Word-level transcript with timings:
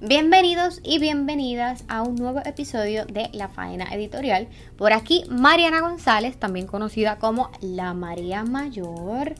Bienvenidos 0.00 0.80
y 0.82 0.98
bienvenidas 0.98 1.84
a 1.88 2.00
un 2.02 2.14
nuevo 2.14 2.40
episodio 2.46 3.04
de 3.04 3.28
La 3.32 3.48
Faena 3.48 3.84
Editorial. 3.92 4.48
Por 4.78 4.94
aquí 4.94 5.24
Mariana 5.28 5.82
González, 5.82 6.38
también 6.38 6.66
conocida 6.66 7.18
como 7.18 7.50
La 7.60 7.92
María 7.92 8.42
Mayor. 8.44 9.34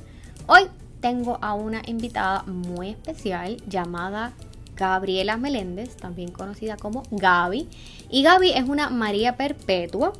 Hoy 0.47 0.65
tengo 1.01 1.39
a 1.41 1.55
una 1.55 1.81
invitada 1.87 2.43
muy 2.43 2.91
especial 2.91 3.57
llamada 3.67 4.35
Gabriela 4.77 5.39
Meléndez, 5.39 5.97
también 5.97 6.31
conocida 6.33 6.77
como 6.77 7.03
Gaby. 7.11 7.67
Y 8.11 8.23
Gaby 8.23 8.51
es 8.51 8.69
una 8.69 8.91
María 8.91 9.37
Perpetua 9.37 10.13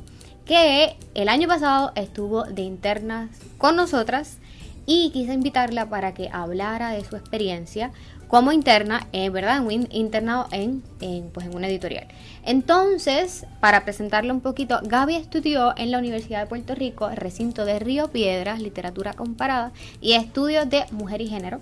que 0.45 0.95
el 1.13 1.29
año 1.29 1.47
pasado 1.47 1.91
estuvo 1.95 2.43
de 2.43 2.61
internas 2.61 3.29
con 3.57 3.75
nosotras 3.75 4.37
y 4.85 5.11
quise 5.11 5.33
invitarla 5.33 5.89
para 5.89 6.13
que 6.13 6.29
hablara 6.31 6.91
de 6.91 7.03
su 7.03 7.15
experiencia 7.15 7.91
como 8.31 8.53
interna, 8.53 9.07
eh, 9.11 9.29
¿verdad? 9.29 9.61
Un 9.61 9.89
internado 9.91 10.47
en, 10.51 10.81
pues 11.33 11.47
en 11.47 11.53
una 11.53 11.67
editorial. 11.67 12.07
Entonces, 12.45 13.45
para 13.59 13.83
presentarle 13.83 14.31
un 14.31 14.39
poquito, 14.39 14.79
Gaby 14.83 15.15
estudió 15.15 15.73
en 15.75 15.91
la 15.91 15.97
Universidad 15.97 16.39
de 16.39 16.45
Puerto 16.45 16.73
Rico, 16.73 17.09
recinto 17.09 17.65
de 17.65 17.79
Río 17.79 18.07
Piedras, 18.07 18.61
literatura 18.61 19.11
comparada 19.11 19.73
y 19.99 20.13
estudios 20.13 20.69
de 20.69 20.85
mujer 20.91 21.19
y 21.19 21.27
género. 21.27 21.59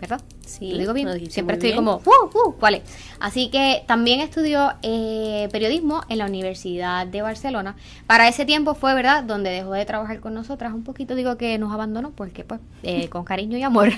¿Verdad? 0.00 0.20
Sí, 0.44 0.72
lo 0.72 0.78
digo 0.78 0.92
bien. 0.92 1.30
Siempre 1.30 1.56
estoy 1.56 1.74
como, 1.74 1.96
uh, 2.04 2.38
uh, 2.48 2.52
¿cuál 2.58 2.76
es? 2.76 2.82
Así 3.18 3.48
que 3.50 3.82
también 3.86 4.20
estudió 4.20 4.74
eh, 4.82 5.48
periodismo 5.50 6.02
en 6.08 6.18
la 6.18 6.26
Universidad 6.26 7.06
de 7.06 7.22
Barcelona. 7.22 7.76
Para 8.06 8.28
ese 8.28 8.44
tiempo 8.44 8.74
fue, 8.74 8.94
¿verdad?, 8.94 9.24
donde 9.24 9.50
dejó 9.50 9.72
de 9.72 9.84
trabajar 9.84 10.20
con 10.20 10.34
nosotras. 10.34 10.72
Un 10.72 10.84
poquito 10.84 11.14
digo 11.14 11.36
que 11.36 11.58
nos 11.58 11.72
abandonó 11.72 12.12
porque, 12.12 12.44
pues, 12.44 12.60
eh, 12.82 13.08
con 13.10 13.24
cariño 13.24 13.58
y 13.58 13.62
amor. 13.62 13.90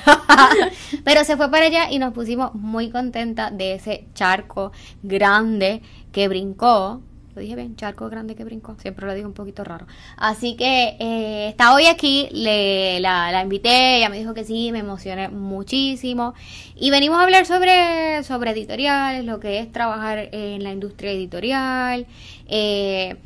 Pero 1.04 1.24
se 1.24 1.36
fue 1.36 1.50
para 1.50 1.66
allá 1.66 1.90
y 1.90 1.98
nos 1.98 2.12
pusimos 2.12 2.54
muy 2.54 2.90
contentas 2.90 3.56
de 3.56 3.74
ese 3.74 4.06
charco 4.14 4.72
grande 5.02 5.82
que 6.12 6.28
brincó 6.28 7.02
dije 7.38 7.54
bien, 7.54 7.76
charco 7.76 8.08
grande 8.08 8.34
que 8.34 8.44
brincó. 8.44 8.76
Siempre 8.80 9.06
lo 9.06 9.14
digo 9.14 9.26
un 9.26 9.34
poquito 9.34 9.64
raro. 9.64 9.86
Así 10.16 10.56
que 10.56 10.96
eh, 10.98 11.48
está 11.48 11.74
hoy 11.74 11.86
aquí, 11.86 12.28
le, 12.32 13.00
la, 13.00 13.32
la, 13.32 13.42
invité, 13.42 13.98
ella 13.98 14.08
me 14.08 14.18
dijo 14.18 14.34
que 14.34 14.44
sí, 14.44 14.72
me 14.72 14.80
emocioné 14.80 15.28
muchísimo. 15.28 16.34
Y 16.76 16.90
venimos 16.90 17.18
a 17.18 17.22
hablar 17.24 17.46
sobre, 17.46 18.22
sobre 18.24 18.50
editoriales, 18.50 19.24
lo 19.24 19.40
que 19.40 19.58
es 19.58 19.72
trabajar 19.72 20.28
en 20.32 20.62
la 20.62 20.72
industria 20.72 21.12
editorial. 21.12 22.06
Eh, 22.48 23.16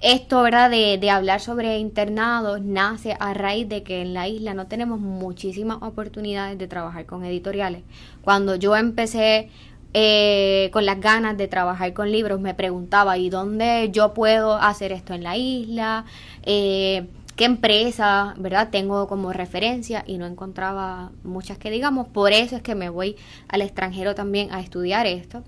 esto, 0.00 0.40
¿verdad? 0.42 0.70
De, 0.70 0.96
de, 0.98 1.10
hablar 1.10 1.40
sobre 1.40 1.78
internados 1.78 2.62
nace 2.62 3.16
a 3.20 3.34
raíz 3.34 3.68
de 3.68 3.82
que 3.82 4.00
en 4.00 4.14
la 4.14 4.28
isla 4.28 4.54
no 4.54 4.66
tenemos 4.66 4.98
muchísimas 4.98 5.82
oportunidades 5.82 6.58
de 6.58 6.66
trabajar 6.66 7.04
con 7.04 7.22
editoriales. 7.22 7.82
Cuando 8.22 8.54
yo 8.54 8.76
empecé 8.76 9.50
eh, 9.92 10.70
con 10.72 10.86
las 10.86 11.00
ganas 11.00 11.36
de 11.36 11.48
trabajar 11.48 11.92
con 11.92 12.12
libros, 12.12 12.40
me 12.40 12.54
preguntaba, 12.54 13.18
¿y 13.18 13.30
dónde 13.30 13.90
yo 13.92 14.14
puedo 14.14 14.54
hacer 14.54 14.92
esto 14.92 15.14
en 15.14 15.22
la 15.22 15.36
isla? 15.36 16.04
Eh, 16.44 17.08
¿Qué 17.36 17.46
empresa, 17.46 18.34
verdad? 18.36 18.68
Tengo 18.70 19.08
como 19.08 19.32
referencia 19.32 20.04
y 20.06 20.18
no 20.18 20.26
encontraba 20.26 21.10
muchas 21.24 21.56
que 21.56 21.70
digamos. 21.70 22.06
Por 22.06 22.32
eso 22.32 22.56
es 22.56 22.62
que 22.62 22.74
me 22.74 22.90
voy 22.90 23.16
al 23.48 23.62
extranjero 23.62 24.14
también 24.14 24.52
a 24.52 24.60
estudiar 24.60 25.06
esto. 25.06 25.42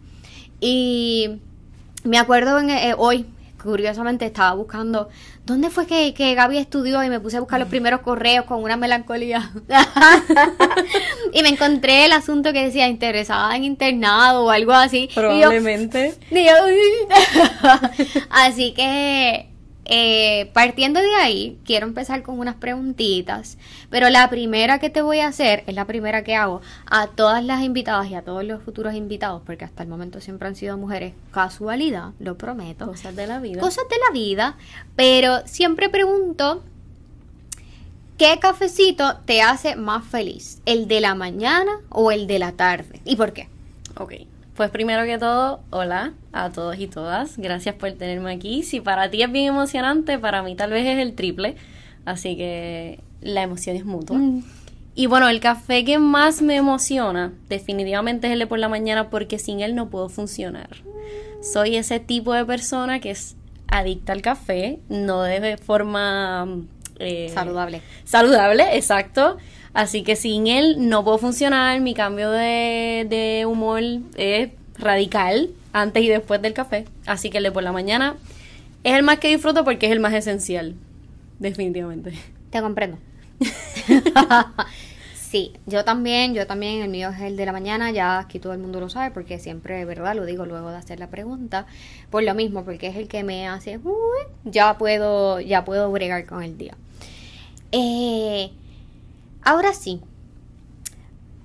Y 0.59 1.41
me 2.05 2.19
acuerdo 2.19 2.59
eh, 2.61 2.95
hoy, 2.97 3.27
curiosamente 3.63 4.25
estaba 4.25 4.55
buscando 4.55 5.09
dónde 5.45 5.71
fue 5.71 5.87
que, 5.87 6.15
que 6.15 6.35
Gaby 6.35 6.59
estudió 6.59 7.03
y 7.03 7.09
me 7.09 7.21
puse 7.21 7.37
a 7.37 7.41
buscar 7.41 7.59
los 7.59 7.69
primeros 7.69 8.01
correos 8.01 8.45
con 8.45 8.63
una 8.63 8.77
melancolía. 8.77 9.51
y 11.33 11.43
me 11.43 11.49
encontré 11.49 12.05
el 12.05 12.13
asunto 12.13 12.53
que 12.53 12.65
decía 12.65 12.89
interesada 12.89 13.55
en 13.57 13.65
internado 13.65 14.45
o 14.45 14.51
algo 14.51 14.73
así. 14.73 15.09
Probablemente. 15.15 16.15
así 18.31 18.73
que 18.73 19.53
eh, 19.85 20.51
partiendo 20.53 21.01
de 21.01 21.15
ahí, 21.17 21.59
quiero 21.65 21.87
empezar 21.87 22.23
con 22.23 22.39
unas 22.39 22.55
preguntitas, 22.55 23.59
pero 23.93 24.09
la 24.09 24.31
primera 24.31 24.79
que 24.79 24.89
te 24.89 25.03
voy 25.03 25.21
a 25.21 25.27
hacer 25.27 25.65
es 25.67 25.75
la 25.75 25.85
primera 25.85 26.25
que 26.25 26.35
hago 26.35 26.63
a 26.87 27.09
todas 27.09 27.45
las 27.45 27.63
invitadas 27.63 28.09
y 28.09 28.15
a 28.15 28.23
todos 28.23 28.43
los 28.43 28.63
futuros 28.63 28.95
invitados, 28.95 29.43
porque 29.45 29.67
hasta 29.67 29.83
el 29.83 29.91
momento 29.91 30.19
siempre 30.19 30.49
han 30.49 30.57
sido 30.57 30.79
mujeres, 30.79 31.13
casualidad, 31.31 32.13
lo 32.19 32.39
prometo. 32.39 32.87
Cosas 32.87 33.15
de 33.15 33.27
la 33.27 33.39
vida. 33.39 33.61
Cosas 33.61 33.85
de 33.91 33.97
la 34.09 34.15
vida, 34.15 34.57
pero 34.97 35.47
siempre 35.47 35.91
pregunto, 35.91 36.65
¿qué 38.17 38.39
cafecito 38.41 39.19
te 39.27 39.43
hace 39.43 39.77
más 39.77 40.07
feliz? 40.07 40.63
¿El 40.65 40.89
de 40.89 41.03
la 41.03 41.15
mañana 41.15 41.73
o 41.91 42.11
el 42.11 42.27
de 42.27 42.39
la 42.39 42.53
tarde? 42.53 43.03
¿Y 43.05 43.17
por 43.17 43.35
qué? 43.35 43.51
Ok. 43.99 44.15
Pues 44.57 44.71
primero 44.71 45.05
que 45.05 45.19
todo, 45.19 45.61
hola 45.69 46.15
a 46.33 46.49
todos 46.49 46.79
y 46.79 46.87
todas. 46.87 47.37
Gracias 47.37 47.75
por 47.75 47.93
tenerme 47.93 48.33
aquí. 48.33 48.63
Si 48.63 48.81
para 48.81 49.11
ti 49.11 49.23
es 49.23 49.31
bien 49.31 49.49
emocionante, 49.49 50.19
para 50.19 50.43
mí 50.43 50.57
tal 50.57 50.71
vez 50.71 50.87
es 50.87 50.99
el 50.99 51.15
triple. 51.15 51.57
Así 52.05 52.37
que 52.37 53.01
la 53.21 53.43
emoción 53.43 53.77
es 53.77 53.85
mutua. 53.85 54.19
Mm. 54.19 54.43
Y 54.95 55.07
bueno, 55.07 55.29
el 55.29 55.41
café 55.41 55.85
que 55.85 55.99
más 55.99 56.43
me 56.43 56.57
emociona 56.57 57.33
definitivamente 57.49 58.27
es 58.27 58.35
el 58.35 58.41
de 58.41 58.47
por 58.47 58.59
la 58.59 58.69
mañana 58.69 59.09
porque 59.09 59.39
sin 59.39 59.61
él 59.61 59.75
no 59.75 59.89
puedo 59.89 60.09
funcionar. 60.09 60.69
Soy 61.43 61.77
ese 61.77 61.99
tipo 61.99 62.35
de 62.35 62.45
persona 62.45 63.01
que 63.01 63.11
es 63.11 63.37
adicta 63.69 64.13
al 64.13 64.23
café, 64.23 64.79
no 64.89 65.23
de 65.23 65.57
forma... 65.57 66.47
Eh, 66.99 67.31
saludable. 67.33 67.81
Saludable, 68.05 68.77
exacto. 68.77 69.39
Así 69.73 70.03
que 70.03 70.17
sin 70.17 70.47
él 70.47 70.89
no 70.89 71.03
puedo 71.03 71.19
funcionar, 71.19 71.81
mi 71.81 71.95
cambio 71.95 72.31
de, 72.31 73.45
humor 73.49 73.83
es 74.17 74.51
radical 74.79 75.51
antes 75.73 76.03
y 76.03 76.09
después 76.09 76.43
del 76.43 76.53
café. 76.53 76.85
Así 77.07 77.31
que 77.31 77.39
el 77.39 77.45
de 77.45 77.53
por 77.53 77.63
la 77.63 77.73
mañana 77.73 78.17
es 78.85 78.95
el 78.95 79.03
más 79.03 79.19
que 79.19 79.29
disfruto 79.29 79.65
porque 79.65 79.87
es 79.87 79.93
el 79.93 80.01
más 80.01 80.13
esencial, 80.13 80.75
definitivamente. 81.43 82.13
Te 82.51 82.61
comprendo. 82.61 82.99
sí, 85.15 85.53
yo 85.67 85.85
también, 85.85 86.35
yo 86.35 86.47
también, 86.47 86.83
el 86.83 86.89
mío 86.89 87.11
es 87.11 87.21
el 87.21 87.37
de 87.37 87.47
la 87.47 87.53
mañana, 87.53 87.91
ya 87.91 88.19
aquí 88.19 88.39
todo 88.39 88.53
el 88.53 88.59
mundo 88.59 88.81
lo 88.81 88.89
sabe 88.89 89.11
porque 89.11 89.39
siempre, 89.39 89.85
¿verdad? 89.85 90.15
Lo 90.15 90.25
digo 90.25 90.47
luego 90.47 90.71
de 90.71 90.77
hacer 90.77 90.99
la 90.99 91.09
pregunta, 91.09 91.67
por 92.11 92.23
lo 92.23 92.35
mismo, 92.35 92.65
porque 92.65 92.87
es 92.87 92.97
el 92.97 93.09
que 93.09 93.25
me 93.25 93.49
hace, 93.49 93.81
ya 94.45 94.79
puedo, 94.79 95.41
ya 95.41 95.65
puedo 95.65 95.91
bregar 95.91 96.27
con 96.27 96.43
el 96.43 96.57
día. 96.57 96.77
Eh, 97.73 98.51
Ahora 99.45 99.73
sí, 99.73 100.01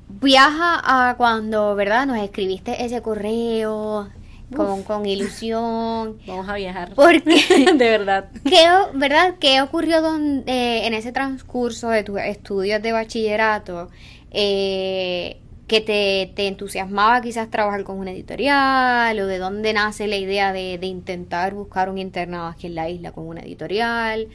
viaja 0.08 1.10
a 1.10 1.16
cuando, 1.18 1.74
¿verdad? 1.74 2.06
Nos 2.06 2.18
escribiste 2.20 2.86
ese 2.86 3.02
correo 3.02 4.10
con, 4.56 4.84
con, 4.84 5.06
ilusión. 5.06 6.18
Vamos 6.28 6.48
a 6.48 6.56
viajar. 6.56 6.94
Porque, 6.96 7.66
de 7.78 7.90
verdad. 7.90 8.30
¿qué, 8.44 8.68
¿Verdad? 8.94 9.36
¿Qué 9.40 9.62
ocurrió 9.62 10.02
donde, 10.02 10.86
en 10.86 10.94
ese 10.94 11.12
transcurso 11.12 11.90
de 11.90 12.04
tus 12.04 12.20
estudios 12.20 12.82
de 12.82 12.92
bachillerato 12.92 13.90
eh, 14.32 15.38
que 15.68 15.82
te, 15.82 16.32
te, 16.36 16.48
entusiasmaba 16.48 17.22
quizás 17.22 17.50
trabajar 17.50 17.84
con 17.84 18.00
una 18.00 18.12
editorial 18.12 19.20
o 19.20 19.28
de 19.28 19.38
dónde 19.38 19.74
nace 19.74 20.08
la 20.08 20.16
idea 20.16 20.54
de, 20.54 20.78
de 20.78 20.88
intentar 20.88 21.54
buscar 21.54 21.90
un 21.90 21.98
internado 21.98 22.48
aquí 22.48 22.68
en 22.68 22.76
la 22.76 22.90
isla 22.90 23.12
con 23.12 23.28
una 23.28 23.42
editorial? 23.42 24.28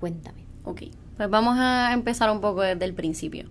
Cuéntame. 0.00 0.44
Ok. 0.64 0.82
Pues 1.16 1.30
vamos 1.30 1.56
a 1.58 1.92
empezar 1.92 2.30
un 2.30 2.40
poco 2.40 2.62
desde 2.62 2.84
el 2.84 2.94
principio. 2.94 3.48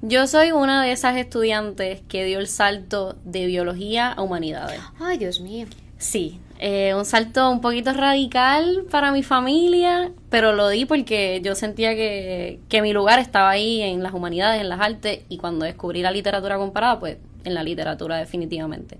Yo 0.00 0.28
soy 0.28 0.52
una 0.52 0.84
de 0.84 0.92
esas 0.92 1.16
estudiantes 1.16 2.02
que 2.08 2.24
dio 2.24 2.38
el 2.38 2.46
salto 2.46 3.16
de 3.24 3.46
biología 3.46 4.12
a 4.12 4.22
humanidades. 4.22 4.80
Ay, 5.00 5.18
Dios 5.18 5.40
mío. 5.40 5.66
Sí, 5.98 6.40
eh, 6.60 6.94
un 6.94 7.04
salto 7.04 7.50
un 7.50 7.60
poquito 7.60 7.92
radical 7.92 8.84
para 8.92 9.10
mi 9.10 9.24
familia, 9.24 10.12
pero 10.30 10.52
lo 10.52 10.68
di 10.68 10.84
porque 10.84 11.40
yo 11.42 11.56
sentía 11.56 11.96
que, 11.96 12.60
que 12.68 12.80
mi 12.80 12.92
lugar 12.92 13.18
estaba 13.18 13.50
ahí 13.50 13.82
en 13.82 14.04
las 14.04 14.14
humanidades, 14.14 14.60
en 14.60 14.68
las 14.68 14.80
artes, 14.80 15.22
y 15.28 15.38
cuando 15.38 15.64
descubrí 15.64 16.00
la 16.00 16.12
literatura 16.12 16.58
comparada, 16.58 17.00
pues 17.00 17.16
en 17.44 17.54
la 17.54 17.64
literatura 17.64 18.18
definitivamente. 18.18 18.98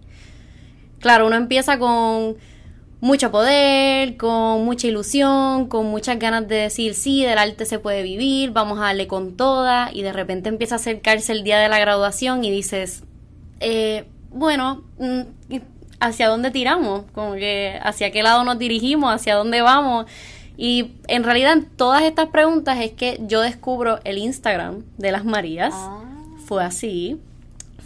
Claro, 0.99 1.28
uno 1.28 1.37
empieza 1.37 1.78
con 1.78 2.37
mucho 3.00 3.30
poder, 3.30 4.16
con 4.16 4.64
mucha 4.64 4.88
ilusión, 4.88 5.68
con 5.68 5.86
muchas 5.86 6.18
ganas 6.18 6.48
de 6.48 6.56
decir, 6.56 6.94
sí, 6.94 7.24
del 7.24 7.38
arte 7.38 7.64
se 7.64 7.78
puede 7.78 8.02
vivir, 8.02 8.50
vamos 8.50 8.78
a 8.78 8.82
darle 8.82 9.06
con 9.06 9.36
toda, 9.36 9.90
y 9.92 10.02
de 10.02 10.12
repente 10.12 10.48
empieza 10.48 10.74
a 10.74 10.78
acercarse 10.78 11.32
el 11.32 11.44
día 11.44 11.58
de 11.58 11.68
la 11.68 11.78
graduación 11.78 12.44
y 12.44 12.50
dices, 12.50 13.04
eh, 13.60 14.06
bueno, 14.30 14.82
mm, 14.98 15.20
¿hacia 16.00 16.28
dónde 16.28 16.50
tiramos? 16.50 17.04
Como 17.12 17.34
que, 17.34 17.78
¿hacia 17.82 18.10
qué 18.10 18.22
lado 18.22 18.42
nos 18.44 18.58
dirigimos? 18.58 19.12
¿Hacia 19.12 19.36
dónde 19.36 19.62
vamos? 19.62 20.06
Y 20.56 20.92
en 21.06 21.22
realidad 21.22 21.52
en 21.52 21.66
todas 21.66 22.02
estas 22.02 22.30
preguntas 22.30 22.80
es 22.80 22.92
que 22.92 23.20
yo 23.22 23.42
descubro 23.42 24.00
el 24.02 24.18
Instagram 24.18 24.82
de 24.96 25.12
las 25.12 25.24
Marías. 25.24 25.72
Ah. 25.72 26.02
Fue 26.46 26.64
así, 26.64 27.20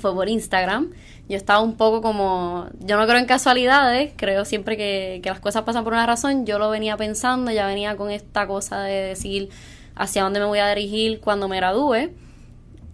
fue 0.01 0.15
por 0.15 0.29
Instagram 0.29 0.91
yo 1.33 1.39
estaba 1.39 1.61
un 1.61 1.79
poco 1.79 2.03
como, 2.03 2.67
yo 2.81 2.99
no 2.99 3.07
creo 3.07 3.19
en 3.19 3.25
casualidades, 3.25 4.13
creo 4.17 4.45
siempre 4.45 4.77
que, 4.77 5.21
que 5.23 5.31
las 5.31 5.41
cosas 5.41 5.63
pasan 5.63 5.83
por 5.83 5.95
una 5.95 6.05
razón, 6.05 6.45
yo 6.45 6.59
lo 6.59 6.69
venía 6.69 6.99
pensando, 6.99 7.51
ya 7.51 7.67
venía 7.67 7.97
con 7.97 8.11
esta 8.11 8.47
cosa 8.47 8.83
de 8.83 8.93
decir 8.93 9.49
hacia 9.95 10.25
dónde 10.25 10.41
me 10.41 10.45
voy 10.45 10.59
a 10.59 10.69
dirigir 10.69 11.21
cuando 11.21 11.49
me 11.49 11.57
gradúe 11.57 12.11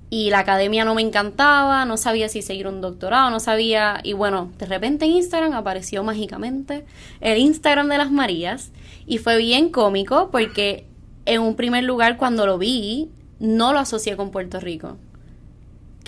y 0.08 0.30
la 0.30 0.38
academia 0.38 0.84
no 0.84 0.94
me 0.94 1.02
encantaba, 1.02 1.84
no 1.84 1.96
sabía 1.96 2.28
si 2.28 2.40
seguir 2.40 2.68
un 2.68 2.80
doctorado, 2.80 3.28
no 3.30 3.40
sabía, 3.40 3.98
y 4.04 4.12
bueno, 4.12 4.52
de 4.56 4.66
repente 4.66 5.04
en 5.04 5.10
Instagram 5.10 5.54
apareció 5.54 6.04
mágicamente 6.04 6.86
el 7.20 7.38
Instagram 7.38 7.88
de 7.88 7.98
las 7.98 8.12
Marías 8.12 8.70
y 9.04 9.18
fue 9.18 9.36
bien 9.36 9.70
cómico 9.70 10.30
porque 10.30 10.86
en 11.26 11.42
un 11.42 11.56
primer 11.56 11.82
lugar 11.82 12.18
cuando 12.18 12.46
lo 12.46 12.56
vi 12.56 13.10
no 13.40 13.72
lo 13.72 13.80
asocié 13.80 14.16
con 14.16 14.30
Puerto 14.30 14.60
Rico, 14.60 14.96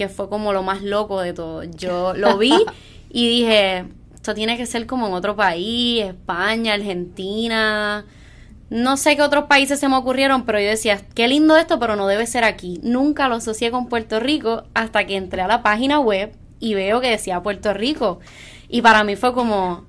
que 0.00 0.08
fue 0.08 0.31
como 0.31 0.55
lo 0.55 0.62
más 0.62 0.81
loco 0.81 1.20
de 1.20 1.35
todo. 1.35 1.62
Yo 1.62 2.14
lo 2.14 2.38
vi 2.38 2.55
y 3.11 3.29
dije, 3.29 3.85
esto 4.14 4.32
tiene 4.32 4.56
que 4.56 4.64
ser 4.64 4.87
como 4.87 5.08
en 5.08 5.12
otro 5.12 5.37
país, 5.37 6.02
España, 6.02 6.73
Argentina, 6.73 8.06
no 8.70 8.97
sé 8.97 9.14
qué 9.17 9.20
otros 9.20 9.44
países 9.44 9.79
se 9.79 9.91
me 9.91 9.97
ocurrieron, 9.97 10.47
pero 10.47 10.58
yo 10.58 10.69
decía, 10.69 11.02
qué 11.14 11.29
lindo 11.29 11.55
esto, 11.55 11.79
pero 11.79 11.97
no 11.97 12.06
debe 12.06 12.26
ser 12.26 12.44
aquí. 12.44 12.81
Nunca 12.82 13.29
lo 13.29 13.35
asocié 13.35 13.70
con 13.70 13.88
Puerto 13.91 14.20
Rico 14.20 14.62
hasta 14.73 15.05
que 15.05 15.17
entré 15.17 15.43
a 15.43 15.49
la 15.49 15.62
página 15.62 16.00
web 16.00 16.32
y 16.61 16.73
veo 16.73 17.03
que 17.03 17.11
decía 17.11 17.43
Puerto 17.43 17.75
Rico. 17.75 18.20
Y 18.70 18.81
para 18.81 19.05
mí 19.05 19.17
fue 19.17 19.35
como, 19.35 19.85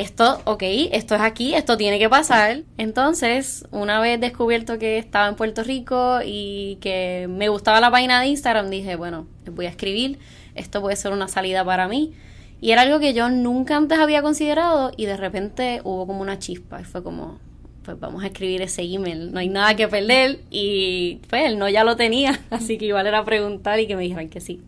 esto, 0.00 0.40
ok, 0.46 0.62
esto 0.92 1.14
es 1.14 1.20
aquí, 1.20 1.54
esto 1.54 1.76
tiene 1.76 1.98
que 1.98 2.08
pasar. 2.08 2.62
Entonces, 2.78 3.66
una 3.70 4.00
vez 4.00 4.18
descubierto 4.18 4.78
que 4.78 4.96
estaba 4.96 5.28
en 5.28 5.36
Puerto 5.36 5.62
Rico 5.62 6.20
y 6.24 6.78
que 6.80 7.26
me 7.28 7.50
gustaba 7.50 7.80
la 7.80 7.90
página 7.90 8.18
de 8.22 8.28
Instagram, 8.28 8.70
dije, 8.70 8.96
bueno, 8.96 9.26
voy 9.52 9.66
a 9.66 9.68
escribir, 9.68 10.18
esto 10.54 10.80
puede 10.80 10.96
ser 10.96 11.12
una 11.12 11.28
salida 11.28 11.66
para 11.66 11.86
mí. 11.86 12.14
Y 12.62 12.70
era 12.70 12.80
algo 12.82 12.98
que 12.98 13.12
yo 13.12 13.28
nunca 13.28 13.76
antes 13.76 13.98
había 13.98 14.22
considerado 14.22 14.90
y 14.96 15.04
de 15.04 15.18
repente 15.18 15.82
hubo 15.84 16.06
como 16.06 16.22
una 16.22 16.38
chispa 16.38 16.80
y 16.80 16.84
fue 16.84 17.02
como, 17.02 17.38
pues 17.84 18.00
vamos 18.00 18.24
a 18.24 18.28
escribir 18.28 18.62
ese 18.62 18.82
email, 18.82 19.32
no 19.32 19.40
hay 19.40 19.50
nada 19.50 19.76
que 19.76 19.86
perder 19.86 20.40
y 20.50 21.20
pues 21.28 21.44
él 21.44 21.58
no 21.58 21.68
ya 21.68 21.84
lo 21.84 21.96
tenía, 21.96 22.40
así 22.50 22.78
que 22.78 22.86
igual 22.86 23.06
era 23.06 23.22
preguntar 23.26 23.78
y 23.80 23.86
que 23.86 23.96
me 23.96 24.02
dijeran 24.02 24.30
que 24.30 24.40
sí. 24.40 24.62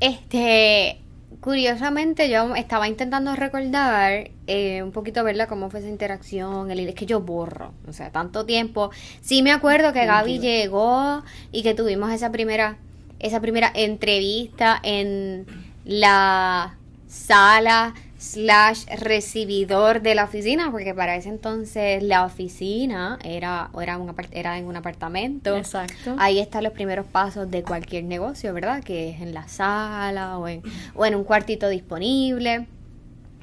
Este, 0.00 0.98
curiosamente 1.40 2.28
yo 2.28 2.54
estaba 2.54 2.88
intentando 2.88 3.34
recordar 3.36 4.30
eh, 4.46 4.82
un 4.82 4.92
poquito, 4.92 5.22
verla 5.22 5.46
Cómo 5.46 5.70
fue 5.70 5.80
esa 5.80 5.88
interacción, 5.88 6.70
el 6.70 6.80
es 6.80 6.94
que 6.94 7.06
yo 7.06 7.20
borro, 7.20 7.72
o 7.88 7.92
sea, 7.92 8.10
tanto 8.10 8.44
tiempo. 8.44 8.90
Sí 9.20 9.42
me 9.42 9.52
acuerdo 9.52 9.92
que 9.92 10.04
Gaby 10.06 10.38
llegó 10.40 11.22
y 11.52 11.62
que 11.62 11.74
tuvimos 11.74 12.10
esa 12.12 12.30
primera, 12.32 12.78
esa 13.20 13.40
primera 13.40 13.70
entrevista 13.74 14.78
en 14.82 15.46
la 15.84 16.76
sala 17.06 17.94
slash 18.20 18.84
recibidor 19.00 20.02
de 20.02 20.14
la 20.14 20.24
oficina, 20.24 20.70
porque 20.70 20.92
para 20.92 21.16
ese 21.16 21.30
entonces 21.30 22.02
la 22.02 22.26
oficina 22.26 23.18
era, 23.24 23.70
era, 23.80 23.96
un, 23.96 24.14
era 24.30 24.58
en 24.58 24.66
un 24.66 24.76
apartamento. 24.76 25.56
Exacto. 25.56 26.16
Ahí 26.18 26.38
están 26.38 26.64
los 26.64 26.74
primeros 26.74 27.06
pasos 27.06 27.50
de 27.50 27.62
cualquier 27.62 28.04
negocio, 28.04 28.52
¿verdad? 28.52 28.84
Que 28.84 29.08
es 29.08 29.22
en 29.22 29.32
la 29.32 29.48
sala 29.48 30.36
o 30.36 30.46
en, 30.46 30.62
o 30.94 31.06
en 31.06 31.14
un 31.14 31.24
cuartito 31.24 31.70
disponible. 31.70 32.66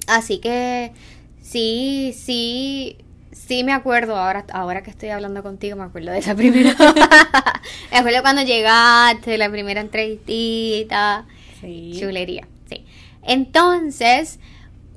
Así 0.06 0.38
que 0.38 0.91
sí, 1.41 2.13
sí, 2.15 2.97
sí 3.31 3.63
me 3.63 3.74
acuerdo, 3.74 4.15
ahora, 4.15 4.45
ahora 4.53 4.83
que 4.83 4.91
estoy 4.91 5.09
hablando 5.09 5.41
contigo, 5.41 5.75
me 5.75 5.85
acuerdo 5.85 6.12
de 6.12 6.19
esa 6.19 6.35
primera. 6.35 6.75
me 7.91 7.97
acuerdo 7.97 8.21
cuando 8.21 8.44
llegaste, 8.44 9.39
la 9.39 9.50
primera 9.50 9.81
entrevistita. 9.81 11.25
Sí. 11.62 11.97
Chulería, 12.00 12.47
sí. 12.69 12.85
Entonces, 13.24 14.39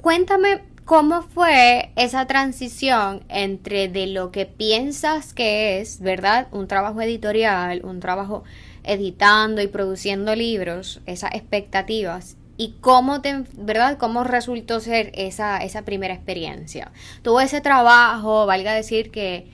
Cuéntame 0.00 0.62
cómo 0.85 1.23
fue 1.23 1.91
esa 1.94 2.26
transición 2.26 3.23
entre 3.29 3.88
de 3.88 4.06
lo 4.06 4.32
que 4.32 4.47
piensas 4.47 5.35
que 5.35 5.79
es, 5.81 6.00
¿verdad? 6.00 6.49
Un 6.52 6.69
trabajo 6.69 7.00
editorial, 7.02 7.82
un 7.85 8.00
trabajo 8.00 8.43
editando 8.82 9.61
y 9.61 9.67
produciendo 9.67 10.35
libros, 10.35 11.00
esas 11.06 11.35
expectativas, 11.35 12.37
y 12.56 12.76
cómo 12.81 13.20
te, 13.20 13.44
¿verdad? 13.55 13.99
Cómo 13.99 14.25
resultó 14.25 14.81
ser 14.81 15.12
esa, 15.14 15.58
esa 15.58 15.82
primera 15.82 16.14
experiencia. 16.14 16.93
Tuvo 17.23 17.41
ese 17.41 17.61
trabajo, 17.61 18.47
valga 18.47 18.73
decir 18.73 19.11
que 19.11 19.49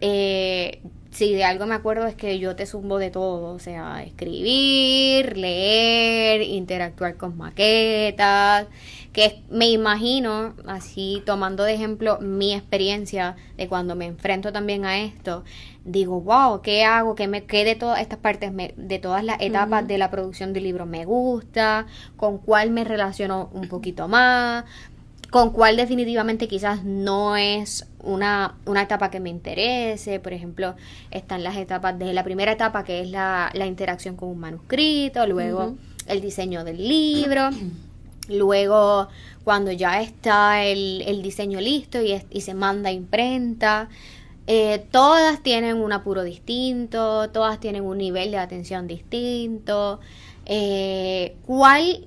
eh, 0.00 0.80
si 1.10 1.34
de 1.34 1.44
algo 1.44 1.66
me 1.66 1.74
acuerdo 1.74 2.06
es 2.06 2.14
que 2.14 2.38
yo 2.38 2.54
te 2.56 2.66
zumbo 2.66 2.98
de 2.98 3.10
todo, 3.10 3.52
o 3.54 3.58
sea, 3.58 4.02
escribir, 4.04 5.36
leer, 5.36 6.42
interactuar 6.42 7.16
con 7.16 7.36
maquetas, 7.36 8.66
que 9.18 9.42
me 9.50 9.68
imagino, 9.68 10.54
así 10.68 11.24
tomando 11.26 11.64
de 11.64 11.74
ejemplo 11.74 12.20
mi 12.20 12.54
experiencia 12.54 13.34
de 13.56 13.66
cuando 13.66 13.96
me 13.96 14.06
enfrento 14.06 14.52
también 14.52 14.84
a 14.84 15.00
esto, 15.00 15.42
digo, 15.84 16.20
wow, 16.20 16.62
¿qué 16.62 16.84
hago? 16.84 17.16
¿Qué, 17.16 17.26
me, 17.26 17.42
qué 17.42 17.64
de 17.64 17.74
todas 17.74 18.00
estas 18.00 18.20
partes, 18.20 18.52
de 18.76 18.98
todas 19.00 19.24
las 19.24 19.40
etapas 19.40 19.88
de 19.88 19.98
la 19.98 20.08
producción 20.08 20.52
del 20.52 20.62
libro 20.62 20.86
me 20.86 21.04
gusta? 21.04 21.86
¿Con 22.16 22.38
cuál 22.38 22.70
me 22.70 22.84
relaciono 22.84 23.50
un 23.52 23.66
poquito 23.66 24.06
más? 24.06 24.64
con 25.30 25.50
cuál 25.50 25.76
definitivamente 25.76 26.48
quizás 26.48 26.84
no 26.84 27.36
es 27.36 27.86
una, 28.02 28.54
una, 28.64 28.80
etapa 28.80 29.10
que 29.10 29.20
me 29.20 29.28
interese. 29.28 30.20
Por 30.20 30.32
ejemplo, 30.32 30.74
están 31.10 31.42
las 31.42 31.56
etapas 31.56 31.98
de 31.98 32.14
la 32.14 32.24
primera 32.24 32.52
etapa 32.52 32.82
que 32.82 33.02
es 33.02 33.10
la, 33.10 33.50
la 33.52 33.66
interacción 33.66 34.16
con 34.16 34.30
un 34.30 34.38
manuscrito, 34.38 35.26
luego 35.26 35.76
el 36.06 36.20
diseño 36.22 36.64
del 36.64 36.88
libro, 36.88 37.50
luego 38.28 39.08
cuando 39.44 39.72
ya 39.72 40.00
está 40.00 40.64
el, 40.64 41.02
el 41.06 41.22
diseño 41.22 41.60
listo 41.60 42.02
y, 42.02 42.20
y, 42.30 42.40
se 42.42 42.54
manda 42.54 42.90
a 42.90 42.92
imprenta. 42.92 43.88
Eh, 44.46 44.86
todas 44.90 45.42
tienen 45.42 45.76
un 45.76 45.92
apuro 45.92 46.22
distinto, 46.22 47.30
todas 47.30 47.60
tienen 47.60 47.84
un 47.84 47.98
nivel 47.98 48.30
de 48.30 48.38
atención 48.38 48.86
distinto. 48.86 50.00
Eh, 50.46 51.36
¿Cuál 51.44 52.06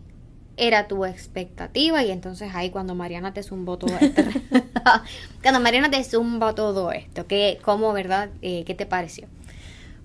era 0.58 0.88
tu 0.88 1.06
expectativa 1.06 2.04
y 2.04 2.12
entonces 2.12 2.52
ahí 2.54 2.70
cuando 2.70 2.94
Mariana 2.94 3.34
te 3.34 3.42
zumbó 3.42 3.78
todo 3.78 3.96
esto, 4.00 4.22
cuando 5.42 5.60
Mariana 5.60 5.90
te 5.90 6.04
todo 6.04 6.92
esto, 6.92 7.26
¿qué, 7.26 7.60
¿cómo, 7.64 7.94
verdad? 7.94 8.30
Eh, 8.42 8.64
¿Qué 8.66 8.76
te 8.76 8.86
pareció? 8.86 9.28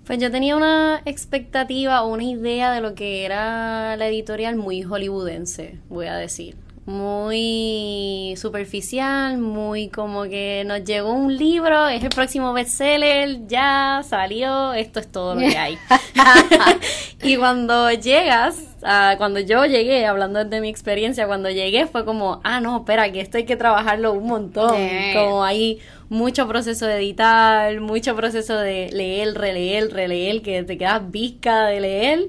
Pues 0.06 0.20
yo 0.20 0.31
tenía 0.31 0.56
una 0.56 1.03
expectativa 1.05 2.03
o 2.03 2.12
una 2.12 2.23
idea 2.23 2.73
de 2.73 2.81
lo 2.81 2.94
que 2.94 3.25
era 3.25 3.97
la 3.97 4.06
editorial 4.06 4.55
muy 4.55 4.82
hollywoodense, 4.82 5.81
voy 5.88 6.06
a 6.06 6.14
decir. 6.14 6.56
Muy 6.85 8.35
superficial, 8.37 9.38
muy 9.38 9.88
como 9.88 10.23
que 10.23 10.62
nos 10.64 10.85
llegó 10.85 11.12
un 11.12 11.37
libro, 11.37 11.88
es 11.88 12.05
el 12.05 12.11
próximo 12.11 12.53
bestseller, 12.53 13.49
ya 13.49 14.03
salió, 14.08 14.73
esto 14.75 15.00
es 15.00 15.11
todo 15.11 15.35
lo 15.35 15.40
que 15.40 15.59
hay. 15.59 15.76
y 17.25 17.37
cuando 17.37 17.90
llegas, 17.90 18.61
cuando 19.19 19.40
yo 19.40 19.66
llegué, 19.66 20.07
hablando 20.07 20.45
de 20.45 20.61
mi 20.61 20.69
experiencia, 20.69 21.26
cuando 21.26 21.50
llegué 21.50 21.88
fue 21.88 22.04
como, 22.04 22.40
ah, 22.45 22.61
no, 22.61 22.76
espera, 22.76 23.11
que 23.11 23.21
esto 23.21 23.38
hay 23.38 23.45
que 23.45 23.57
trabajarlo 23.57 24.12
un 24.12 24.28
montón, 24.28 24.76
como 25.12 25.42
hay 25.42 25.80
mucho 26.08 26.46
proceso 26.46 26.86
de 26.86 26.96
editar, 26.96 27.80
mucho 27.80 28.14
proceso 28.14 28.56
de 28.56 28.90
leer, 28.92 29.34
releer, 29.34 29.92
releer, 29.92 30.42
que 30.42 30.62
te 30.62 30.78
quedas 30.78 31.10
visca 31.10 31.66
de 31.66 31.80
leer. 31.80 32.28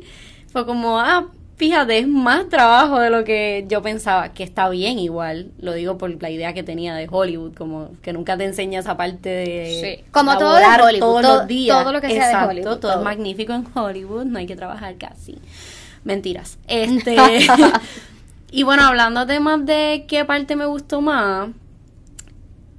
Fue 0.51 0.65
como, 0.65 0.99
ah, 0.99 1.27
fíjate, 1.57 1.97
es 1.99 2.07
más 2.07 2.49
trabajo 2.49 2.99
de 2.99 3.09
lo 3.09 3.23
que 3.23 3.65
yo 3.67 3.81
pensaba, 3.81 4.29
que 4.29 4.43
está 4.43 4.69
bien 4.69 4.99
igual, 4.99 5.51
lo 5.59 5.73
digo 5.73 5.97
por 5.97 6.21
la 6.21 6.29
idea 6.29 6.53
que 6.53 6.63
tenía 6.63 6.95
de 6.95 7.07
Hollywood, 7.09 7.53
como 7.55 7.91
que 8.01 8.13
nunca 8.13 8.37
te 8.37 8.45
enseña 8.45 8.79
esa 8.79 8.95
parte 8.95 9.29
de... 9.29 9.97
Sí. 9.97 10.05
Como 10.11 10.37
todo 10.37 10.55
de 10.55 10.65
Hollywood, 10.65 10.99
todos 10.99 11.21
los 11.23 11.47
días. 11.47 11.81
Todo 11.81 11.91
lo 11.91 12.01
que 12.01 12.09
sea 12.11 12.29
de 12.29 12.47
Hollywood. 12.47 12.77
Todo, 12.77 12.93
es 12.93 13.03
magnífico 13.03 13.53
en 13.53 13.65
Hollywood, 13.73 14.25
no 14.25 14.39
hay 14.39 14.45
que 14.45 14.55
trabajar 14.55 14.95
casi. 14.97 15.37
Mentiras. 16.03 16.57
Este... 16.67 17.15
y 18.51 18.63
bueno, 18.63 18.83
hablando 18.83 19.25
de 19.25 19.39
más 19.39 19.65
de 19.65 20.05
qué 20.07 20.25
parte 20.25 20.55
me 20.55 20.65
gustó 20.65 21.01
más, 21.01 21.49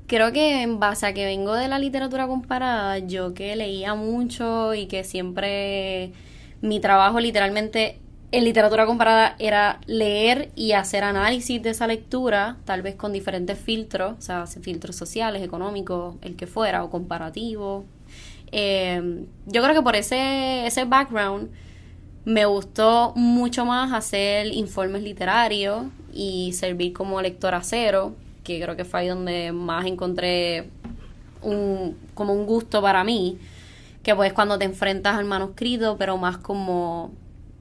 creo 0.08 0.32
que 0.32 0.62
en 0.62 0.80
base 0.80 1.06
a 1.06 1.12
que 1.14 1.24
vengo 1.26 1.54
de 1.54 1.68
la 1.68 1.78
literatura 1.78 2.26
comparada, 2.26 2.98
yo 2.98 3.34
que 3.34 3.54
leía 3.54 3.94
mucho 3.94 4.74
y 4.74 4.86
que 4.86 5.04
siempre 5.04 6.12
mi 6.62 6.80
trabajo 6.80 7.20
literalmente 7.20 8.00
en 8.32 8.44
literatura 8.44 8.86
comparada 8.86 9.36
era 9.38 9.80
leer 9.86 10.50
y 10.56 10.72
hacer 10.72 11.04
análisis 11.04 11.62
de 11.62 11.70
esa 11.70 11.86
lectura, 11.86 12.56
tal 12.64 12.82
vez 12.82 12.94
con 12.94 13.12
diferentes 13.12 13.58
filtros, 13.58 14.16
o 14.18 14.20
sea, 14.20 14.46
filtros 14.46 14.96
sociales, 14.96 15.42
económicos, 15.42 16.16
el 16.22 16.36
que 16.36 16.46
fuera, 16.46 16.84
o 16.84 16.90
comparativo. 16.90 17.84
Eh, 18.50 19.24
yo 19.46 19.62
creo 19.62 19.74
que 19.74 19.82
por 19.82 19.94
ese, 19.94 20.66
ese 20.66 20.84
background 20.84 21.50
me 22.24 22.44
gustó 22.46 23.12
mucho 23.14 23.64
más 23.64 23.92
hacer 23.92 24.46
informes 24.48 25.02
literarios 25.02 25.84
y 26.12 26.52
servir 26.52 26.92
como 26.92 27.22
lectora 27.22 27.62
cero, 27.62 28.14
que 28.48 28.62
creo 28.62 28.76
que 28.76 28.84
fue 28.84 29.00
ahí 29.00 29.08
donde 29.08 29.52
más 29.52 29.84
encontré 29.84 30.70
un, 31.42 31.96
como 32.14 32.32
un 32.32 32.46
gusto 32.46 32.80
para 32.80 33.04
mí, 33.04 33.38
que 34.02 34.14
pues 34.14 34.32
cuando 34.32 34.58
te 34.58 34.64
enfrentas 34.64 35.16
al 35.16 35.26
manuscrito, 35.26 35.96
pero 35.98 36.16
más 36.16 36.38
como 36.38 37.12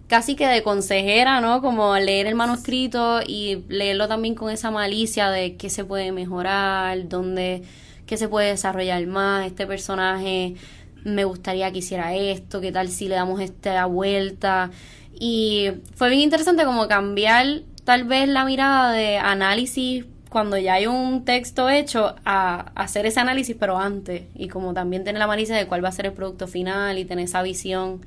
casi 0.07 0.35
que 0.35 0.47
de 0.47 0.63
consejera, 0.63 1.41
¿no? 1.41 1.61
Como 1.61 1.97
leer 1.97 2.27
el 2.27 2.35
manuscrito 2.35 3.19
y 3.25 3.65
leerlo 3.67 4.07
también 4.07 4.33
con 4.33 4.49
esa 4.49 4.71
malicia 4.71 5.29
de 5.29 5.57
qué 5.57 5.69
se 5.69 5.83
puede 5.83 6.13
mejorar, 6.13 7.09
dónde, 7.09 7.63
qué 8.05 8.15
se 8.15 8.29
puede 8.29 8.47
desarrollar 8.51 9.05
más, 9.07 9.45
este 9.45 9.67
personaje 9.67 10.55
me 11.03 11.25
gustaría 11.25 11.71
que 11.71 11.79
hiciera 11.79 12.15
esto, 12.15 12.61
qué 12.61 12.71
tal 12.71 12.87
si 12.87 13.09
le 13.09 13.15
damos 13.15 13.41
esta 13.41 13.85
vuelta. 13.85 14.71
Y 15.19 15.69
fue 15.95 16.09
bien 16.09 16.21
interesante 16.21 16.63
como 16.63 16.87
cambiar 16.87 17.61
tal 17.83 18.05
vez 18.05 18.29
la 18.29 18.45
mirada 18.45 18.91
de 18.93 19.17
análisis 19.17 20.05
cuando 20.29 20.57
ya 20.57 20.75
hay 20.75 20.87
un 20.87 21.25
texto 21.25 21.69
hecho 21.69 22.15
a 22.25 22.71
hacer 22.75 23.05
ese 23.05 23.19
análisis 23.19 23.55
pero 23.59 23.77
antes 23.77 24.23
y 24.35 24.47
como 24.47 24.73
también 24.73 25.03
tener 25.03 25.19
la 25.19 25.27
malicia 25.27 25.55
de 25.55 25.67
cuál 25.67 25.83
va 25.83 25.89
a 25.89 25.93
ser 25.93 26.07
el 26.07 26.13
producto 26.13 26.47
final 26.47 26.97
y 26.97 27.05
tener 27.05 27.25
esa 27.25 27.41
visión 27.41 28.01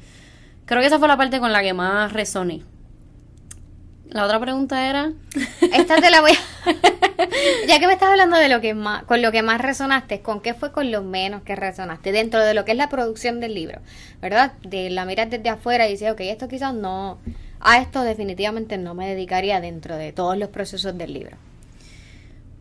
Creo 0.70 0.82
que 0.82 0.86
esa 0.86 1.00
fue 1.00 1.08
la 1.08 1.16
parte 1.16 1.40
con 1.40 1.52
la 1.52 1.62
que 1.62 1.74
más 1.74 2.12
resoné. 2.12 2.62
La 4.08 4.24
otra 4.24 4.38
pregunta 4.38 4.88
era. 4.88 5.12
Esta 5.60 6.00
te 6.00 6.12
la 6.12 6.20
voy 6.20 6.30
a. 6.30 6.70
ya 7.66 7.80
que 7.80 7.88
me 7.88 7.94
estás 7.94 8.10
hablando 8.10 8.36
de 8.36 8.48
lo 8.48 8.60
que 8.60 8.72
más, 8.72 9.02
con 9.02 9.20
lo 9.20 9.32
que 9.32 9.42
más 9.42 9.60
resonaste, 9.60 10.20
¿con 10.20 10.40
qué 10.40 10.54
fue 10.54 10.70
con 10.70 10.92
lo 10.92 11.02
menos 11.02 11.42
que 11.42 11.56
resonaste? 11.56 12.12
Dentro 12.12 12.44
de 12.44 12.54
lo 12.54 12.64
que 12.64 12.70
es 12.70 12.76
la 12.76 12.88
producción 12.88 13.40
del 13.40 13.54
libro, 13.54 13.80
¿verdad? 14.22 14.52
De 14.62 14.90
la 14.90 15.04
miras 15.06 15.28
desde 15.28 15.48
afuera 15.48 15.88
y 15.88 15.90
dices, 15.94 16.12
ok, 16.12 16.20
esto 16.20 16.46
quizás 16.46 16.72
no. 16.72 17.18
A 17.58 17.78
esto 17.78 18.04
definitivamente 18.04 18.78
no 18.78 18.94
me 18.94 19.08
dedicaría 19.08 19.60
dentro 19.60 19.96
de 19.96 20.12
todos 20.12 20.38
los 20.38 20.50
procesos 20.50 20.96
del 20.96 21.14
libro. 21.14 21.36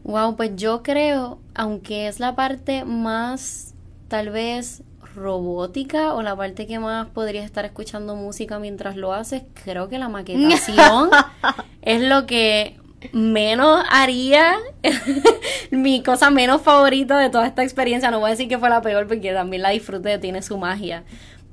Wow, 0.03 0.35
pues 0.35 0.55
yo 0.55 0.81
creo, 0.83 1.39
aunque 1.53 2.07
es 2.07 2.19
la 2.19 2.35
parte 2.35 2.85
más 2.85 3.73
tal 4.07 4.29
vez 4.29 4.83
robótica 5.15 6.13
o 6.13 6.21
la 6.21 6.35
parte 6.35 6.67
que 6.67 6.79
más 6.79 7.07
podrías 7.07 7.45
estar 7.45 7.65
escuchando 7.65 8.15
música 8.15 8.59
mientras 8.59 8.95
lo 8.95 9.13
haces, 9.13 9.43
creo 9.63 9.89
que 9.89 9.99
la 9.99 10.09
maquetación 10.09 11.09
es 11.81 12.01
lo 12.01 12.25
que 12.25 12.77
menos 13.13 13.83
haría 13.89 14.57
mi 15.71 16.03
cosa 16.03 16.29
menos 16.29 16.61
favorita 16.61 17.17
de 17.17 17.29
toda 17.29 17.47
esta 17.47 17.63
experiencia. 17.63 18.11
No 18.11 18.19
voy 18.19 18.29
a 18.29 18.31
decir 18.31 18.47
que 18.47 18.57
fue 18.57 18.69
la 18.69 18.81
peor 18.81 19.07
porque 19.07 19.33
también 19.33 19.61
la 19.61 19.69
disfruté, 19.69 20.17
tiene 20.17 20.41
su 20.41 20.57
magia. 20.57 21.03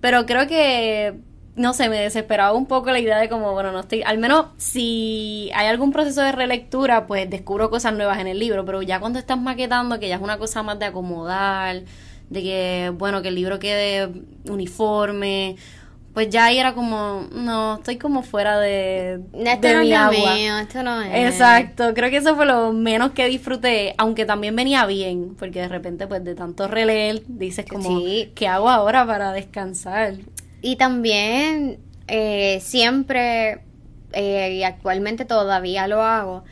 Pero 0.01 0.27
creo 0.27 0.47
que, 0.47 1.15
no 1.57 1.73
sé, 1.73 1.89
me 1.89 1.99
desesperaba 1.99 2.53
un 2.53 2.67
poco 2.67 2.91
la 2.91 3.01
idea 3.01 3.19
de 3.19 3.31
como, 3.31 3.53
bueno, 3.53 3.73
no 3.73 3.81
estoy, 3.81 4.03
al 4.03 4.19
menos 4.19 4.47
si 4.59 5.51
hay 5.55 5.67
algún 5.69 5.91
proceso 5.91 6.21
de 6.21 6.33
relectura, 6.33 7.07
pues 7.07 7.29
descubro 7.31 7.71
cosas 7.71 7.95
nuevas 7.95 8.19
en 8.19 8.27
el 8.27 8.39
libro, 8.39 8.65
pero 8.67 8.83
ya 8.83 9.01
cuando 9.01 9.19
estás 9.19 9.41
maquetando, 9.41 9.99
que 9.99 10.09
ya 10.09 10.17
es 10.17 10.23
una 10.23 10.37
cosa 10.37 10.63
más 10.63 10.79
de 10.79 10.85
acomodar, 10.85 11.83
de 12.29 12.43
que, 12.43 12.93
bueno, 12.97 13.23
que 13.23 13.29
el 13.29 13.35
libro 13.35 13.59
quede 13.59 14.11
uniforme. 14.49 15.57
Pues 16.13 16.31
ya 16.31 16.47
ahí 16.47 16.59
era 16.59 16.73
como, 16.73 17.27
no, 17.33 17.77
estoy 17.77 17.99
como 17.99 18.23
fuera 18.23 18.59
de, 18.59 19.21
esto 19.35 19.69
no 19.69 19.81
mi 19.81 19.93
agua. 19.93 20.63
esto 20.63 20.83
no 20.83 21.03
es. 21.03 21.33
Exacto, 21.33 21.93
creo 21.93 22.09
que 22.09 22.17
eso 22.17 22.35
fue 22.35 22.47
lo 22.47 22.73
menos 22.73 23.11
que 23.11 23.27
disfruté, 23.27 23.95
aunque 23.99 24.25
también 24.25 24.57
venía 24.57 24.87
bien, 24.87 25.37
porque 25.39 25.61
de 25.61 25.69
repente, 25.69 26.07
pues 26.07 26.25
de 26.25 26.35
tanto 26.35 26.69
releer, 26.69 27.23
dices 27.29 27.67
como, 27.69 28.01
¿qué 28.35 28.49
hago 28.49 28.71
ahora 28.71 29.07
para 29.07 29.33
descansar? 29.33 30.15
Y 30.63 30.77
también 30.77 31.79
eh, 32.09 32.61
siempre, 32.63 33.61
eh, 34.13 34.53
y 34.55 34.63
actualmente 34.63 35.25
todavía 35.25 35.87
lo 35.89 36.03
hago, 36.03 36.45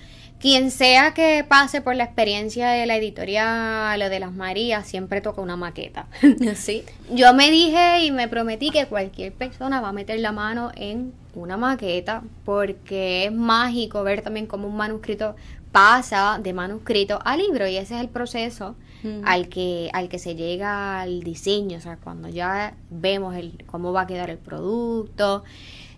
quien 0.44 0.70
sea 0.70 1.14
que 1.14 1.42
pase 1.48 1.80
por 1.80 1.96
la 1.96 2.04
experiencia 2.04 2.68
de 2.68 2.84
la 2.84 2.96
editorial 2.96 4.02
o 4.02 4.10
de 4.10 4.20
las 4.20 4.32
Marías, 4.32 4.86
siempre 4.86 5.22
toca 5.22 5.40
una 5.40 5.56
maqueta. 5.56 6.06
Sí. 6.54 6.84
Yo 7.10 7.32
me 7.32 7.50
dije 7.50 8.04
y 8.04 8.10
me 8.10 8.28
prometí 8.28 8.70
que 8.70 8.86
cualquier 8.86 9.32
persona 9.32 9.80
va 9.80 9.88
a 9.88 9.92
meter 9.92 10.20
la 10.20 10.32
mano 10.32 10.70
en 10.76 11.14
una 11.34 11.56
maqueta 11.56 12.22
porque 12.44 13.24
es 13.26 13.32
mágico 13.32 14.02
ver 14.02 14.20
también 14.20 14.46
cómo 14.46 14.68
un 14.68 14.76
manuscrito 14.76 15.34
pasa 15.72 16.38
de 16.42 16.52
manuscrito 16.52 17.20
a 17.24 17.36
libro 17.36 17.66
y 17.66 17.76
ese 17.76 17.94
es 17.94 18.00
el 18.00 18.08
proceso 18.08 18.76
al 19.24 19.48
que 19.48 19.90
al 19.92 20.08
que 20.08 20.18
se 20.18 20.34
llega 20.34 21.00
al 21.00 21.22
diseño, 21.22 21.78
o 21.78 21.80
sea, 21.80 21.96
cuando 21.96 22.28
ya 22.28 22.74
vemos 22.90 23.34
el 23.36 23.62
cómo 23.66 23.92
va 23.92 24.02
a 24.02 24.06
quedar 24.06 24.30
el 24.30 24.38
producto. 24.38 25.44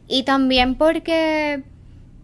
Y 0.09 0.23
también 0.23 0.77
porque 0.77 1.63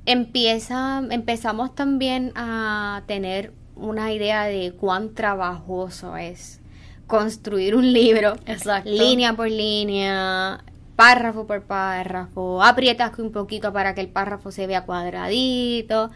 empieza, 0.07 1.03
empezamos 1.11 1.75
también 1.75 2.33
a 2.35 3.03
tener 3.07 3.53
una 3.77 4.13
idea 4.13 4.45
de 4.45 4.73
cuán 4.73 5.15
trabajoso 5.15 6.17
es 6.17 6.61
construir 7.07 7.75
un 7.75 7.93
libro, 7.93 8.37
línea 8.85 9.35
por 9.35 9.51
línea, 9.51 10.65
párrafo 10.97 11.47
por 11.47 11.63
párrafo, 11.63 12.63
aprietas 12.63 13.19
un 13.19 13.33
poquito 13.33 13.73
para 13.73 13.95
que 13.95 14.01
el 14.01 14.09
párrafo 14.09 14.51
se 14.51 14.67
vea 14.67 14.85
cuadradito 14.85 16.11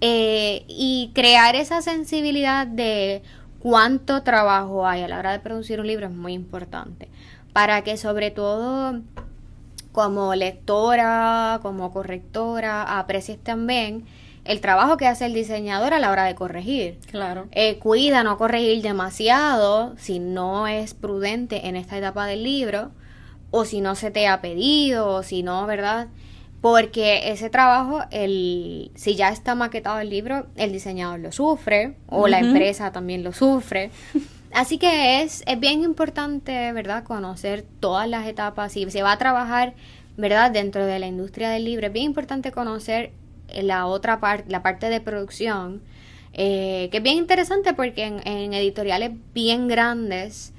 eh, 0.00 0.64
y 0.68 1.10
crear 1.14 1.56
esa 1.56 1.82
sensibilidad 1.82 2.66
de 2.66 3.22
cuánto 3.60 4.22
trabajo 4.22 4.86
hay 4.86 5.02
a 5.02 5.08
la 5.08 5.18
hora 5.18 5.32
de 5.32 5.38
producir 5.38 5.80
un 5.80 5.86
libro 5.86 6.06
es 6.06 6.12
muy 6.12 6.32
importante 6.32 7.08
para 7.52 7.82
que 7.82 7.96
sobre 7.96 8.30
todo 8.30 9.00
como 9.92 10.34
lectora, 10.34 11.58
como 11.62 11.92
correctora, 11.92 12.98
aprecies 12.98 13.38
también 13.38 14.04
el 14.44 14.60
trabajo 14.60 14.96
que 14.96 15.06
hace 15.06 15.26
el 15.26 15.34
diseñador 15.34 15.92
a 15.92 15.98
la 15.98 16.10
hora 16.10 16.24
de 16.24 16.34
corregir. 16.34 16.98
Claro. 17.10 17.48
Eh, 17.52 17.78
cuida 17.78 18.22
no 18.22 18.38
corregir 18.38 18.82
demasiado 18.82 19.94
si 19.98 20.18
no 20.18 20.66
es 20.66 20.94
prudente 20.94 21.68
en 21.68 21.76
esta 21.76 21.98
etapa 21.98 22.26
del 22.26 22.42
libro, 22.44 22.90
o 23.50 23.64
si 23.64 23.80
no 23.80 23.94
se 23.96 24.10
te 24.10 24.28
ha 24.28 24.40
pedido, 24.40 25.08
o 25.08 25.22
si 25.22 25.42
no, 25.42 25.66
¿verdad? 25.66 26.08
Porque 26.60 27.30
ese 27.30 27.48
trabajo, 27.48 28.02
el, 28.10 28.90
si 28.94 29.16
ya 29.16 29.30
está 29.30 29.54
maquetado 29.54 29.98
el 29.98 30.10
libro, 30.10 30.46
el 30.56 30.72
diseñador 30.72 31.20
lo 31.20 31.32
sufre, 31.32 31.96
o 32.06 32.28
la 32.28 32.40
empresa 32.40 32.92
también 32.92 33.24
lo 33.24 33.32
sufre. 33.32 33.90
Así 34.52 34.78
que 34.78 35.22
es, 35.22 35.42
es 35.46 35.60
bien 35.60 35.82
importante, 35.82 36.72
¿verdad? 36.72 37.04
Conocer 37.04 37.64
todas 37.80 38.08
las 38.08 38.26
etapas. 38.26 38.72
Si 38.72 38.90
se 38.90 39.02
va 39.02 39.12
a 39.12 39.18
trabajar, 39.18 39.74
¿verdad? 40.16 40.50
Dentro 40.50 40.84
de 40.84 40.98
la 40.98 41.06
industria 41.06 41.48
del 41.48 41.64
libro, 41.64 41.86
es 41.86 41.92
bien 41.92 42.06
importante 42.06 42.52
conocer 42.52 43.12
la 43.54 43.86
otra 43.86 44.20
parte, 44.20 44.50
la 44.50 44.62
parte 44.62 44.88
de 44.88 45.00
producción, 45.00 45.82
eh, 46.32 46.88
que 46.90 46.98
es 46.98 47.02
bien 47.02 47.16
interesante 47.16 47.74
porque 47.74 48.04
en, 48.04 48.54
editoriales 48.54 49.12
bien 49.34 49.68
grandes 49.68 50.52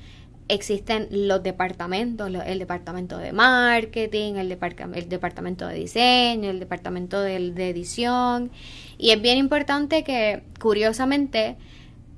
existen 0.52 1.08
los 1.10 1.42
departamentos, 1.42 2.30
el 2.46 2.60
departamento 2.60 3.18
de 3.18 3.32
marketing, 3.32 4.36
el, 4.36 4.52
el 4.52 5.10
departamento 5.10 5.66
de 5.66 5.76
diseño, 5.76 6.50
el 6.50 6.60
departamento 6.60 7.22
de, 7.22 7.70
edición, 7.70 8.52
y 8.98 9.12
es 9.12 9.22
bien 9.22 9.38
importante 9.38 10.04
que, 10.04 10.44
curiosamente, 10.60 11.56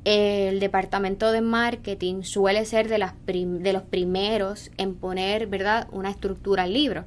el 0.03 0.59
departamento 0.59 1.31
de 1.31 1.41
marketing 1.41 2.23
suele 2.23 2.65
ser 2.65 2.89
de, 2.89 2.97
las 2.97 3.13
de 3.25 3.71
los 3.71 3.83
primeros 3.83 4.71
en 4.77 4.95
poner, 4.95 5.45
¿verdad?, 5.45 5.87
una 5.91 6.09
estructura 6.09 6.63
al 6.63 6.73
libro. 6.73 7.05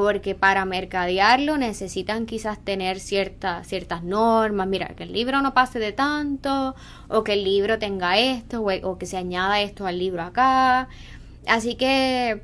Porque 0.00 0.34
para 0.34 0.64
mercadearlo 0.64 1.58
necesitan 1.58 2.24
quizás 2.24 2.58
tener 2.64 3.00
ciertas 3.00 3.66
ciertas 3.66 4.02
normas. 4.02 4.66
Mira, 4.66 4.94
que 4.96 5.02
el 5.02 5.12
libro 5.12 5.42
no 5.42 5.52
pase 5.52 5.78
de 5.78 5.92
tanto, 5.92 6.74
o 7.08 7.22
que 7.22 7.34
el 7.34 7.44
libro 7.44 7.78
tenga 7.78 8.18
esto, 8.18 8.62
o, 8.62 8.72
o 8.88 8.96
que 8.96 9.04
se 9.04 9.18
añada 9.18 9.60
esto 9.60 9.86
al 9.86 9.98
libro 9.98 10.22
acá. 10.22 10.88
Así 11.46 11.74
que 11.74 12.42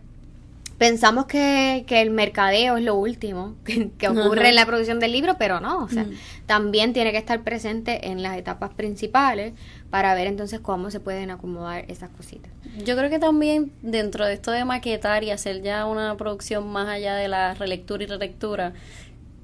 pensamos 0.78 1.26
que, 1.26 1.84
que, 1.86 2.02
el 2.02 2.10
mercadeo 2.10 2.76
es 2.76 2.84
lo 2.84 2.94
último 2.94 3.54
que, 3.64 4.08
ocurre 4.08 4.48
en 4.48 4.54
la 4.54 4.66
producción 4.66 5.00
del 5.00 5.12
libro, 5.12 5.36
pero 5.38 5.60
no, 5.60 5.84
o 5.84 5.88
sea, 5.88 6.04
mm. 6.04 6.12
también 6.46 6.92
tiene 6.92 7.12
que 7.12 7.18
estar 7.18 7.42
presente 7.42 8.08
en 8.08 8.22
las 8.22 8.36
etapas 8.36 8.74
principales 8.74 9.54
para 9.90 10.14
ver 10.14 10.26
entonces 10.26 10.60
cómo 10.60 10.90
se 10.90 11.00
pueden 11.00 11.30
acomodar 11.30 11.84
esas 11.88 12.10
cositas. 12.10 12.50
Yo 12.84 12.96
creo 12.96 13.08
que 13.08 13.18
también 13.18 13.72
dentro 13.82 14.26
de 14.26 14.34
esto 14.34 14.50
de 14.50 14.64
maquetar 14.64 15.24
y 15.24 15.30
hacer 15.30 15.62
ya 15.62 15.86
una 15.86 16.16
producción 16.16 16.68
más 16.68 16.88
allá 16.88 17.14
de 17.14 17.28
la 17.28 17.54
relectura 17.54 18.04
y 18.04 18.06
relectura, 18.06 18.74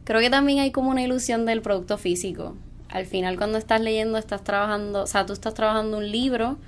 creo 0.05 0.21
que 0.21 0.31
también 0.31 0.59
hay 0.59 0.71
como 0.71 0.91
una 0.91 1.03
ilusión 1.03 1.47
del 1.47 1.63
producto 1.63 1.97
físico. 1.97 2.57
Al 2.89 3.07
final 3.07 3.39
cuando 3.39 3.57
estás 3.57 3.81
leyendo 3.81 4.19
estás 4.19 4.45
trabajando, 4.45 5.05
o 5.05 5.07
sea, 5.07 5.25
tú 5.25 5.33
estás 5.33 5.55
trabajando 5.55 5.97
un 5.97 6.11
libro, 6.11 6.59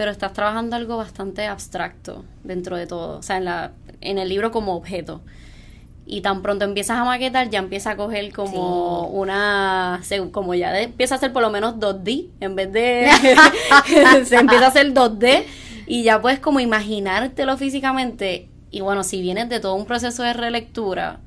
pero 0.00 0.10
estás 0.10 0.32
trabajando 0.32 0.76
algo 0.76 0.96
bastante 0.96 1.46
abstracto 1.46 2.24
dentro 2.42 2.76
de 2.76 2.86
todo, 2.86 3.18
o 3.18 3.22
sea, 3.22 3.36
en, 3.36 3.44
la, 3.44 3.72
en 4.00 4.18
el 4.18 4.28
libro 4.28 4.50
como 4.50 4.74
objeto. 4.74 5.22
Y 6.06 6.22
tan 6.22 6.42
pronto 6.42 6.64
empiezas 6.64 6.98
a 6.98 7.04
maquetar, 7.04 7.50
ya 7.50 7.60
empieza 7.60 7.92
a 7.92 7.96
coger 7.96 8.32
como 8.32 9.06
una. 9.06 10.00
Como 10.32 10.54
ya 10.54 10.76
empieza 10.80 11.14
a 11.14 11.18
ser 11.18 11.32
por 11.32 11.42
lo 11.42 11.50
menos 11.50 11.76
2D, 11.76 12.30
en 12.40 12.56
vez 12.56 12.72
de. 12.72 13.08
se 14.24 14.36
empieza 14.36 14.64
a 14.64 14.68
hacer 14.68 14.92
2D, 14.92 15.44
y 15.86 16.02
ya 16.02 16.20
puedes 16.20 16.40
como 16.40 16.58
imaginártelo 16.58 17.56
físicamente. 17.56 18.48
Y 18.72 18.80
bueno, 18.80 19.04
si 19.04 19.20
vienes 19.22 19.48
de 19.48 19.60
todo 19.60 19.74
un 19.74 19.86
proceso 19.86 20.24
de 20.24 20.32
relectura, 20.32 21.20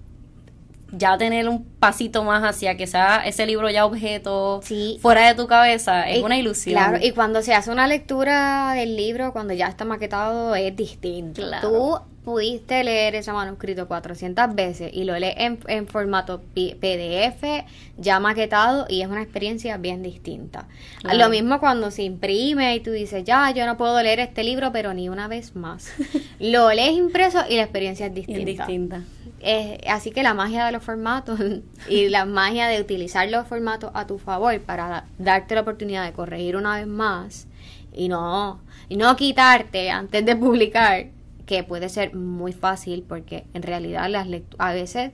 ya 0.91 1.17
tener 1.17 1.49
un 1.49 1.63
pasito 1.63 2.23
más 2.23 2.43
hacia 2.43 2.77
que 2.77 2.85
sea 2.85 3.23
ese 3.25 3.45
libro 3.45 3.69
ya 3.69 3.85
objeto 3.85 4.61
fuera 4.99 5.27
de 5.27 5.35
tu 5.35 5.47
cabeza 5.47 6.09
es 6.09 6.23
una 6.23 6.37
ilusión. 6.37 6.75
Claro, 6.75 6.97
y 7.01 7.11
cuando 7.11 7.41
se 7.41 7.53
hace 7.53 7.71
una 7.71 7.87
lectura 7.87 8.73
del 8.73 8.95
libro, 8.95 9.33
cuando 9.33 9.53
ya 9.53 9.67
está 9.67 9.85
maquetado, 9.85 10.55
es 10.55 10.75
distinto. 10.75 11.41
Tú 11.61 11.99
pudiste 12.23 12.83
leer 12.83 13.15
ese 13.15 13.31
manuscrito 13.31 13.87
400 13.87 14.55
veces 14.55 14.91
y 14.93 15.03
lo 15.03 15.17
lees 15.19 15.35
en, 15.37 15.59
en 15.67 15.87
formato 15.87 16.41
PDF, 16.53 17.65
ya 17.97 18.19
maquetado, 18.19 18.85
y 18.89 19.01
es 19.01 19.07
una 19.07 19.21
experiencia 19.21 19.77
bien 19.77 20.01
distinta. 20.03 20.67
Claro. 21.01 21.17
Lo 21.17 21.29
mismo 21.29 21.59
cuando 21.59 21.91
se 21.91 22.03
imprime 22.03 22.75
y 22.75 22.79
tú 22.79 22.91
dices, 22.91 23.23
ya, 23.23 23.51
yo 23.51 23.65
no 23.65 23.77
puedo 23.77 24.01
leer 24.01 24.19
este 24.19 24.43
libro, 24.43 24.71
pero 24.71 24.93
ni 24.93 25.09
una 25.09 25.27
vez 25.27 25.55
más. 25.55 25.91
lo 26.39 26.71
lees 26.71 26.93
impreso 26.93 27.39
y 27.49 27.55
la 27.57 27.63
experiencia 27.63 28.05
es 28.07 28.11
es 28.17 28.45
distinta. 28.45 29.01
Eh, 29.45 29.81
así 29.89 30.11
que 30.11 30.23
la 30.23 30.33
magia 30.33 30.65
de 30.65 30.71
los 30.71 30.81
formatos 30.83 31.37
y 31.89 32.07
la 32.07 32.23
magia 32.25 32.67
de 32.67 32.79
utilizar 32.79 33.29
los 33.29 33.45
formatos 33.45 33.91
a 33.93 34.07
tu 34.07 34.17
favor 34.17 34.57
para 34.61 34.87
da- 34.87 35.05
darte 35.17 35.55
la 35.55 35.61
oportunidad 35.61 36.05
de 36.05 36.13
corregir 36.13 36.55
una 36.55 36.77
vez 36.77 36.87
más 36.87 37.47
y 37.93 38.07
no, 38.07 38.61
y 38.87 38.95
no 38.95 39.15
quitarte 39.17 39.91
antes 39.91 40.25
de 40.25 40.35
publicar, 40.37 41.07
que 41.53 41.63
puede 41.63 41.87
ser 41.89 42.15
muy 42.15 42.51
fácil 42.51 43.05
porque 43.07 43.45
en 43.53 43.61
realidad 43.61 44.09
las 44.09 44.27
a 44.57 44.73
veces 44.73 45.11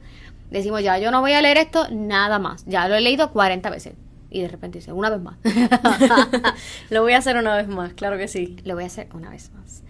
decimos 0.52 0.82
ya 0.82 0.98
yo 0.98 1.12
no 1.12 1.20
voy 1.20 1.34
a 1.34 1.42
leer 1.42 1.58
esto 1.58 1.88
nada 1.92 2.40
más, 2.40 2.66
ya 2.66 2.88
lo 2.88 2.96
he 2.96 3.02
leído 3.02 3.32
40 3.32 3.70
veces 3.70 3.96
y 4.30 4.42
de 4.42 4.48
repente 4.48 4.78
dice 4.78 4.94
una 4.94 5.10
vez 5.10 5.20
más. 5.20 5.38
Lo 6.90 7.02
voy 7.02 7.14
a 7.14 7.18
hacer 7.18 7.36
una 7.36 7.56
vez 7.56 7.68
más, 7.68 7.94
claro 7.94 8.18
que 8.18 8.28
sí. 8.28 8.58
Lo 8.64 8.76
voy 8.76 8.84
a 8.84 8.88
hacer 8.88 9.08
una 9.14 9.30
vez 9.32 9.52
más. 9.54 9.84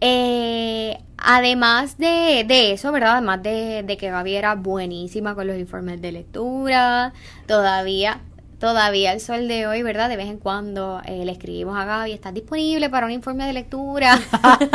Eh, 0.00 0.98
además 1.16 1.96
de, 1.96 2.44
de 2.46 2.72
eso, 2.72 2.90
¿verdad? 2.92 3.12
Además 3.12 3.42
de, 3.42 3.84
de 3.84 3.96
que 3.96 4.10
Gaby 4.10 4.34
era 4.34 4.56
buenísima 4.56 5.34
con 5.34 5.46
los 5.46 5.56
informes 5.56 6.02
de 6.02 6.12
lectura, 6.12 7.12
todavía, 7.46 8.20
todavía 8.58 9.12
el 9.12 9.20
sol 9.20 9.48
de 9.48 9.66
hoy, 9.66 9.82
¿verdad? 9.82 10.08
De 10.08 10.16
vez 10.16 10.28
en 10.28 10.38
cuando 10.38 11.00
eh, 11.04 11.24
le 11.24 11.32
escribimos 11.32 11.76
a 11.78 11.84
Gaby, 11.84 12.12
¿estás 12.12 12.34
disponible 12.34 12.90
para 12.90 13.06
un 13.06 13.12
informe 13.12 13.46
de 13.46 13.52
lectura? 13.52 14.20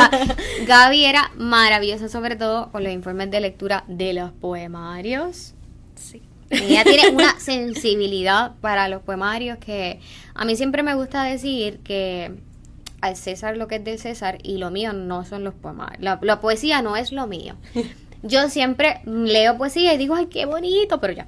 Gaby 0.66 1.04
era 1.04 1.32
maravillosa, 1.36 2.08
sobre 2.08 2.36
todo 2.36 2.70
con 2.70 2.84
los 2.84 2.92
informes 2.92 3.30
de 3.30 3.40
lectura 3.40 3.84
de 3.88 4.12
los 4.12 4.32
poemarios. 4.32 5.54
Sí. 5.94 6.22
Ella 6.50 6.84
tiene 6.84 7.10
una 7.10 7.36
sensibilidad 7.38 8.52
para 8.60 8.88
los 8.88 9.02
poemarios 9.02 9.58
que 9.58 10.00
a 10.34 10.44
mí 10.44 10.56
siempre 10.56 10.82
me 10.82 10.94
gusta 10.94 11.22
decir 11.24 11.78
que 11.80 12.32
al 13.00 13.16
César 13.16 13.56
lo 13.56 13.68
que 13.68 13.76
es 13.76 13.84
del 13.84 13.98
César 13.98 14.38
y 14.42 14.58
lo 14.58 14.70
mío 14.70 14.92
no 14.92 15.24
son 15.24 15.44
los 15.44 15.54
poemarios. 15.54 16.02
La, 16.02 16.18
la 16.22 16.40
poesía 16.40 16.82
no 16.82 16.96
es 16.96 17.12
lo 17.12 17.26
mío. 17.26 17.56
Yo 18.22 18.48
siempre 18.50 19.00
leo 19.06 19.56
poesía 19.56 19.94
y 19.94 19.98
digo, 19.98 20.14
ay, 20.14 20.26
qué 20.26 20.44
bonito, 20.44 21.00
pero 21.00 21.14
ya. 21.14 21.26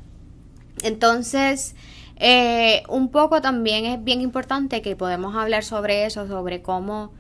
Entonces, 0.83 1.75
eh, 2.17 2.83
un 2.89 3.09
poco 3.11 3.41
también 3.41 3.85
es 3.85 4.03
bien 4.03 4.21
importante 4.21 4.83
que 4.83 4.97
podemos 4.97 5.35
hablar 5.35 5.65
sobre 5.65 6.07
eso, 6.07 6.27
sobre 6.27 6.63
cómo 6.63 7.13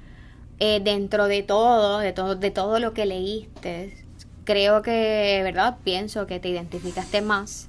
eh, 0.58 0.80
dentro 0.82 1.26
de 1.26 1.42
todo, 1.42 1.98
de 1.98 2.12
todo, 2.12 2.36
de 2.36 2.50
todo 2.50 2.78
lo 2.78 2.94
que 2.94 3.06
leíste, 3.06 3.96
creo 4.44 4.82
que, 4.82 5.40
¿verdad? 5.42 5.78
Pienso 5.84 6.26
que 6.26 6.40
te 6.40 6.48
identificaste 6.48 7.20
más 7.22 7.68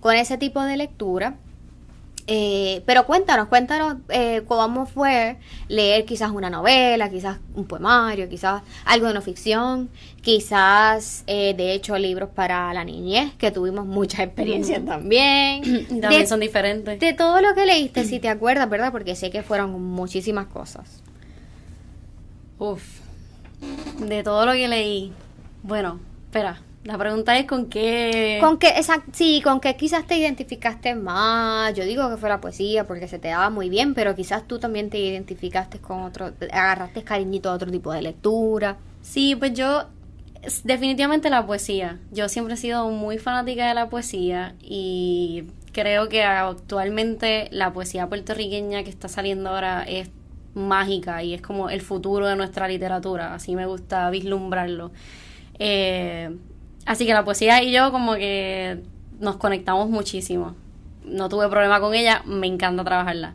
con 0.00 0.14
ese 0.14 0.38
tipo 0.38 0.62
de 0.62 0.76
lectura. 0.76 1.36
Eh, 2.28 2.82
pero 2.86 3.06
cuéntanos, 3.06 3.46
cuéntanos 3.46 3.98
eh, 4.08 4.42
cómo 4.48 4.86
fue 4.86 5.36
leer 5.68 6.04
quizás 6.04 6.32
una 6.32 6.50
novela, 6.50 7.08
quizás 7.08 7.38
un 7.54 7.66
poemario, 7.66 8.28
quizás 8.28 8.62
algo 8.84 9.06
de 9.06 9.14
no 9.14 9.22
ficción, 9.22 9.88
quizás 10.22 11.22
eh, 11.28 11.54
de 11.56 11.72
hecho 11.72 11.96
libros 11.98 12.30
para 12.34 12.74
la 12.74 12.82
niñez, 12.82 13.32
que 13.38 13.52
tuvimos 13.52 13.86
mucha 13.86 14.24
experiencia 14.24 14.84
también. 14.84 15.62
Y 15.88 16.00
también 16.00 16.22
De- 16.22 16.26
son 16.26 16.40
diferentes. 16.40 16.98
de 16.98 17.12
todo 17.12 17.40
lo 17.40 17.54
que 17.54 17.64
leíste, 17.64 18.04
si 18.04 18.18
te 18.18 18.28
acuerdas, 18.28 18.68
¿verdad? 18.68 18.90
Porque 18.90 19.14
sé 19.14 19.30
que 19.30 19.44
fueron 19.44 19.80
muchísimas 19.80 20.46
cosas. 20.48 21.02
Uf. 22.58 22.82
De 24.00 24.22
todo 24.24 24.46
lo 24.46 24.52
que 24.52 24.66
leí. 24.66 25.12
Bueno, 25.62 26.00
espera. 26.26 26.60
La 26.86 26.96
pregunta 26.96 27.36
es 27.36 27.46
con 27.46 27.66
qué. 27.66 28.38
Con 28.40 28.58
que, 28.58 28.68
exact- 28.68 29.12
sí, 29.12 29.40
con 29.42 29.58
que 29.58 29.76
quizás 29.76 30.06
te 30.06 30.16
identificaste 30.16 30.94
más. 30.94 31.74
Yo 31.74 31.84
digo 31.84 32.08
que 32.08 32.16
fue 32.16 32.28
la 32.28 32.40
poesía 32.40 32.86
porque 32.86 33.08
se 33.08 33.18
te 33.18 33.26
daba 33.28 33.50
muy 33.50 33.68
bien, 33.68 33.92
pero 33.94 34.14
quizás 34.14 34.46
tú 34.46 34.60
también 34.60 34.88
te 34.88 34.98
identificaste 34.98 35.78
con 35.80 36.02
otro, 36.04 36.32
te 36.32 36.46
agarraste 36.46 37.02
cariñito 37.02 37.50
a 37.50 37.54
otro 37.54 37.72
tipo 37.72 37.92
de 37.92 38.02
lectura. 38.02 38.76
Sí, 39.02 39.34
pues 39.34 39.52
yo. 39.54 39.86
Definitivamente 40.62 41.28
la 41.28 41.44
poesía. 41.44 41.98
Yo 42.12 42.28
siempre 42.28 42.54
he 42.54 42.56
sido 42.56 42.88
muy 42.90 43.18
fanática 43.18 43.66
de 43.66 43.74
la 43.74 43.88
poesía 43.88 44.54
y 44.62 45.44
creo 45.72 46.08
que 46.08 46.22
actualmente 46.22 47.48
la 47.50 47.72
poesía 47.72 48.06
puertorriqueña 48.08 48.84
que 48.84 48.90
está 48.90 49.08
saliendo 49.08 49.50
ahora 49.50 49.82
es 49.82 50.08
mágica 50.54 51.24
y 51.24 51.34
es 51.34 51.42
como 51.42 51.68
el 51.68 51.80
futuro 51.80 52.28
de 52.28 52.36
nuestra 52.36 52.68
literatura. 52.68 53.34
Así 53.34 53.56
me 53.56 53.66
gusta 53.66 54.08
vislumbrarlo. 54.10 54.92
Eh, 55.58 56.30
así 56.86 57.04
que 57.04 57.12
la 57.12 57.24
poesía 57.24 57.62
y 57.62 57.72
yo 57.72 57.92
como 57.92 58.14
que 58.14 58.80
nos 59.20 59.36
conectamos 59.36 59.90
muchísimo. 59.90 60.54
No 61.04 61.28
tuve 61.28 61.48
problema 61.48 61.80
con 61.80 61.94
ella, 61.94 62.22
me 62.24 62.46
encanta 62.46 62.84
trabajarla. 62.84 63.34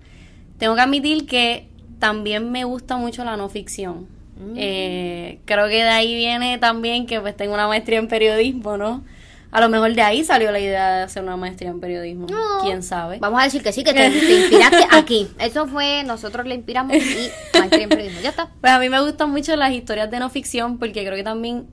Tengo 0.58 0.76
que 0.76 0.82
admitir 0.82 1.26
que 1.26 1.68
también 2.00 2.52
me 2.52 2.64
gusta 2.64 2.98
mucho 2.98 3.24
la 3.24 3.38
no 3.38 3.50
ficción. 3.50 4.08
Mm. 4.38 4.54
Eh, 4.58 5.40
creo 5.46 5.68
que 5.68 5.84
de 5.84 5.90
ahí 5.90 6.16
viene 6.16 6.58
también 6.58 7.06
que 7.06 7.20
pues 7.20 7.38
tengo 7.38 7.54
una 7.54 7.68
maestría 7.68 8.00
en 8.00 8.08
periodismo, 8.08 8.78
¿no? 8.78 9.04
A 9.52 9.60
lo 9.60 9.68
mejor 9.68 9.94
de 9.94 10.02
ahí 10.02 10.24
salió 10.24 10.50
la 10.52 10.60
idea 10.60 10.96
de 10.96 11.04
hacer 11.04 11.24
una 11.24 11.36
maestría 11.36 11.70
en 11.72 11.82
periodismo. 11.82 12.28
No. 12.28 12.64
¿Quién 12.64 12.84
sabe? 12.84 13.20
Vamos 13.20 13.42
a 13.42 13.44
decir 13.44 13.62
que 13.62 13.74
sí, 13.74 13.84
que 13.84 13.94
te, 13.94 14.10
te 14.10 14.40
inspiraste 14.40 14.88
aquí. 14.92 15.28
Eso 15.40 15.68
fue, 15.68 16.04
nosotros 16.06 16.48
le 16.48 16.56
inspiramos 16.56 16.96
y 16.96 17.30
maestría 17.58 17.84
en 17.84 17.90
periodismo. 17.90 18.22
Ya 18.22 18.30
está. 18.30 18.50
Pues 18.62 18.72
a 18.72 18.80
mí 18.80 18.88
me 18.88 19.02
gustan 19.02 19.30
mucho 19.30 19.56
las 19.58 19.72
historias 19.74 20.10
de 20.10 20.20
no 20.20 20.30
ficción 20.30 20.80
porque 20.80 21.04
creo 21.04 21.18
que 21.18 21.24
también 21.24 21.68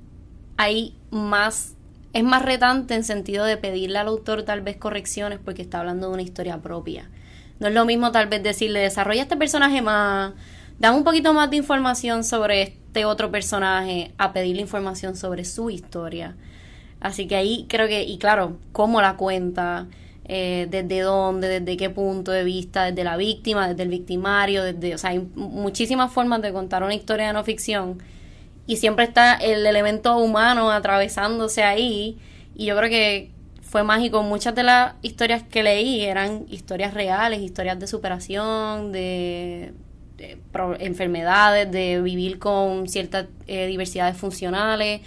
hay 0.58 0.92
más, 1.10 1.74
es 2.12 2.24
más 2.24 2.42
retante 2.42 2.94
en 2.94 3.04
sentido 3.04 3.46
de 3.46 3.56
pedirle 3.56 3.98
al 3.98 4.08
autor 4.08 4.42
tal 4.42 4.60
vez 4.60 4.76
correcciones 4.76 5.38
porque 5.42 5.62
está 5.62 5.78
hablando 5.78 6.08
de 6.08 6.14
una 6.14 6.22
historia 6.22 6.58
propia. 6.58 7.08
No 7.60 7.68
es 7.68 7.74
lo 7.74 7.84
mismo 7.86 8.10
tal 8.12 8.26
vez 8.26 8.42
decirle, 8.42 8.80
desarrolla 8.80 9.22
este 9.22 9.36
personaje 9.36 9.80
más, 9.82 10.32
dame 10.80 10.98
un 10.98 11.04
poquito 11.04 11.32
más 11.32 11.48
de 11.50 11.56
información 11.56 12.24
sobre 12.24 12.62
este 12.62 13.04
otro 13.04 13.30
personaje, 13.30 14.12
a 14.18 14.32
pedirle 14.32 14.60
información 14.60 15.16
sobre 15.16 15.44
su 15.44 15.70
historia. 15.70 16.36
Así 17.00 17.28
que 17.28 17.36
ahí 17.36 17.66
creo 17.68 17.86
que, 17.86 18.02
y 18.02 18.18
claro, 18.18 18.58
cómo 18.72 19.00
la 19.00 19.16
cuenta, 19.16 19.86
eh, 20.24 20.66
desde 20.68 21.02
dónde, 21.02 21.60
desde 21.60 21.76
qué 21.76 21.88
punto 21.88 22.32
de 22.32 22.42
vista, 22.42 22.86
desde 22.86 23.04
la 23.04 23.16
víctima, 23.16 23.68
desde 23.68 23.84
el 23.84 23.90
victimario, 23.90 24.64
desde, 24.64 24.96
o 24.96 24.98
sea, 24.98 25.10
hay 25.10 25.20
muchísimas 25.36 26.12
formas 26.12 26.42
de 26.42 26.52
contar 26.52 26.82
una 26.82 26.94
historia 26.94 27.28
de 27.28 27.32
no 27.32 27.44
ficción 27.44 28.02
y 28.68 28.76
siempre 28.76 29.06
está 29.06 29.34
el 29.34 29.66
elemento 29.66 30.18
humano 30.18 30.70
atravesándose 30.70 31.62
ahí. 31.62 32.18
Y 32.54 32.66
yo 32.66 32.76
creo 32.76 32.90
que 32.90 33.30
fue 33.62 33.82
mágico. 33.82 34.22
Muchas 34.22 34.54
de 34.54 34.62
las 34.62 34.92
historias 35.00 35.42
que 35.42 35.62
leí 35.62 36.04
eran 36.04 36.44
historias 36.50 36.92
reales, 36.92 37.40
historias 37.40 37.78
de 37.80 37.86
superación, 37.86 38.92
de, 38.92 39.72
enfermedades, 40.80 41.72
de 41.72 42.02
vivir 42.02 42.38
con 42.38 42.88
ciertas 42.88 43.28
eh, 43.46 43.66
diversidades 43.68 44.18
funcionales. 44.18 45.00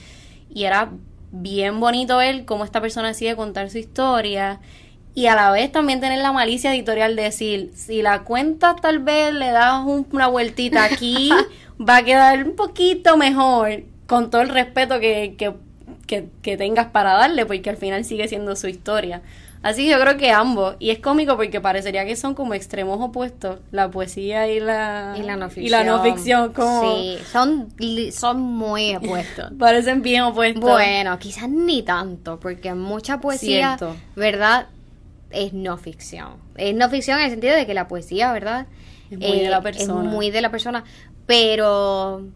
Y 0.49 0.63
era 0.63 0.89
bien 1.31 1.79
bonito 1.79 2.17
ver 2.17 2.45
cómo 2.45 2.65
esta 2.65 2.81
persona 2.81 3.09
decide 3.09 3.35
contar 3.35 3.69
su 3.69 3.77
historia 3.77 4.59
y 5.13 5.27
a 5.27 5.35
la 5.35 5.51
vez 5.51 5.71
también 5.71 5.99
tener 5.99 6.19
la 6.19 6.31
malicia 6.31 6.73
editorial 6.73 7.15
de 7.15 7.23
decir, 7.23 7.71
si 7.75 8.01
la 8.01 8.23
cuentas 8.23 8.75
tal 8.81 8.99
vez 8.99 9.33
le 9.33 9.51
das 9.51 9.83
un- 9.85 10.07
una 10.11 10.27
vueltita 10.27 10.83
aquí, 10.85 11.29
va 11.79 11.97
a 11.97 12.03
quedar 12.03 12.43
un 12.43 12.55
poquito 12.55 13.17
mejor, 13.17 13.83
con 14.07 14.29
todo 14.29 14.41
el 14.41 14.49
respeto 14.49 14.99
que, 14.99 15.35
que, 15.37 15.53
que, 16.07 16.27
que 16.41 16.57
tengas 16.57 16.87
para 16.87 17.13
darle, 17.13 17.45
porque 17.45 17.69
al 17.69 17.77
final 17.77 18.03
sigue 18.05 18.27
siendo 18.27 18.55
su 18.55 18.67
historia. 18.67 19.21
Así 19.63 19.83
que 19.85 19.91
yo 19.91 19.99
creo 19.99 20.17
que 20.17 20.31
ambos, 20.31 20.75
y 20.79 20.89
es 20.89 20.97
cómico 20.97 21.35
porque 21.35 21.61
parecería 21.61 22.03
que 22.03 22.15
son 22.15 22.33
como 22.33 22.55
extremos 22.55 22.99
opuestos, 22.99 23.59
la 23.71 23.91
poesía 23.91 24.47
y 24.47 24.59
la, 24.59 25.13
Y 25.15 25.21
la 25.21 25.35
no 25.35 25.49
ficción. 25.49 25.65
y 25.65 25.69
la 25.69 25.83
no 25.83 26.01
ficción, 26.01 26.51
como 26.51 26.81
Sí, 26.81 27.19
son, 27.31 27.67
son 28.11 28.41
muy 28.41 28.95
opuestos. 28.95 29.51
parecen 29.59 30.01
bien 30.01 30.23
opuestos. 30.23 30.61
Bueno, 30.63 31.19
quizás 31.19 31.47
ni 31.47 31.83
tanto, 31.83 32.39
porque 32.39 32.73
mucha 32.73 33.21
poesía, 33.21 33.77
Cierto. 33.77 33.95
¿verdad? 34.15 34.65
Es 35.31 35.53
no 35.53 35.77
ficción. 35.77 36.33
Es 36.55 36.75
no 36.75 36.89
ficción 36.89 37.19
en 37.19 37.25
el 37.25 37.31
sentido 37.31 37.55
de 37.55 37.65
que 37.65 37.73
la 37.73 37.87
poesía, 37.87 38.31
¿verdad? 38.33 38.67
Es 39.09 39.17
muy 39.19 39.39
de 39.39 39.49
la 39.49 39.61
persona. 39.61 40.03
Es 40.03 40.09
muy 40.13 40.31
de 40.31 40.41
la 40.41 40.51
persona. 40.51 40.83
Pero 41.25 42.27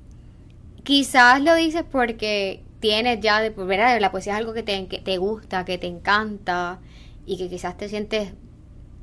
quizás 0.83 1.41
lo 1.41 1.55
dices 1.55 1.83
porque 1.89 2.63
tienes 2.79 3.19
ya, 3.19 3.41
de, 3.41 3.49
¿verdad? 3.49 3.99
La 3.99 4.11
poesía 4.11 4.33
es 4.33 4.39
algo 4.39 4.53
que 4.53 4.63
te, 4.63 4.87
que 4.87 4.99
te 4.99 5.17
gusta, 5.17 5.65
que 5.65 5.77
te 5.77 5.87
encanta 5.87 6.79
y 7.25 7.37
que 7.37 7.49
quizás 7.49 7.77
te 7.77 7.89
sientes 7.89 8.33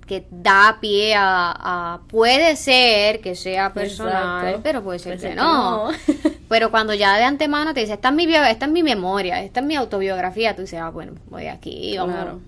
que 0.06 0.26
da 0.30 0.78
pie 0.80 1.14
a, 1.14 1.52
a- 1.94 2.00
puede 2.08 2.56
ser 2.56 3.20
que 3.20 3.34
sea 3.34 3.72
personal, 3.72 4.46
Exacto. 4.46 4.60
pero 4.62 4.82
puede 4.82 4.98
ser 4.98 5.16
Puede 5.16 5.16
que 5.16 5.22
ser 5.22 5.30
que 5.30 5.36
no. 5.36 5.88
Pero 6.48 6.70
cuando 6.70 6.92
ya 6.92 7.16
de 7.16 7.24
antemano 7.24 7.72
te 7.72 7.80
dice, 7.80 7.94
esta 7.94 8.08
es 8.08 8.14
mi, 8.14 8.24
esta 8.34 8.66
es 8.66 8.72
mi 8.72 8.82
memoria, 8.82 9.40
esta 9.42 9.60
es 9.60 9.66
mi 9.66 9.74
autobiografía, 9.76 10.54
tú 10.54 10.62
dices, 10.62 10.80
ah, 10.80 10.90
bueno, 10.90 11.12
voy 11.30 11.46
aquí, 11.46 11.96
vamos. 11.96 12.14
Claro. 12.16 12.40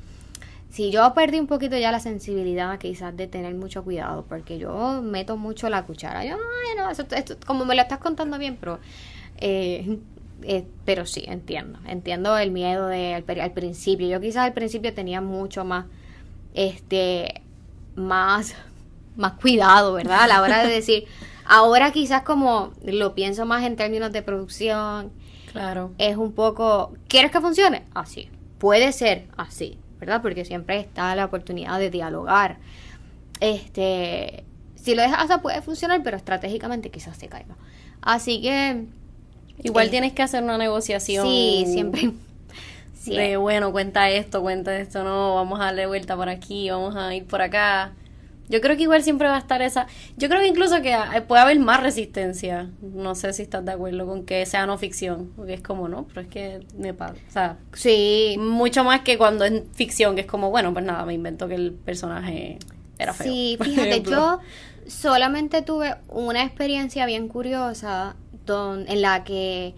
Si 0.74 0.90
yo 0.90 1.14
perdí 1.14 1.38
un 1.38 1.46
poquito 1.46 1.76
ya 1.78 1.92
la 1.92 2.00
sensibilidad 2.00 2.80
quizás 2.80 3.16
de 3.16 3.28
tener 3.28 3.54
mucho 3.54 3.84
cuidado, 3.84 4.24
porque 4.28 4.58
yo 4.58 5.02
meto 5.02 5.36
mucho 5.36 5.70
la 5.70 5.84
cuchara. 5.84 6.24
Yo, 6.24 6.34
ay, 6.34 6.76
no, 6.76 6.90
eso, 6.90 7.04
esto- 7.12 7.36
como 7.46 7.64
me 7.64 7.76
lo 7.76 7.82
estás 7.82 7.98
contando 8.00 8.38
bien, 8.40 8.56
pero 8.58 8.80
eh, 9.38 10.00
eh, 10.42 10.66
pero 10.84 11.06
sí, 11.06 11.22
entiendo. 11.28 11.78
Entiendo 11.86 12.36
el 12.38 12.50
miedo 12.50 12.88
de, 12.88 13.14
al, 13.14 13.40
al 13.40 13.52
principio. 13.52 14.08
Yo 14.08 14.20
quizás 14.20 14.46
al 14.46 14.52
principio 14.52 14.92
tenía 14.92 15.20
mucho 15.20 15.64
más, 15.64 15.86
este, 16.54 17.42
más, 17.94 18.56
más 19.16 19.34
cuidado, 19.34 19.92
¿verdad? 19.92 20.22
A 20.22 20.26
la 20.26 20.42
hora 20.42 20.64
de 20.64 20.72
decir, 20.74 21.04
ahora 21.46 21.92
quizás 21.92 22.22
como 22.22 22.72
lo 22.84 23.14
pienso 23.14 23.46
más 23.46 23.62
en 23.62 23.76
términos 23.76 24.10
de 24.10 24.22
producción. 24.22 25.12
Claro. 25.52 25.92
Es 25.98 26.16
un 26.16 26.32
poco, 26.32 26.94
¿quieres 27.06 27.30
que 27.30 27.40
funcione? 27.40 27.84
Así. 27.94 28.28
Puede 28.58 28.90
ser 28.92 29.28
así, 29.36 29.78
¿verdad? 30.04 30.22
Porque 30.22 30.44
siempre 30.44 30.78
está 30.80 31.14
la 31.16 31.24
oportunidad 31.26 31.78
de 31.78 31.90
dialogar. 31.90 32.58
Este, 33.40 34.44
si 34.74 34.94
lo 34.94 35.02
dejas 35.02 35.30
así 35.30 35.40
puede 35.42 35.62
funcionar, 35.62 36.02
pero 36.02 36.16
estratégicamente 36.16 36.90
quizás 36.90 37.16
se 37.16 37.28
caiga. 37.28 37.56
Así 38.02 38.40
que 38.42 38.86
Igual 39.62 39.86
Eh, 39.86 39.90
tienes 39.90 40.12
que 40.12 40.22
hacer 40.22 40.42
una 40.42 40.58
negociación. 40.58 41.26
sí, 41.26 41.64
siempre. 41.68 42.12
sí, 42.94 43.14
De 43.14 43.36
bueno, 43.36 43.72
cuenta 43.72 44.10
esto, 44.10 44.42
cuenta 44.42 44.76
esto, 44.78 45.04
no, 45.04 45.36
vamos 45.36 45.60
a 45.60 45.64
darle 45.66 45.86
vuelta 45.86 46.16
por 46.16 46.28
aquí, 46.28 46.70
vamos 46.70 46.96
a 46.96 47.14
ir 47.14 47.26
por 47.26 47.42
acá. 47.42 47.92
Yo 48.48 48.60
creo 48.60 48.76
que 48.76 48.82
igual 48.82 49.02
siempre 49.02 49.26
va 49.28 49.36
a 49.36 49.38
estar 49.38 49.62
esa. 49.62 49.86
Yo 50.16 50.28
creo 50.28 50.40
que 50.40 50.48
incluso 50.48 50.82
que 50.82 50.92
eh, 50.92 51.20
puede 51.26 51.42
haber 51.42 51.58
más 51.60 51.82
resistencia. 51.82 52.68
No 52.82 53.14
sé 53.14 53.32
si 53.32 53.42
estás 53.42 53.64
de 53.64 53.72
acuerdo 53.72 54.06
con 54.06 54.24
que 54.24 54.44
sea 54.46 54.66
no 54.66 54.76
ficción. 54.78 55.30
Porque 55.36 55.54
es 55.54 55.62
como, 55.62 55.88
no, 55.88 56.04
pero 56.08 56.20
es 56.22 56.28
que 56.28 56.60
me 56.76 56.92
pasa. 56.94 57.14
O 57.28 57.30
sea, 57.32 57.56
sí, 57.72 58.36
mucho 58.38 58.84
más 58.84 59.00
que 59.00 59.16
cuando 59.18 59.44
es 59.44 59.62
ficción, 59.74 60.14
que 60.14 60.22
es 60.22 60.26
como, 60.26 60.50
bueno, 60.50 60.72
pues 60.72 60.84
nada, 60.84 61.04
me 61.06 61.14
invento 61.14 61.48
que 61.48 61.54
el 61.54 61.72
personaje 61.72 62.58
era 62.98 63.12
feo. 63.14 63.26
Sí, 63.32 63.58
fíjate, 63.62 64.02
yo 64.02 64.40
solamente 64.86 65.62
tuve 65.62 65.96
una 66.08 66.42
experiencia 66.44 67.06
bien 67.06 67.28
curiosa 67.28 68.16
don- 68.44 68.84
en 68.88 69.00
la 69.00 69.24
que 69.24 69.74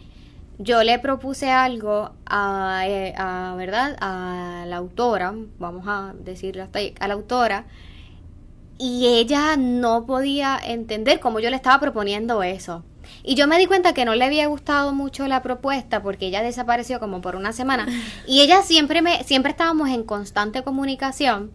yo 0.59 0.83
le 0.83 0.99
propuse 0.99 1.51
algo 1.51 2.13
a, 2.27 2.83
eh, 2.87 3.15
a, 3.17 3.55
verdad 3.57 3.97
a 4.01 4.65
la 4.67 4.77
autora, 4.77 5.35
vamos 5.59 5.85
a 5.87 6.15
decirle 6.19 6.63
hasta 6.63 6.79
ahí, 6.81 6.95
a 6.99 7.09
la 7.09 7.15
autora, 7.15 7.67
y 8.79 9.07
ella 9.07 9.57
no 9.57 10.07
podía 10.07 10.59
entender 10.63 11.21
cómo 11.21 11.41
yo 11.41 11.51
le 11.51 11.57
estaba 11.57 11.81
proponiendo 11.81 12.43
eso. 12.43 12.85
Y 13.23 13.35
yo 13.35 13.47
me 13.47 13.59
di 13.59 13.67
cuenta 13.67 13.95
que 13.95 14.05
no 14.05 14.15
le 14.15 14.25
había 14.25 14.47
gustado 14.47 14.93
mucho 14.93 15.27
la 15.27 15.43
propuesta 15.43 16.03
porque 16.03 16.27
ella 16.27 16.43
desapareció 16.43 17.01
como 17.01 17.21
por 17.21 17.37
una 17.37 17.53
semana. 17.53 17.87
Y 18.27 18.41
ella 18.41 18.63
siempre 18.63 19.03
me, 19.03 19.25
siempre 19.25 19.51
estábamos 19.51 19.89
en 19.89 20.03
constante 20.03 20.63
comunicación. 20.63 21.51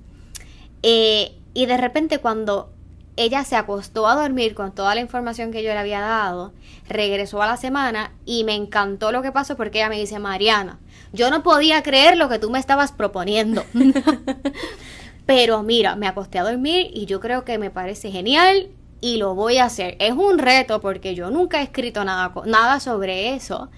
Eh, 0.84 1.38
y 1.54 1.66
de 1.66 1.78
repente 1.78 2.20
cuando 2.20 2.72
ella 3.18 3.44
se 3.44 3.56
acostó 3.56 4.08
a 4.08 4.16
dormir 4.16 4.56
con 4.56 4.74
toda 4.74 4.96
la 4.96 5.02
información 5.02 5.52
que 5.52 5.64
yo 5.64 5.72
le 5.74 5.78
había 5.78 6.00
dado, 6.00 6.54
regresó 6.88 7.42
a 7.42 7.48
la 7.48 7.58
semana 7.58 8.14
y 8.26 8.44
me 8.46 8.56
encantó 8.56 9.12
lo 9.12 9.22
que 9.22 9.32
pasó 9.32 9.58
porque 9.58 9.80
ella 9.80 9.90
me 9.90 10.00
dice, 10.00 10.18
Mariana, 10.18 10.80
yo 11.14 11.30
no 11.30 11.44
podía 11.44 11.84
creer 11.84 12.18
lo 12.18 12.30
que 12.30 12.40
tú 12.40 12.50
me 12.50 12.60
estabas 12.60 12.92
proponiendo. 12.94 13.64
Pero 15.26 15.64
mira, 15.64 15.96
me 15.96 16.08
acosté 16.08 16.40
a 16.40 16.44
dormir 16.44 16.90
y 16.94 17.06
yo 17.06 17.20
creo 17.20 17.46
que 17.46 17.58
me 17.58 17.70
parece 17.70 18.12
genial 18.12 18.70
y 19.00 19.18
lo 19.18 19.36
voy 19.36 19.58
a 19.58 19.66
hacer. 19.66 19.96
Es 20.00 20.14
un 20.14 20.40
reto 20.40 20.82
porque 20.82 21.16
yo 21.16 21.30
nunca 21.30 21.62
he 21.62 21.64
escrito 21.64 22.04
nada, 22.04 22.34
nada 22.46 22.80
sobre 22.80 23.34
eso, 23.36 23.70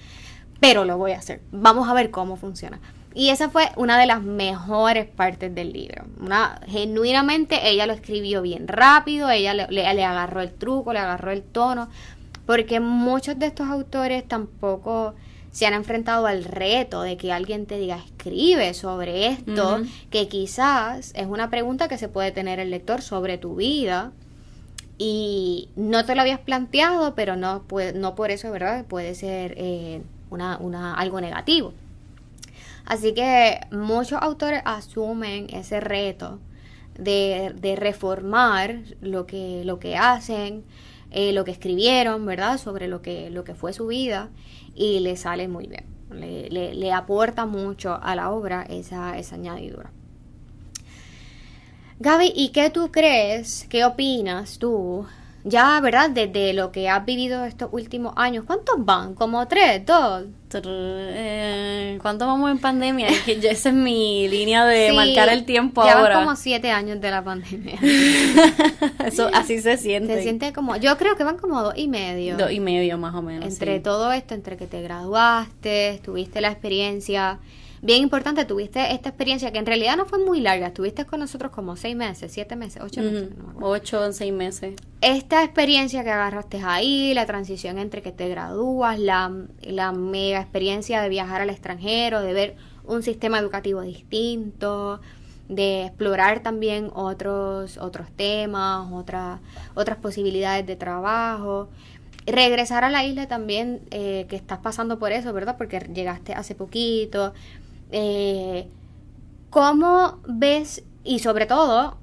pero 0.60 0.86
lo 0.86 0.98
voy 0.98 1.12
a 1.12 1.20
hacer. 1.20 1.42
Vamos 1.52 1.90
a 1.90 1.94
ver 1.94 2.12
cómo 2.12 2.38
funciona. 2.38 2.80
Y 3.16 3.30
esa 3.30 3.50
fue 3.50 3.70
una 3.76 4.00
de 4.00 4.08
las 4.08 4.24
mejores 4.24 5.06
partes 5.06 5.54
del 5.54 5.72
libro. 5.72 6.06
Una, 6.20 6.60
genuinamente 6.68 7.70
ella 7.70 7.86
lo 7.86 7.94
escribió 7.94 8.42
bien 8.42 8.68
rápido, 8.68 9.30
ella 9.30 9.54
le, 9.54 9.68
le- 9.70 9.94
le 9.94 10.04
agarró 10.04 10.42
el 10.42 10.52
truco, 10.54 10.94
le 10.94 11.00
agarró 11.00 11.32
el 11.32 11.44
tono, 11.44 11.90
porque 12.48 12.80
muchos 12.80 13.38
de 13.38 13.46
estos 13.46 13.68
autores 13.70 14.28
tampoco 14.28 15.14
se 15.54 15.68
han 15.68 15.76
enfrentado 15.76 16.26
al 16.26 16.44
reto 16.44 17.04
de 17.04 17.16
que 17.16 17.32
alguien 17.32 17.68
te 17.68 17.78
diga 17.78 17.98
escribe 17.98 18.74
sobre 18.74 19.28
esto, 19.28 19.82
que 20.10 20.28
quizás 20.28 21.14
es 21.16 21.28
una 21.28 21.52
pregunta 21.52 21.88
que 21.88 22.00
se 22.00 22.10
puede 22.10 22.32
tener 22.32 22.60
el 22.60 22.72
lector 22.72 23.04
sobre 23.04 23.38
tu 23.38 23.56
vida 23.56 24.12
y 24.98 25.70
no 25.76 26.06
te 26.06 26.16
lo 26.16 26.22
habías 26.22 26.40
planteado, 26.40 27.14
pero 27.14 27.36
no, 27.36 27.62
puede, 27.64 27.94
no 27.94 28.16
por 28.16 28.32
eso, 28.32 28.52
¿verdad? 28.52 28.86
Puede 28.86 29.14
ser 29.14 29.54
eh, 29.58 30.02
una, 30.32 30.58
una, 30.58 30.96
algo 30.96 31.22
negativo. 31.22 31.74
Así 32.86 33.14
que 33.14 33.60
muchos 33.72 34.20
autores 34.24 34.64
asumen 34.66 35.48
ese 35.52 35.80
reto 35.80 36.40
de, 36.98 37.54
de 37.56 37.76
reformar 37.76 38.80
lo 39.02 39.28
que, 39.28 39.62
lo 39.66 39.78
que 39.78 39.98
hacen, 39.98 40.64
eh, 41.14 41.34
lo 41.34 41.46
que 41.46 41.52
escribieron, 41.52 42.26
¿verdad? 42.26 42.58
Sobre 42.58 42.88
lo 42.88 43.02
que, 43.02 43.30
lo 43.30 43.44
que 43.44 43.56
fue 43.56 43.74
su 43.74 43.88
vida 43.88 44.30
y 44.76 45.00
le 45.00 45.16
sale 45.18 45.48
muy 45.48 45.68
bien. 45.68 45.86
Le, 46.12 46.50
le- 46.50 46.76
le 46.76 46.92
aporta 46.92 47.46
mucho 47.46 48.00
a 48.02 48.16
la 48.16 48.32
obra 48.32 48.64
esa, 48.64 49.18
esa 49.18 49.36
añadidura. 49.36 49.92
Gaby, 52.00 52.34
¿y 52.36 52.50
qué 52.50 52.70
tú 52.70 52.92
crees? 52.92 53.66
¿Qué 53.70 53.86
opinas 53.86 54.58
tú? 54.60 55.06
Ya, 55.46 55.80
¿verdad? 55.82 56.10
Desde 56.10 56.54
lo 56.54 56.72
que 56.72 56.88
has 56.90 57.06
vivido 57.06 57.44
estos 57.44 57.70
últimos 57.74 58.14
años, 58.16 58.46
¿cuántos 58.48 58.76
van? 58.86 59.14
¿Como 59.14 59.46
tres? 59.48 59.86
¿Dos? 59.86 60.24
Eh, 60.56 61.98
¿Cuánto 62.02 62.28
vamos 62.28 62.50
en 62.52 62.60
pandemia? 62.60 63.08
Es 63.08 63.22
que 63.24 63.34
esa 63.50 63.70
es 63.70 63.76
mi 63.76 64.28
línea 64.30 64.66
de 64.66 64.90
Sí, 64.92 64.96
marcar 64.96 65.30
el 65.30 65.46
tiempo 65.46 65.84
ya 65.84 65.96
van 65.96 66.04
ahora. 66.04 66.16
como 66.20 66.36
siete 66.36 66.70
años 66.72 67.02
de 67.02 67.12
la 67.12 67.24
pandemia. 67.24 67.78
Eso 69.06 69.30
así 69.34 69.60
se 69.60 69.78
siente. 69.78 70.16
Se 70.16 70.24
siente 70.24 70.54
como, 70.54 70.76
yo 70.78 70.96
creo 70.98 71.16
que 71.16 71.24
van 71.24 71.38
como 71.38 71.62
dos 71.62 71.74
y 71.76 71.88
medio. 71.88 72.38
Dos 72.38 72.52
y 72.52 72.60
medio 72.60 72.98
más 72.98 73.16
o 73.16 73.22
menos. 73.22 73.46
entre 73.46 73.78
sí. 73.78 73.84
todo 73.84 74.12
esto, 74.12 74.34
entre 74.36 74.56
que 74.58 74.68
te 74.68 74.82
graduaste, 74.82 76.00
tuviste 76.04 76.40
la 76.40 76.50
experiencia, 76.52 77.40
bien 77.84 78.02
importante, 78.02 78.46
tuviste 78.46 78.94
esta 78.94 79.10
experiencia 79.10 79.52
que 79.52 79.60
en 79.60 79.66
realidad 79.66 79.98
no 79.98 80.06
fue 80.06 80.18
muy 80.18 80.40
larga, 80.40 80.68
estuviste 80.68 81.06
con 81.06 81.20
nosotros 81.20 81.52
como 81.52 81.76
seis 81.76 81.96
meses, 81.96 82.32
siete 82.32 82.56
meses, 82.56 82.82
ocho 82.82 83.02
meses, 83.02 83.30
no 83.38 83.54
me. 83.54 83.66
Ocho, 83.66 84.12
seis 84.14 84.34
meses. 84.34 84.76
Esta 85.02 85.44
experiencia 85.44 86.04
que 86.04 86.10
agarraste 86.10 86.62
ahí, 86.64 87.14
la 87.14 87.26
transición 87.26 87.78
entre 87.78 88.02
que 88.02 88.12
te 88.12 88.30
gradúas, 88.30 88.98
la, 88.98 89.32
la 89.62 89.92
mega 89.92 90.40
experiencia 90.40 91.02
de 91.02 91.10
viajar 91.10 91.42
al 91.42 91.50
extranjero, 91.50 92.22
de 92.22 92.34
ver 92.34 92.56
un 92.86 93.04
sistema 93.04 93.38
educativo 93.38 93.82
distinto, 93.82 95.02
de 95.50 95.86
explorar 95.86 96.42
también 96.42 96.90
otros, 96.94 97.78
otros 97.78 98.10
temas, 98.16 98.92
otras 98.92 99.40
otras 99.74 99.98
posibilidades 99.98 100.66
de 100.66 100.76
trabajo. 100.76 101.70
Regresar 102.26 102.86
a 102.86 102.90
la 102.90 103.04
isla 103.04 103.28
también, 103.28 103.82
eh, 103.92 104.26
que 104.30 104.38
estás 104.38 104.60
pasando 104.60 104.98
por 104.98 105.12
eso, 105.12 105.34
¿verdad? 105.34 105.58
Porque 105.58 105.80
llegaste 105.94 106.34
hace 106.34 106.56
poquito. 106.56 107.34
Eh, 107.94 108.68
¿Cómo 109.52 110.20
ves, 110.28 110.84
y 111.04 111.20
sobre 111.20 111.46
todo, 111.46 111.98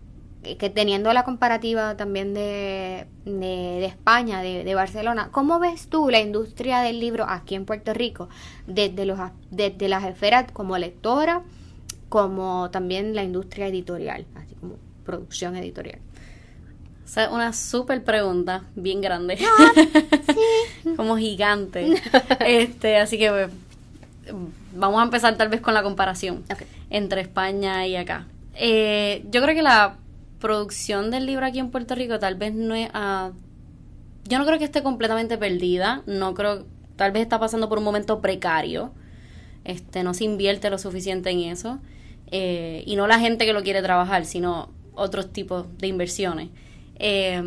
que 0.44 0.57
que 0.57 0.70
teniendo 0.70 1.12
la 1.12 1.24
comparativa 1.24 1.96
también 1.96 2.33
de, 2.33 3.07
de, 3.24 3.40
de 3.40 3.87
España, 3.87 4.40
de, 4.40 4.62
de 4.62 4.74
Barcelona, 4.76 5.31
¿cómo 5.33 5.59
ves 5.59 5.88
tú 5.88 6.09
la 6.09 6.20
industria 6.20 6.79
del 6.81 7.00
libro 7.00 7.26
aquí 7.29 7.57
en 7.57 7.66
Puerto 7.66 7.92
Rico? 7.92 8.29
Desde, 8.68 9.05
los, 9.05 9.18
desde 9.50 9.88
las 9.88 10.05
esferas 10.05 10.46
como 10.53 10.79
lectora, 10.79 11.42
como 12.09 12.70
también 12.70 13.16
la 13.16 13.24
industria 13.24 13.66
editorial, 13.66 14.26
así 14.37 14.55
como 14.55 14.76
producción 15.05 15.57
editorial. 15.57 15.98
O 17.05 17.09
sea, 17.12 17.31
una 17.31 17.53
súper 17.53 18.05
pregunta, 18.05 18.62
bien 18.76 19.00
grande. 19.00 19.37
Ah, 19.44 19.72
Como 20.96 21.16
gigante. 21.16 22.00
este, 22.46 22.98
así 22.98 23.18
que 23.18 23.31
pues, 23.31 23.50
vamos 24.74 25.00
a 25.00 25.04
empezar 25.04 25.36
tal 25.36 25.48
vez 25.48 25.60
con 25.60 25.74
la 25.74 25.82
comparación 25.82 26.44
entre 26.90 27.20
España 27.20 27.86
y 27.86 27.96
acá. 27.96 28.26
Eh, 28.54 29.24
yo 29.30 29.42
creo 29.42 29.54
que 29.54 29.62
la 29.62 29.96
producción 30.38 31.10
del 31.10 31.26
libro 31.26 31.46
aquí 31.46 31.58
en 31.58 31.70
Puerto 31.70 31.94
Rico 31.94 32.18
tal 32.18 32.34
vez 32.34 32.54
no 32.54 32.74
es... 32.74 32.88
ah, 32.94 33.30
yo 34.24 34.38
no 34.38 34.46
creo 34.46 34.58
que 34.58 34.64
esté 34.64 34.82
completamente 34.82 35.38
perdida. 35.38 36.02
No 36.06 36.34
creo... 36.34 36.66
Tal 36.96 37.12
vez 37.12 37.22
está 37.22 37.40
pasando 37.40 37.68
por 37.68 37.78
un 37.78 37.84
momento 37.84 38.20
precario. 38.20 38.92
Este, 39.64 40.02
no 40.02 40.14
se 40.14 40.24
invierte 40.24 40.68
lo 40.70 40.78
suficiente 40.78 41.30
en 41.30 41.40
eso. 41.40 41.78
Eh, 42.30 42.82
y 42.86 42.96
no 42.96 43.06
la 43.06 43.18
gente 43.18 43.46
que 43.46 43.52
lo 43.52 43.62
quiere 43.62 43.82
trabajar, 43.82 44.24
sino 44.26 44.70
otros 44.94 45.32
tipos 45.32 45.66
de 45.78 45.86
inversiones. 45.86 46.48
Eh, 46.96 47.42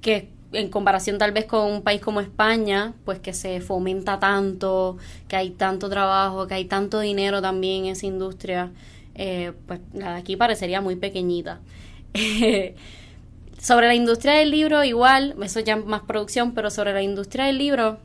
que 0.00 0.28
en 0.52 0.68
comparación 0.68 1.18
tal 1.18 1.32
vez 1.32 1.46
con 1.46 1.70
un 1.70 1.82
país 1.82 2.00
como 2.00 2.20
España, 2.20 2.94
pues 3.04 3.18
que 3.18 3.32
se 3.32 3.60
fomenta 3.60 4.18
tanto, 4.18 4.96
que 5.28 5.36
hay 5.36 5.50
tanto 5.50 5.88
trabajo, 5.88 6.46
que 6.46 6.54
hay 6.54 6.64
tanto 6.66 7.00
dinero 7.00 7.40
también 7.40 7.86
en 7.86 7.92
esa 7.92 8.06
industria, 8.06 8.70
eh, 9.14 9.52
pues 9.66 9.80
la 9.92 10.12
de 10.14 10.18
aquí 10.18 10.36
parecería 10.36 10.80
muy 10.80 10.96
pequeñita. 10.96 11.60
sobre 13.58 13.86
la 13.86 13.94
industria 13.94 14.34
del 14.34 14.50
libro, 14.50 14.82
igual, 14.84 15.36
eso 15.42 15.60
ya 15.60 15.74
es 15.74 15.84
más 15.84 16.02
producción, 16.02 16.52
pero 16.52 16.70
sobre 16.70 16.92
la 16.92 17.02
industria 17.02 17.44
del 17.44 17.58
libro, 17.58 17.98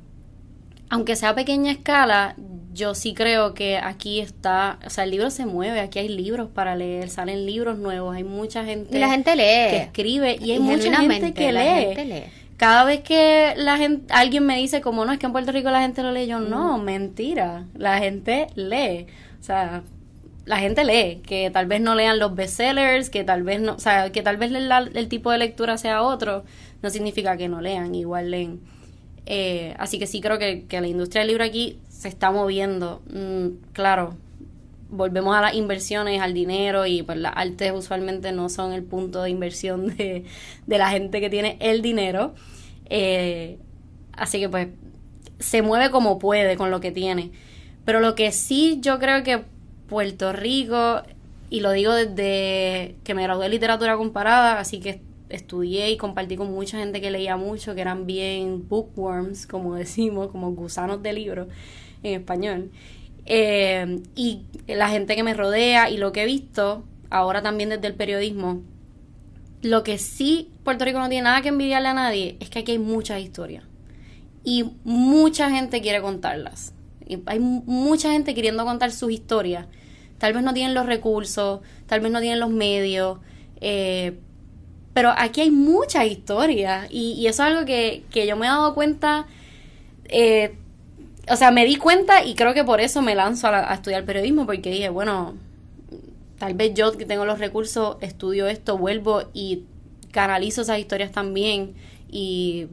aunque 0.89 1.15
sea 1.15 1.29
a 1.29 1.35
pequeña 1.35 1.71
escala, 1.71 2.35
yo 2.77 2.95
sí 2.95 3.13
creo 3.13 3.53
que 3.53 3.77
aquí 3.77 4.19
está, 4.19 4.79
o 4.85 4.89
sea, 4.89 5.03
el 5.03 5.11
libro 5.11 5.31
se 5.31 5.45
mueve, 5.45 5.79
aquí 5.79 5.99
hay 5.99 6.07
libros 6.07 6.49
para 6.49 6.75
leer, 6.75 7.09
salen 7.09 7.45
libros 7.45 7.79
nuevos, 7.79 8.15
hay 8.15 8.23
mucha 8.23 8.63
gente, 8.63 8.95
Y 8.95 8.99
la 8.99 9.09
gente 9.09 9.35
lee. 9.35 9.71
que 9.71 9.77
escribe 9.77 10.37
y 10.39 10.51
hay 10.51 10.57
Y 10.57 10.59
mucha 10.59 10.95
gente 10.95 11.33
que 11.33 11.51
la 11.51 11.63
lee. 11.63 11.85
gente 11.87 12.05
lee. 12.05 12.23
cada 12.55 12.83
vez 12.85 13.01
que 13.01 13.53
la 13.57 13.77
gente, 13.77 14.13
alguien 14.13 14.45
me 14.45 14.57
dice 14.57 14.79
como 14.81 15.03
no, 15.03 15.11
es 15.11 15.19
que 15.19 15.25
en 15.25 15.31
Puerto 15.31 15.51
Rico 15.51 15.71
la 15.71 15.81
gente 15.81 16.03
lo 16.03 16.11
lee, 16.11 16.27
yo 16.27 16.39
no, 16.39 16.77
mentira, 16.77 17.65
la 17.73 17.97
gente 17.97 18.47
lee. 18.55 19.07
O 19.39 19.43
sea, 19.43 19.83
la 20.45 20.57
gente 20.59 20.85
lee, 20.85 21.21
que 21.25 21.49
tal 21.51 21.65
vez 21.65 21.81
no 21.81 21.93
lean 21.95 22.19
los 22.19 22.33
bestsellers, 22.33 23.09
que 23.09 23.23
tal 23.23 23.43
vez 23.43 23.59
no, 23.59 23.73
o 23.73 23.79
sea, 23.79 24.11
que 24.11 24.21
tal 24.21 24.37
vez 24.37 24.51
el, 24.51 25.07
tipo 25.09 25.29
de 25.31 25.39
lectura 25.39 25.77
sea 25.77 26.03
otro, 26.03 26.45
no 26.81 26.89
significa 26.89 27.35
que 27.35 27.49
no 27.49 27.59
lean, 27.59 27.93
igual 27.95 28.31
leen. 28.31 28.61
Eh, 29.25 29.75
así 29.77 29.99
que 29.99 30.07
sí 30.07 30.21
creo 30.21 30.39
que, 30.39 30.65
la 30.71 30.87
industria 30.87 31.19
del 31.19 31.27
libro 31.27 31.43
aquí 31.43 31.79
se 31.97 32.07
está 32.07 32.31
moviendo. 32.31 33.01
Mm, 33.11 33.71
claro, 33.73 34.15
volvemos 34.89 35.35
a 35.35 35.41
las 35.41 35.55
inversiones, 35.55 36.21
al 36.21 36.33
dinero 36.33 36.85
y 36.85 37.01
pues 37.01 37.17
las 37.17 37.33
artes 37.35 37.71
usualmente 37.73 38.31
no 38.31 38.49
son 38.49 38.71
el 38.71 38.83
punto 38.83 39.23
de 39.23 39.31
inversión 39.31 39.95
de, 39.97 40.25
la 40.67 40.89
gente 40.89 41.19
que 41.19 41.29
tiene 41.29 41.57
el 41.59 41.81
dinero. 41.81 42.35
Eh, 42.89 43.57
así 44.13 44.39
que 44.39 44.47
pues 44.47 44.67
se 45.39 45.61
mueve 45.61 45.89
como 45.89 46.19
puede 46.19 46.55
con 46.55 46.69
lo 46.69 46.79
que 46.79 46.91
tiene. 46.91 47.31
Pero 47.83 47.99
lo 47.99 48.13
que 48.13 48.31
sí 48.31 48.77
yo 48.79 48.99
creo 48.99 49.23
que 49.23 49.43
Puerto 49.89 50.33
Rico, 50.33 51.01
y 51.49 51.61
lo 51.61 51.71
digo 51.71 51.93
desde 51.93 52.95
que 53.03 53.13
me 53.15 53.23
gradué 53.23 53.45
de 53.45 53.49
literatura 53.49 53.97
comparada, 53.97 54.59
así 54.59 54.79
que 54.79 55.01
estudié 55.29 55.89
y 55.91 55.97
compartí 55.97 56.35
con 56.35 56.51
mucha 56.51 56.77
gente 56.77 57.01
que 57.01 57.09
leía 57.09 57.37
mucho, 57.37 57.73
que 57.73 57.81
eran 57.81 58.05
bien 58.05 58.67
bookworms, 58.67 59.47
como 59.47 59.73
decimos, 59.75 60.27
como 60.27 60.51
gusanos 60.51 61.01
de 61.01 61.13
libro 61.13 61.47
en 62.03 62.19
español. 62.19 62.71
Eh, 63.25 64.01
y 64.15 64.41
la 64.67 64.89
gente 64.89 65.15
que 65.15 65.23
me 65.23 65.33
rodea 65.33 65.89
y 65.89 65.97
lo 65.97 66.11
que 66.11 66.23
he 66.23 66.25
visto, 66.25 66.83
ahora 67.09 67.41
también 67.41 67.69
desde 67.69 67.87
el 67.87 67.95
periodismo, 67.95 68.61
lo 69.61 69.83
que 69.83 69.97
sí 69.97 70.49
Puerto 70.63 70.85
Rico 70.85 70.99
no 70.99 71.09
tiene 71.09 71.23
nada 71.23 71.41
que 71.41 71.49
envidiarle 71.49 71.89
a 71.89 71.93
nadie 71.93 72.37
es 72.39 72.49
que 72.49 72.59
aquí 72.59 72.73
hay 72.73 72.79
muchas 72.79 73.21
historias. 73.21 73.63
Y 74.43 74.65
mucha 74.83 75.49
gente 75.49 75.81
quiere 75.81 76.01
contarlas. 76.01 76.73
Hay 77.25 77.39
mucha 77.39 78.11
gente 78.11 78.33
queriendo 78.33 78.65
contar 78.65 78.91
sus 78.91 79.11
historias. 79.11 79.65
Tal 80.17 80.33
vez 80.33 80.43
no 80.43 80.53
tienen 80.53 80.73
los 80.73 80.85
recursos, 80.85 81.61
tal 81.85 81.99
vez 81.99 82.11
no 82.11 82.19
tienen 82.21 82.39
los 82.39 82.49
medios, 82.49 83.19
eh, 83.61 84.19
pero 84.93 85.13
aquí 85.15 85.41
hay 85.41 85.51
muchas 85.51 86.07
historias 86.07 86.87
y, 86.89 87.27
eso 87.27 87.43
es 87.43 87.49
algo 87.51 87.65
que, 87.65 88.03
yo 88.13 88.35
me 88.35 88.47
he 88.47 88.49
dado 88.49 88.73
cuenta, 88.73 89.27
eh, 90.05 90.55
o 91.29 91.35
sea, 91.35 91.51
me 91.51 91.65
di 91.65 91.75
cuenta 91.75 92.23
y 92.23 92.35
creo 92.35 92.53
que 92.53 92.63
por 92.63 92.81
eso 92.81 93.01
me 93.01 93.15
lanzo 93.15 93.47
a, 93.47 93.73
estudiar 93.73 94.05
periodismo, 94.05 94.45
porque 94.45 94.71
dije, 94.71 94.89
bueno, 94.89 95.35
tal 96.39 96.53
vez 96.53 96.73
yo 96.73 96.91
que 96.93 97.05
tengo 97.05 97.25
los 97.25 97.39
recursos, 97.39 97.97
estudio 98.01 98.47
esto, 98.47 98.77
vuelvo 98.77 99.23
y 99.33 99.63
canalizo 100.11 100.61
esas 100.61 100.79
historias 100.79 101.11
también 101.11 101.75
y 102.09 102.67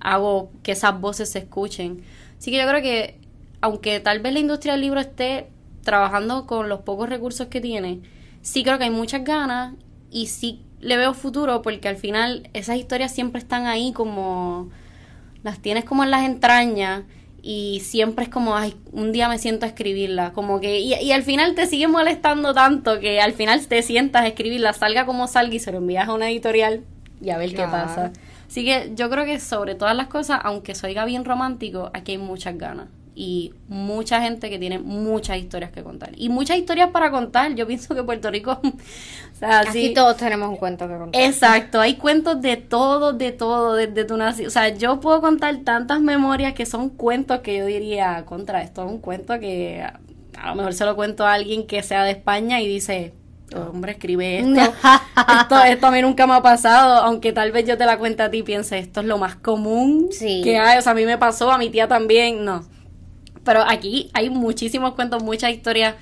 hago 0.00 0.50
que 0.62 0.72
esas 0.72 1.00
voces 1.00 1.30
se 1.30 1.40
escuchen. 1.40 2.02
Así 2.38 2.50
que 2.50 2.58
yo 2.58 2.68
creo 2.68 2.82
que 2.82 3.18
aunque 3.60 4.00
tal 4.00 4.20
vez 4.20 4.32
la 4.32 4.40
industria 4.40 4.74
del 4.74 4.82
libro 4.82 5.00
esté 5.00 5.48
trabajando 5.82 6.46
con 6.46 6.68
los 6.68 6.80
pocos 6.80 7.08
recursos 7.08 7.46
que 7.46 7.60
tiene, 7.60 8.00
sí 8.42 8.62
creo 8.62 8.78
que 8.78 8.84
hay 8.84 8.90
muchas 8.90 9.24
ganas 9.24 9.74
y 10.10 10.26
sí 10.26 10.62
le 10.80 10.96
veo 10.96 11.14
futuro 11.14 11.62
porque 11.62 11.88
al 11.88 11.96
final 11.96 12.50
esas 12.52 12.76
historias 12.76 13.12
siempre 13.12 13.40
están 13.40 13.66
ahí 13.66 13.92
como 13.92 14.68
las 15.42 15.60
tienes 15.60 15.84
como 15.84 16.04
en 16.04 16.10
las 16.10 16.24
entrañas 16.24 17.04
y 17.48 17.78
siempre 17.78 18.24
es 18.24 18.28
como, 18.28 18.56
ay, 18.56 18.74
un 18.90 19.12
día 19.12 19.28
me 19.28 19.38
siento 19.38 19.66
a 19.66 19.68
escribirla, 19.68 20.32
como 20.32 20.58
que, 20.58 20.80
y, 20.80 21.12
al 21.12 21.22
final 21.22 21.54
te 21.54 21.66
sigue 21.66 21.86
molestando 21.86 22.52
tanto 22.52 22.98
que 22.98 23.20
al 23.20 23.34
final 23.34 23.64
te 23.68 23.82
sientas 23.82 24.22
a 24.22 24.26
escribirla, 24.26 24.72
salga 24.72 25.06
como 25.06 25.28
salga 25.28 25.54
y 25.54 25.60
se 25.60 25.70
lo 25.70 25.78
envías 25.78 26.08
a 26.08 26.12
una 26.12 26.28
editorial 26.28 26.82
y 27.22 27.30
a 27.30 27.38
ver 27.38 27.54
qué 27.54 27.62
pasa. 27.62 28.10
Así 28.48 28.64
que 28.64 28.90
yo 28.96 29.08
creo 29.10 29.24
que 29.24 29.38
sobre 29.38 29.76
todas 29.76 29.94
las 29.96 30.08
cosas, 30.08 30.40
aunque 30.42 30.74
soy 30.74 30.96
bien 31.06 31.24
romántico, 31.24 31.88
aquí 31.94 32.12
hay 32.12 32.18
muchas 32.18 32.58
ganas 32.58 32.88
y 33.18 33.54
mucha 33.68 34.20
gente 34.20 34.50
que 34.50 34.58
tiene 34.58 34.78
muchas 34.78 35.38
historias 35.38 35.70
que 35.70 35.82
contar. 35.82 36.10
Y 36.16 36.28
muchas 36.28 36.58
historias 36.58 36.90
para 36.90 37.10
contar. 37.10 37.54
Yo 37.54 37.66
pienso 37.66 37.94
que 37.94 38.02
Puerto 38.02 38.30
Rico... 38.30 38.60
o 38.62 39.38
sea, 39.38 39.60
Aquí 39.60 39.94
todos 39.94 40.18
tenemos 40.18 40.50
un 40.50 40.56
cuento 40.56 40.86
que 40.86 40.98
contar. 40.98 41.22
Exacto, 41.22 41.80
hay 41.80 41.94
cuentos 41.94 42.42
de 42.42 42.58
todo, 42.58 43.14
de 43.14 43.32
todo, 43.32 43.74
desde 43.74 44.04
tu 44.04 44.18
nacido. 44.18 44.48
O 44.48 44.50
sea, 44.50 44.68
yo 44.68 45.00
puedo 45.00 45.22
contar 45.22 45.56
tantas 45.64 46.02
memorias 46.02 46.52
que 46.52 46.66
son 46.66 46.90
cuentos 46.90 47.40
que 47.40 47.56
yo 47.56 47.64
diría, 47.64 48.22
contra 48.26 48.62
esto 48.62 48.84
es 48.84 48.92
un 48.92 48.98
cuento 48.98 49.40
que 49.40 49.82
a 49.82 50.48
lo 50.50 50.54
mejor 50.54 50.74
se 50.74 50.84
lo 50.84 50.94
cuento 50.94 51.24
a 51.26 51.32
alguien 51.32 51.66
que 51.66 51.82
sea 51.82 52.04
de 52.04 52.10
España 52.12 52.60
y 52.60 52.68
dice... 52.68 53.14
Hombre, 53.54 53.92
escribe 53.92 54.40
esto. 54.40 54.60
esto. 55.40 55.64
Esto 55.64 55.86
a 55.86 55.90
mí 55.92 56.02
nunca 56.02 56.26
me 56.26 56.34
ha 56.34 56.42
pasado, 56.42 56.96
aunque 56.96 57.32
tal 57.32 57.52
vez 57.52 57.64
yo 57.64 57.78
te 57.78 57.86
la 57.86 57.96
cuente 57.96 58.24
a 58.24 58.30
ti 58.30 58.38
y 58.38 58.42
piense, 58.42 58.76
esto 58.76 59.00
es 59.00 59.06
lo 59.06 59.18
más 59.18 59.36
común 59.36 60.10
que 60.18 60.58
hay. 60.58 60.78
O 60.78 60.82
sea, 60.82 60.92
a 60.92 60.94
mí 60.96 61.06
me 61.06 61.16
pasó, 61.16 61.50
a 61.52 61.56
mi 61.56 61.70
tía 61.70 61.86
también. 61.86 62.44
No, 62.44 62.64
pero 63.46 63.62
aquí 63.66 64.10
hay 64.12 64.28
muchísimos 64.28 64.94
cuentos, 64.94 65.22
muchas 65.22 65.52
historias. 65.52 65.94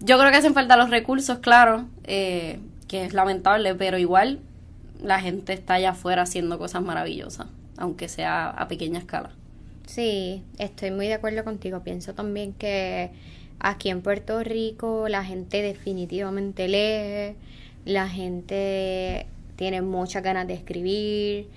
Yo 0.00 0.18
creo 0.18 0.30
que 0.30 0.38
hacen 0.38 0.54
falta 0.54 0.76
los 0.76 0.90
recursos, 0.90 1.38
claro, 1.38 1.84
eh, 2.04 2.58
que 2.88 3.04
es 3.04 3.12
lamentable, 3.12 3.74
pero 3.74 3.98
igual 3.98 4.40
la 5.00 5.20
gente 5.20 5.52
está 5.52 5.74
allá 5.74 5.90
afuera 5.90 6.22
haciendo 6.22 6.58
cosas 6.58 6.82
maravillosas, 6.82 7.46
aunque 7.76 8.08
sea 8.08 8.48
a 8.48 8.68
pequeña 8.68 8.98
escala. 8.98 9.30
Sí, 9.86 10.42
estoy 10.58 10.90
muy 10.90 11.08
de 11.08 11.14
acuerdo 11.14 11.44
contigo. 11.44 11.80
Pienso 11.80 12.14
también 12.14 12.54
que 12.54 13.10
aquí 13.60 13.90
en 13.90 14.00
Puerto 14.00 14.42
Rico 14.42 15.08
la 15.08 15.24
gente 15.24 15.60
definitivamente 15.60 16.68
lee, 16.68 17.36
la 17.84 18.08
gente 18.08 19.26
tiene 19.56 19.82
muchas 19.82 20.22
ganas 20.22 20.46
de 20.46 20.54
escribir, 20.54 21.48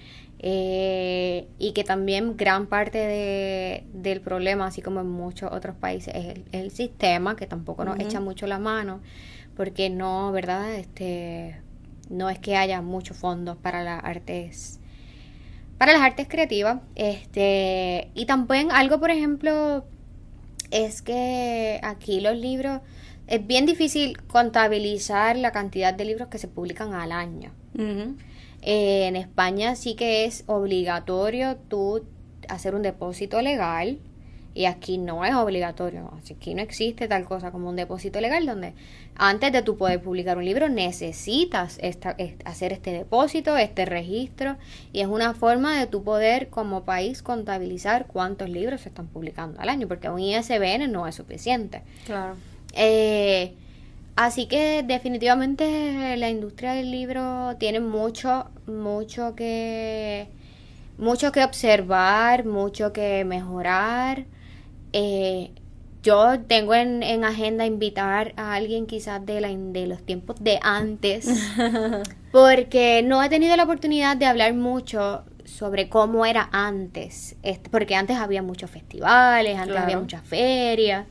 eh, 0.47 1.47
y 1.57 1.71
que 1.71 1.83
también 1.83 2.37
gran 2.37 2.67
parte 2.67 2.99
de, 2.99 3.83
del 3.93 4.21
problema, 4.21 4.67
así 4.67 4.79
como 4.79 5.01
en 5.01 5.09
muchos 5.09 5.51
otros 5.51 5.75
países, 5.75 6.13
es 6.13 6.37
el, 6.51 6.69
sistema, 6.69 7.35
que 7.35 7.47
tampoco 7.47 7.83
nos 7.83 7.99
echa 7.99 8.19
mucho 8.19 8.45
la 8.45 8.59
mano, 8.59 9.01
porque 9.57 9.89
no, 9.89 10.31
¿verdad? 10.31 10.75
Este, 10.75 11.59
no 12.11 12.29
es 12.29 12.37
que 12.37 12.57
haya 12.57 12.83
muchos 12.83 13.17
fondos 13.17 13.57
para 13.57 13.83
las 13.83 14.03
artes 14.03 14.79
para 15.79 15.93
las 15.93 16.03
artes 16.03 16.27
creativas 16.29 16.77
este 16.93 18.11
y 18.13 18.27
también 18.27 18.71
algo 18.71 18.99
por 18.99 19.09
ejemplo 19.09 19.83
es 20.69 21.01
que 21.01 21.81
aquí 21.83 22.21
los 22.21 22.37
libros 22.37 22.81
es 23.27 23.45
bien 23.45 23.65
difícil 23.65 24.21
contabilizar 24.27 25.35
la 25.37 25.51
cantidad 25.51 25.93
de 25.93 26.05
libros 26.05 26.29
que 26.29 26.37
se 26.37 26.47
publican 26.47 26.93
al 26.93 27.11
año 27.11 27.51
eh, 28.61 29.07
en 29.07 29.15
España 29.15 29.75
sí 29.75 29.95
que 29.95 30.25
es 30.25 30.43
obligatorio 30.47 31.57
tú 31.57 32.05
hacer 32.49 32.75
un 32.75 32.81
depósito 32.81 33.41
legal 33.41 33.99
y 34.55 34.65
aquí 34.65 34.97
no 34.97 35.25
es 35.25 35.35
obligatorio. 35.35 36.13
Aquí 36.31 36.55
no 36.55 36.61
existe 36.61 37.09
tal 37.09 37.25
cosa 37.25 37.51
como 37.51 37.69
un 37.69 37.75
depósito 37.75 38.21
legal 38.21 38.45
donde 38.45 38.73
antes 39.15 39.51
de 39.51 39.61
tú 39.61 39.77
poder 39.77 40.01
publicar 40.01 40.37
un 40.37 40.45
libro 40.45 40.69
necesitas 40.69 41.77
hacer 42.45 42.73
este 42.73 42.91
depósito, 42.93 43.57
este 43.57 43.85
registro 43.85 44.55
y 44.93 45.01
es 45.01 45.07
una 45.07 45.33
forma 45.33 45.77
de 45.77 45.87
tu 45.87 46.03
poder 46.03 46.49
como 46.49 46.85
país 46.85 47.21
contabilizar 47.21 48.07
cuántos 48.07 48.49
libros 48.49 48.81
se 48.81 48.89
están 48.89 49.07
publicando 49.07 49.59
al 49.59 49.67
año 49.67 49.89
porque 49.89 50.09
un 50.09 50.21
ISBN 50.21 50.89
no 50.89 51.05
es 51.05 51.15
suficiente. 51.15 51.81
Claro. 52.05 52.35
Eh, 52.73 53.55
Así 54.15 54.45
que 54.47 54.83
definitivamente 54.83 56.15
la 56.15 56.29
industria 56.29 56.73
del 56.73 56.89
libro 56.89 57.55
tiene 57.59 57.81
mucho, 57.81 58.45
mucho 58.65 59.35
que, 59.35 60.29
mucho 60.97 61.33
que 61.33 61.43
observar, 61.43 62.45
mucho 62.45 62.93
que 62.93 63.25
mejorar. 63.25 64.25
Eh, 64.93 65.51
yo 66.01 66.39
tengo 66.47 66.73
en, 66.75 67.03
en, 67.03 67.25
agenda 67.25 67.65
invitar 67.65 68.33
a 68.37 68.53
alguien 68.53 68.85
quizás 68.85 69.25
de, 69.25 69.41
la, 69.41 69.49
de 69.49 69.87
los 69.87 70.05
tiempos 70.05 70.37
de 70.39 70.59
antes, 70.61 71.27
porque 72.31 73.01
no 73.03 73.21
he 73.21 73.27
tenido 73.27 73.57
la 73.57 73.63
oportunidad 73.63 74.15
de 74.15 74.27
hablar 74.27 74.53
mucho 74.53 75.25
sobre 75.43 75.89
cómo 75.89 76.25
era 76.25 76.47
antes, 76.51 77.35
porque 77.69 77.95
antes 77.95 78.17
había 78.17 78.41
muchos 78.41 78.69
festivales, 78.69 79.57
antes 79.57 79.77
había 79.77 79.99
muchas 79.99 80.23
ferias. 80.23 81.05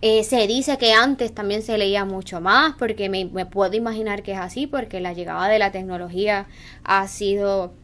Eh, 0.00 0.22
se 0.22 0.46
dice 0.46 0.78
que 0.78 0.92
antes 0.92 1.34
también 1.34 1.62
se 1.62 1.76
leía 1.76 2.04
mucho 2.04 2.40
más, 2.40 2.74
porque 2.78 3.08
me, 3.08 3.26
puedo 3.46 3.74
imaginar 3.74 4.22
que 4.22 4.32
es 4.32 4.38
así, 4.38 4.66
porque 4.66 5.00
la 5.00 5.12
llegada 5.12 5.48
de 5.48 5.58
la 5.58 5.72
tecnología 5.72 6.46
ha 6.84 7.08
sido 7.08 7.74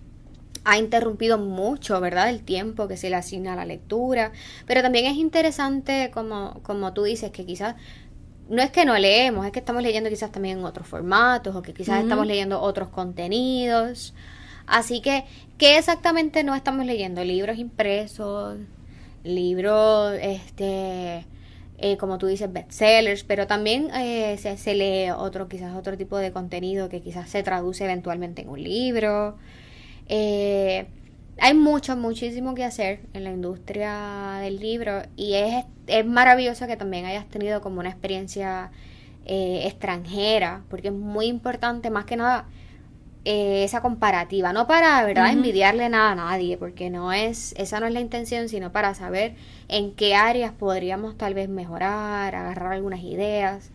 ha 0.67 0.79
interrumpido 0.79 1.37
mucho, 1.37 2.01
¿verdad? 2.01 2.31
El 2.31 2.43
tiempo 2.43 2.89
que 2.89 2.97
se 2.97 3.11
le 3.11 3.17
asigna 3.17 3.53
a 3.53 3.57
la 3.57 3.67
lectura. 3.67 4.33
Pero 4.67 4.81
también 4.81 5.05
es 5.05 5.17
interesante, 5.17 6.11
como, 6.15 6.61
como 6.63 6.95
tú 6.95 7.03
dices, 7.03 7.31
que 7.33 7.45
quizás 7.45 7.75
no 8.49 8.63
es 8.63 8.71
que 8.71 8.87
no 8.87 8.97
leemos, 8.97 9.45
es 9.45 9.53
que 9.53 9.59
estamos 9.59 9.83
leyendo 9.83 10.09
quizás 10.09 10.33
también 10.33 10.59
en 10.61 10.65
otros 10.65 10.87
formatos 10.87 11.55
o 11.55 11.61
que 11.61 11.75
quizás 11.75 12.03
estamos 12.03 12.27
leyendo 12.27 12.63
otros 12.63 12.89
contenidos. 12.89 14.15
Así 14.67 15.03
que, 15.03 15.25
¿qué 15.59 15.77
exactamente 15.77 16.45
no 16.45 16.55
estamos 16.55 16.87
leyendo? 16.87 17.23
Libros 17.25 17.59
impresos, 17.59 18.57
libros, 19.23 20.15
este 20.23 21.27
eh, 21.79 21.97
como 21.97 22.19
tú 22.19 22.27
dices, 22.27 22.53
bestsellers, 22.53 23.25
pero 23.25 23.47
también 23.47 23.91
eh, 23.95 24.37
se, 24.39 24.75
lee 24.75 25.11
otro, 25.11 25.49
quizás 25.49 25.75
otro 25.77 25.97
tipo 25.97 26.17
de 26.19 26.33
contenido 26.33 26.89
que 26.89 27.01
quizás 27.01 27.29
se 27.29 27.43
traduce 27.43 27.85
eventualmente 27.85 28.43
en 28.43 28.49
un 28.49 28.63
libro. 28.63 29.37
Eh, 30.09 30.87
hay 31.39 31.55
mucho, 31.55 31.97
muchísimo 31.97 32.55
que 32.55 32.65
hacer 32.65 33.01
en 33.13 33.25
la 33.25 33.31
industria 33.33 34.39
del 34.41 34.61
libro 34.61 35.03
y 35.17 35.35
es, 35.35 35.65
es 35.89 36.07
maravilloso 36.07 36.67
que 36.67 36.77
también 36.77 37.07
hayas 37.07 37.27
tenido 37.29 37.61
como 37.61 37.81
una 37.81 37.91
experiencia 37.91 38.71
eh, 39.27 39.63
extranjera, 39.67 40.63
porque 40.69 40.89
es 40.89 40.95
muy 40.95 41.27
importante 41.27 41.91
más 41.91 42.05
que 42.05 42.17
nada 42.17 42.47
eh, 43.25 43.65
esa 43.65 43.81
comparativa, 43.81 44.53
no 44.53 44.67
para, 44.67 45.03
¿verdad?, 45.05 45.33
envidiarle 45.33 45.89
nada 45.89 46.13
a 46.13 46.15
nadie, 46.15 46.57
porque 46.57 46.91
no 46.91 47.13
es, 47.13 47.55
esa 47.57 47.81
no 47.81 47.87
es 47.87 47.93
la 47.93 48.01
intención, 48.01 48.49
sino 48.49 48.73
para 48.73 48.95
saber 48.95 49.35
en 49.69 49.93
qué 49.93 50.15
áreas 50.15 50.53
podríamos 50.53 51.17
tal 51.17 51.35
vez 51.35 51.49
mejorar, 51.49 52.35
agarrar 52.35 52.73
algunas 52.73 53.01
ideas. 53.01 53.71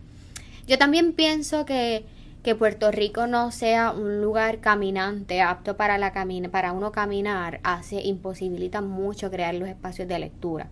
Yo 0.67 0.77
también 0.77 1.13
pienso 1.13 1.65
que 1.65 2.05
que 2.43 2.55
Puerto 2.55 2.91
Rico 2.91 3.27
no 3.27 3.51
sea 3.51 3.91
un 3.91 4.21
lugar 4.21 4.59
caminante 4.59 5.41
apto 5.41 5.75
para 5.75 5.97
la 5.97 6.13
camina, 6.13 6.49
para 6.49 6.71
uno 6.71 6.91
caminar 6.91 7.59
hace 7.63 8.01
imposibilita 8.01 8.81
mucho 8.81 9.29
crear 9.29 9.55
los 9.55 9.67
espacios 9.67 10.07
de 10.07 10.19
lectura. 10.19 10.69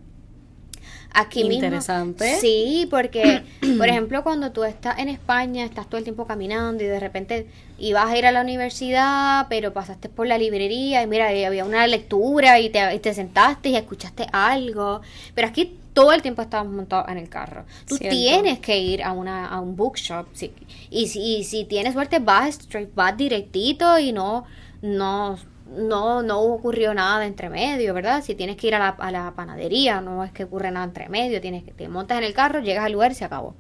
Aquí 1.13 1.41
Interesante. 1.41 2.39
sí, 2.39 2.87
porque, 2.89 3.43
por 3.77 3.87
ejemplo, 3.87 4.23
cuando 4.23 4.51
tú 4.51 4.63
estás 4.63 4.99
en 4.99 5.09
España, 5.09 5.65
estás 5.65 5.87
todo 5.87 5.97
el 5.97 6.03
tiempo 6.03 6.27
caminando 6.27 6.83
y 6.83 6.87
de 6.87 6.99
repente 6.99 7.47
ibas 7.79 8.09
a 8.09 8.17
ir 8.17 8.25
a 8.25 8.31
la 8.31 8.41
universidad, 8.41 9.47
pero 9.49 9.73
pasaste 9.73 10.09
por 10.09 10.27
la 10.27 10.37
librería 10.37 11.01
y 11.01 11.07
mira, 11.07 11.29
había 11.29 11.65
una 11.65 11.87
lectura 11.87 12.59
y 12.59 12.69
te, 12.69 12.93
y 12.93 12.99
te 12.99 13.13
sentaste 13.13 13.69
y 13.69 13.75
escuchaste 13.75 14.27
algo. 14.31 15.01
Pero 15.33 15.47
aquí 15.47 15.77
todo 15.97 16.13
el 16.13 16.21
tiempo 16.21 16.43
estabas 16.43 16.71
montado 16.71 17.07
en 17.09 17.17
el 17.17 17.27
carro. 17.27 17.65
Tú 17.87 17.97
tienes 17.97 18.59
que 18.59 18.77
ir 18.77 19.01
a, 19.01 19.13
una, 19.13 19.47
a 19.47 19.59
un 19.59 19.75
bookshop. 19.75 20.27
Sí. 20.33 20.51
Y, 20.91 21.07
si, 21.07 21.43
si 21.43 21.65
tienes 21.65 21.93
suerte, 21.93 22.19
vas 22.19 22.49
straight, 22.49 22.93
vas 22.93 23.17
directito 23.17 23.97
y 23.97 24.11
no, 24.11 24.45
no, 24.83 25.39
no, 25.75 26.23
no 26.23 26.41
ocurrió 26.41 26.93
nada 26.93 27.19
de 27.19 27.27
entre 27.27 27.49
medio, 27.49 27.93
¿verdad? 27.93 28.23
Si 28.23 28.35
tienes 28.35 28.57
que 28.57 28.67
ir 28.67 28.75
a 28.75 28.79
la, 28.79 28.89
a 28.89 29.11
la 29.11 29.33
panadería, 29.35 30.01
no 30.01 30.23
es 30.23 30.31
que 30.31 30.45
ocurre 30.45 30.71
nada 30.71 30.85
entre 30.85 31.09
medio, 31.09 31.41
tienes 31.41 31.63
que 31.63 31.71
te 31.71 31.87
montas 31.89 32.17
en 32.17 32.23
el 32.23 32.33
carro, 32.33 32.59
llegas 32.59 32.85
al 32.85 32.91
lugar 32.91 33.11
y 33.11 33.15
se 33.15 33.25
acabó. 33.25 33.55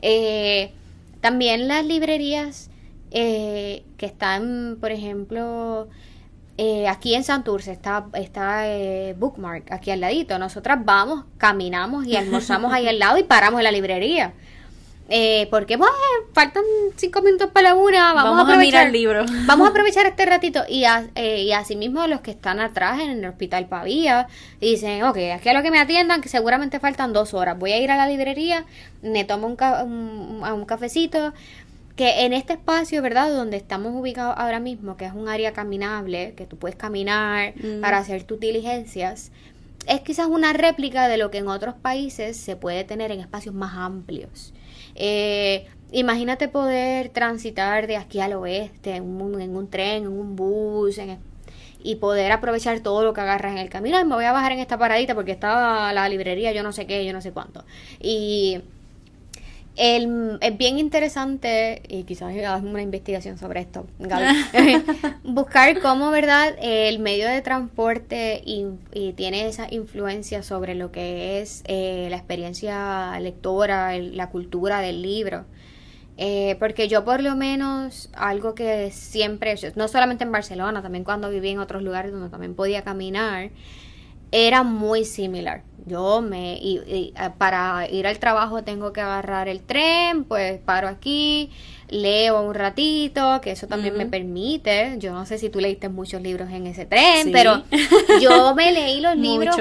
Eh, 0.00 0.72
también 1.20 1.68
las 1.68 1.86
librerías 1.86 2.70
eh, 3.10 3.84
que 3.96 4.06
están, 4.06 4.76
por 4.80 4.90
ejemplo, 4.90 5.88
eh, 6.56 6.86
aquí 6.86 7.14
en 7.14 7.24
Santurce 7.24 7.72
está, 7.72 8.06
está 8.12 8.68
eh, 8.68 9.14
Bookmark, 9.18 9.72
aquí 9.72 9.90
al 9.90 10.00
ladito. 10.00 10.38
Nosotras 10.38 10.78
vamos, 10.84 11.24
caminamos 11.38 12.06
y 12.06 12.16
almorzamos 12.16 12.72
ahí 12.72 12.86
al 12.86 12.98
lado 12.98 13.18
y 13.18 13.22
paramos 13.22 13.60
en 13.60 13.64
la 13.64 13.72
librería. 13.72 14.34
Eh, 15.10 15.48
porque 15.50 15.76
pues, 15.76 15.90
faltan 16.32 16.62
cinco 16.96 17.20
minutos 17.20 17.50
para 17.52 17.70
la 17.70 17.74
una, 17.74 18.14
vamos, 18.14 18.38
a 18.38 18.42
aprovechar 18.42 18.86
el 18.86 18.92
libro. 18.92 19.24
Vamos 19.46 19.68
a 19.68 19.70
aprovechar 19.70 20.06
este 20.06 20.24
ratito 20.24 20.62
y, 20.66 20.84
a, 20.84 21.06
eh, 21.14 21.42
y 21.42 21.52
asimismo 21.52 22.06
los 22.06 22.22
que 22.22 22.30
están 22.30 22.58
atrás 22.58 23.00
en 23.00 23.10
el 23.10 23.24
hospital 23.26 23.66
Pavía 23.66 24.28
dicen, 24.60 25.02
ok, 25.04 25.18
aquí 25.34 25.50
a 25.50 25.52
lo 25.52 25.62
que 25.62 25.70
me 25.70 25.78
atiendan, 25.78 26.22
que 26.22 26.30
seguramente 26.30 26.80
faltan 26.80 27.12
dos 27.12 27.34
horas, 27.34 27.58
voy 27.58 27.72
a 27.72 27.78
ir 27.78 27.90
a 27.90 27.96
la 27.96 28.06
librería, 28.06 28.64
me 29.02 29.24
tomo 29.24 29.46
un, 29.46 29.58
un, 29.62 30.42
un 30.42 30.64
cafecito, 30.64 31.34
que 31.96 32.24
en 32.24 32.32
este 32.32 32.54
espacio, 32.54 33.02
¿verdad? 33.02 33.30
Donde 33.30 33.56
estamos 33.56 33.92
ubicados 33.94 34.34
ahora 34.36 34.58
mismo, 34.58 34.96
que 34.96 35.04
es 35.04 35.12
un 35.12 35.28
área 35.28 35.52
caminable, 35.52 36.34
que 36.34 36.46
tú 36.46 36.56
puedes 36.56 36.76
caminar 36.76 37.54
mm. 37.56 37.80
para 37.80 37.98
hacer 37.98 38.24
tus 38.24 38.40
diligencias, 38.40 39.30
es 39.86 40.00
quizás 40.00 40.26
una 40.28 40.52
réplica 40.52 41.08
de 41.08 41.18
lo 41.18 41.30
que 41.30 41.38
en 41.38 41.48
otros 41.48 41.74
países 41.74 42.36
se 42.36 42.56
puede 42.56 42.84
tener 42.84 43.12
en 43.12 43.20
espacios 43.20 43.54
más 43.54 43.74
amplios. 43.74 44.52
Eh, 44.94 45.66
imagínate 45.92 46.48
poder 46.48 47.08
transitar 47.10 47.86
de 47.86 47.96
aquí 47.96 48.20
al 48.20 48.34
oeste 48.34 48.96
en 48.96 49.04
un, 49.04 49.40
en 49.40 49.56
un 49.56 49.68
tren, 49.68 50.04
en 50.04 50.08
un 50.08 50.36
bus, 50.36 51.00
y 51.82 51.96
poder 51.96 52.32
aprovechar 52.32 52.80
todo 52.80 53.04
lo 53.04 53.12
que 53.12 53.20
agarras 53.20 53.52
en 53.52 53.58
el 53.58 53.68
camino. 53.68 54.00
Y 54.00 54.04
me 54.04 54.14
voy 54.14 54.24
a 54.24 54.32
bajar 54.32 54.52
en 54.52 54.58
esta 54.60 54.78
paradita 54.78 55.14
porque 55.14 55.32
está 55.32 55.92
la 55.92 56.08
librería, 56.08 56.52
yo 56.52 56.62
no 56.62 56.72
sé 56.72 56.86
qué, 56.86 57.04
yo 57.04 57.12
no 57.12 57.20
sé 57.20 57.32
cuánto. 57.32 57.64
Y 58.00 58.62
el, 59.76 60.38
es 60.40 60.56
bien 60.56 60.78
interesante, 60.78 61.82
y 61.88 62.04
quizás 62.04 62.34
hagas 62.36 62.62
una 62.62 62.82
investigación 62.82 63.38
sobre 63.38 63.60
esto, 63.60 63.86
buscar 65.24 65.80
cómo, 65.80 66.10
¿verdad?, 66.10 66.54
el 66.60 66.98
medio 67.00 67.28
de 67.28 67.42
transporte 67.42 68.42
y, 68.44 68.66
tiene 69.16 69.46
esa 69.46 69.66
influencia 69.72 70.42
sobre 70.42 70.74
lo 70.74 70.92
que 70.92 71.40
es 71.40 71.62
eh, 71.66 72.06
la 72.10 72.16
experiencia 72.16 73.18
lectora, 73.20 73.96
la 73.98 74.30
cultura 74.30 74.80
del 74.80 75.02
libro. 75.02 75.44
Eh, 76.16 76.56
porque 76.60 76.86
yo 76.86 77.04
por 77.04 77.20
lo 77.22 77.34
menos 77.34 78.08
algo 78.14 78.54
que 78.54 78.92
siempre, 78.92 79.56
no 79.74 79.88
solamente 79.88 80.22
en 80.22 80.30
Barcelona, 80.30 80.80
también 80.80 81.02
cuando 81.02 81.28
viví 81.28 81.50
en 81.50 81.58
otros 81.58 81.82
lugares 81.82 82.12
donde 82.12 82.28
también 82.28 82.54
podía 82.54 82.82
caminar, 82.82 83.50
era 84.30 84.62
muy 84.62 85.04
similar. 85.04 85.62
Yo 85.86 86.22
me, 86.22 86.54
y, 86.54 86.80
eh, 86.86 87.12
para 87.36 87.86
ir 87.90 88.06
al 88.06 88.18
trabajo 88.18 88.64
tengo 88.64 88.92
que 88.92 89.02
agarrar 89.02 89.48
el 89.48 89.60
tren, 89.60 90.24
pues 90.24 90.58
paro 90.58 90.88
aquí, 90.88 91.50
leo 91.90 92.40
un 92.40 92.54
ratito, 92.54 93.40
que 93.42 93.50
eso 93.50 93.66
también 93.66 93.96
me 93.96 94.06
permite. 94.06 94.96
Yo 94.98 95.12
no 95.12 95.26
sé 95.26 95.36
si 95.36 95.50
tú 95.50 95.60
leíste 95.60 95.90
muchos 95.90 96.22
libros 96.22 96.50
en 96.50 96.66
ese 96.66 96.86
tren, 96.86 97.32
pero 97.32 97.62
yo 98.20 98.54
me 98.54 98.72
leí 98.72 99.00
los 99.00 99.16
libros. 99.16 99.56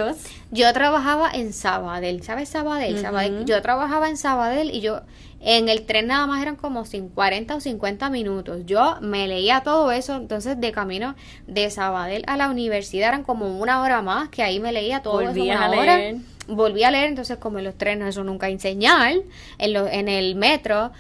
Yo 0.51 0.71
trabajaba 0.71 1.29
en 1.31 1.51
Sabadell, 1.51 2.23
¿sabes 2.23 2.47
Sabadell? 2.49 2.99
Sabadell? 2.99 3.45
Yo 3.45 3.61
trabajaba 3.61 4.07
en 4.09 4.17
Sabadell 4.17 4.69
y 4.69 4.81
yo 4.81 5.01
en 5.45 5.67
el 5.67 5.85
tren 5.85 6.07
nada 6.07 6.25
más 6.25 6.41
eran 6.41 6.55
como 6.55 6.85
40 7.13 7.55
o 7.55 7.59
50 7.59 8.09
minutos. 8.09 8.61
Yo 8.65 8.97
me 9.01 9.27
leía 9.27 9.61
todo 9.61 9.91
eso, 9.91 10.15
entonces 10.15 10.59
de 10.59 10.71
camino 10.71 11.15
de 11.47 11.69
Sabadell 11.69 12.23
a 12.27 12.37
la 12.37 12.49
universidad 12.49 13.09
eran 13.09 13.23
como 13.23 13.59
una 13.59 13.81
hora 13.81 14.01
más, 14.01 14.29
que 14.29 14.41
ahí 14.41 14.61
me 14.61 14.71
leía 14.71 15.01
todo 15.01 15.21
eso 15.21 15.43
una 15.43 15.69
hora. 15.69 15.99
Volví 16.47 16.83
a 16.83 16.91
leer, 16.91 17.07
entonces 17.07 17.37
como 17.37 17.59
en 17.59 17.65
los 17.65 17.77
trenes 17.77 18.09
eso 18.09 18.23
nunca 18.23 18.47
hay 18.47 18.57
señal, 18.57 19.23
en, 19.57 19.73
lo, 19.73 19.87
en 19.87 20.07
el 20.07 20.35
metro. 20.35 20.91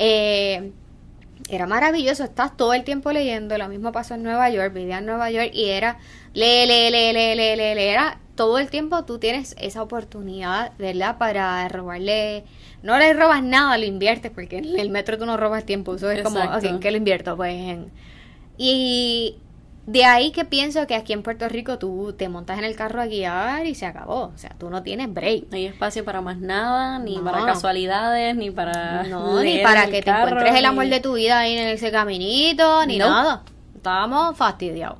Eh, 0.00 0.72
era 1.48 1.66
maravilloso, 1.66 2.24
estás 2.24 2.56
todo 2.56 2.74
el 2.74 2.82
tiempo 2.82 3.12
leyendo, 3.12 3.56
lo 3.58 3.68
mismo 3.68 3.92
pasó 3.92 4.14
en 4.14 4.22
Nueva 4.22 4.50
York, 4.50 4.72
vivía 4.72 4.98
en 4.98 5.06
Nueva 5.06 5.30
York 5.30 5.50
y 5.52 5.66
era 5.66 5.98
lee, 6.34 6.66
lee, 6.66 6.90
lee, 6.90 7.12
lee, 7.12 7.34
lee, 7.34 7.56
lee, 7.56 7.74
lee, 7.74 7.82
era 7.82 8.18
todo 8.34 8.58
el 8.58 8.70
tiempo 8.70 9.04
tú 9.04 9.18
tienes 9.18 9.54
esa 9.58 9.82
oportunidad, 9.82 10.72
¿verdad? 10.78 11.18
Para 11.18 11.68
robarle 11.68 12.44
no 12.82 12.98
le 12.98 13.12
robas 13.14 13.42
nada, 13.42 13.78
lo 13.78 13.84
inviertes, 13.84 14.32
porque 14.34 14.58
en 14.58 14.78
el 14.78 14.90
metro 14.90 15.18
tú 15.18 15.26
no 15.26 15.36
robas 15.36 15.64
tiempo, 15.64 15.94
eso 15.94 16.10
es 16.10 16.22
como, 16.22 16.40
¿qué 16.80 16.90
lo 16.90 16.96
invierto? 16.96 17.36
Pues 17.36 17.54
en... 17.54 17.92
Y 18.58 19.36
de 19.86 20.04
ahí 20.04 20.30
que 20.30 20.44
pienso 20.44 20.86
que 20.86 20.94
aquí 20.94 21.12
en 21.12 21.22
Puerto 21.22 21.48
Rico 21.48 21.78
tú 21.78 22.14
te 22.16 22.28
montas 22.28 22.58
en 22.58 22.64
el 22.64 22.76
carro 22.76 23.00
a 23.00 23.06
guiar 23.06 23.66
y 23.66 23.74
se 23.74 23.86
acabó. 23.86 24.32
O 24.34 24.38
sea, 24.38 24.50
tú 24.58 24.70
no 24.70 24.82
tienes 24.82 25.12
break. 25.12 25.46
No 25.50 25.56
hay 25.56 25.66
espacio 25.66 26.04
para 26.04 26.20
más 26.20 26.38
nada, 26.38 26.98
ni 26.98 27.18
para 27.18 27.44
casualidades, 27.44 28.36
ni 28.36 28.50
para. 28.50 29.04
No, 29.04 29.40
ni 29.42 29.58
para 29.58 29.86
que 29.86 30.02
te 30.02 30.10
encuentres 30.10 30.54
el 30.54 30.64
amor 30.64 30.86
de 30.86 31.00
tu 31.00 31.14
vida 31.14 31.40
ahí 31.40 31.56
en 31.56 31.68
ese 31.68 31.90
caminito, 31.90 32.84
ni 32.86 32.98
nada. 32.98 33.42
Estábamos 33.74 34.36
fastidiados. 34.36 34.98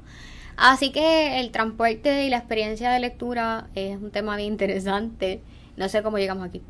Así 0.56 0.90
que 0.90 1.40
el 1.40 1.50
transporte 1.50 2.24
y 2.24 2.30
la 2.30 2.38
experiencia 2.38 2.90
de 2.90 3.00
lectura 3.00 3.66
es 3.74 3.96
un 3.96 4.10
tema 4.10 4.36
bien 4.36 4.52
interesante. 4.52 5.40
No 5.76 5.88
sé 5.88 6.02
cómo 6.02 6.18
llegamos 6.18 6.46
aquí. 6.46 6.60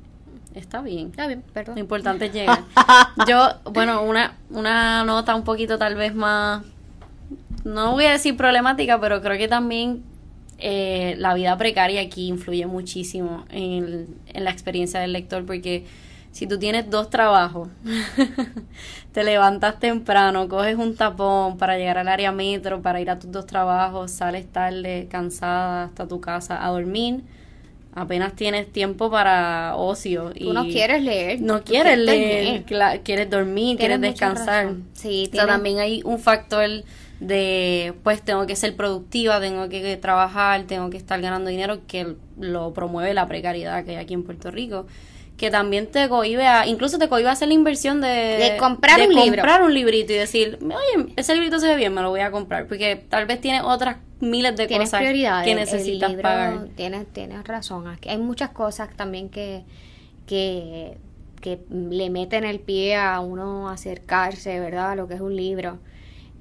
Está 0.55 0.83
bien. 0.83 1.09
Está 1.09 1.27
bien, 1.27 1.43
perdón. 1.53 1.77
Lo 1.77 1.81
importante 1.81 2.27
es 2.27 2.33
llegar. 2.33 2.61
Yo, 3.29 3.49
bueno, 3.73 4.03
una, 4.03 4.37
una 4.51 5.05
nota 5.05 5.35
un 5.35 5.45
poquito 5.45 5.79
tal 5.79 5.95
vez 5.95 6.15
más, 6.15 6.63
no 7.65 7.93
voy 7.93 8.05
a 8.05 8.13
decir 8.13 8.37
problemática, 8.37 9.01
pero 9.01 9.23
creo 9.23 9.39
que 9.39 9.49
también 9.49 10.03
eh, 10.59 11.15
la 11.19 11.35
vida 11.35 11.57
precaria 11.57 12.01
aquí 12.01 12.29
influye 12.29 12.67
muchísimo 12.67 13.45
en, 13.51 14.09
en 14.27 14.45
la 14.45 14.51
experiencia 14.51 15.01
del 15.01 15.13
lector, 15.13 15.45
porque 15.47 15.85
si 16.33 16.47
tú 16.47 16.59
tienes 16.59 16.91
dos 16.91 17.11
trabajos, 17.11 17.69
te 19.13 19.23
levantas 19.23 19.79
temprano, 19.79 20.49
coges 20.49 20.77
un 20.77 20.97
tapón 20.97 21.59
para 21.59 21.79
llegar 21.79 21.99
al 21.99 22.09
área 22.09 22.33
metro, 22.33 22.83
para 22.83 23.01
ir 23.01 23.11
a 23.11 23.19
tus 23.19 23.31
dos 23.31 23.47
trabajos, 23.47 24.11
sales 24.11 24.51
tarde, 24.51 25.07
cansada 25.11 25.85
hasta 25.85 26.09
tu 26.09 26.21
casa 26.21 26.67
a 26.67 26.71
dormir 26.71 27.23
apenas 27.95 28.35
tienes 28.35 28.73
tiempo 28.73 29.11
para 29.11 29.77
ocio. 29.77 30.33
Y 30.35 30.45
Tú 30.45 30.53
no 30.53 30.65
quieres 30.65 31.03
leer. 31.03 31.41
No 31.41 31.63
quieres 31.63 31.99
leer, 31.99 32.65
quieres 33.03 33.31
dormir, 33.31 33.77
quieres 33.79 34.01
descansar. 34.01 34.75
Sí, 34.95 35.29
o 35.31 35.37
sea, 35.37 35.47
también 35.47 35.79
hay 35.79 36.03
un 36.05 36.19
factor 36.19 36.69
de, 37.21 37.95
pues 38.03 38.23
tengo 38.23 38.47
que 38.47 38.57
ser 38.57 38.75
productiva, 38.75 39.41
tengo 39.41 39.69
que 39.69 39.97
trabajar, 39.97 40.65
tengo 40.65 40.91
que 40.91 40.97
estar 40.97 41.21
ganando 41.21 41.51
dinero, 41.51 41.81
que 41.87 42.17
lo 42.41 42.73
promueve 42.73 43.15
la 43.15 43.29
precariedad 43.29 43.85
que 43.85 43.93
hay 43.93 43.97
aquí 43.99 44.15
en 44.15 44.25
Puerto 44.25 44.51
Rico 44.51 44.87
que 45.43 45.51
también 45.51 45.89
te 45.89 46.09
cohibe 46.09 46.47
a, 46.47 46.69
incluso 46.69 47.01
te 47.01 47.09
cohibe 47.09 47.29
a 47.29 47.33
hacer 47.33 47.49
la 47.49 47.55
inversión 47.55 48.01
de, 48.01 48.07
de 48.07 48.57
comprar 48.59 49.01
un 49.01 49.13
comprar 49.13 49.65
un 49.65 49.75
librito 49.75 50.13
y 50.13 50.17
decir, 50.17 50.57
oye, 50.63 51.13
ese 51.17 51.35
librito 51.35 51.59
se 51.59 51.67
ve 51.67 51.75
bien, 51.75 51.93
me 51.93 52.01
lo 52.01 52.11
voy 52.11 52.21
a 52.21 52.31
comprar, 52.31 52.69
porque 52.69 53.05
tal 53.09 53.27
vez 53.27 53.41
tiene 53.41 53.61
otras 53.61 53.97
miles 54.21 54.55
de 54.55 54.69
cosas 54.69 55.03
que 55.03 55.55
necesitas 55.57 56.13
pagar. 56.13 56.69
Tienes, 56.77 57.13
tienes 57.13 57.43
razón, 57.43 57.89
aquí 57.89 58.09
hay 58.09 58.19
muchas 58.19 58.51
cosas 58.51 58.91
también 58.95 59.31
que, 59.31 59.65
que, 60.29 60.97
que 61.41 61.59
le 61.69 62.09
meten 62.09 62.45
el 62.45 62.61
pie 62.61 62.95
a 62.95 63.19
uno 63.19 63.69
acercarse, 63.69 64.61
¿verdad? 64.61 64.93
A 64.93 64.95
lo 64.95 65.09
que 65.09 65.15
es 65.15 65.21
un 65.21 65.35
libro. 65.35 65.81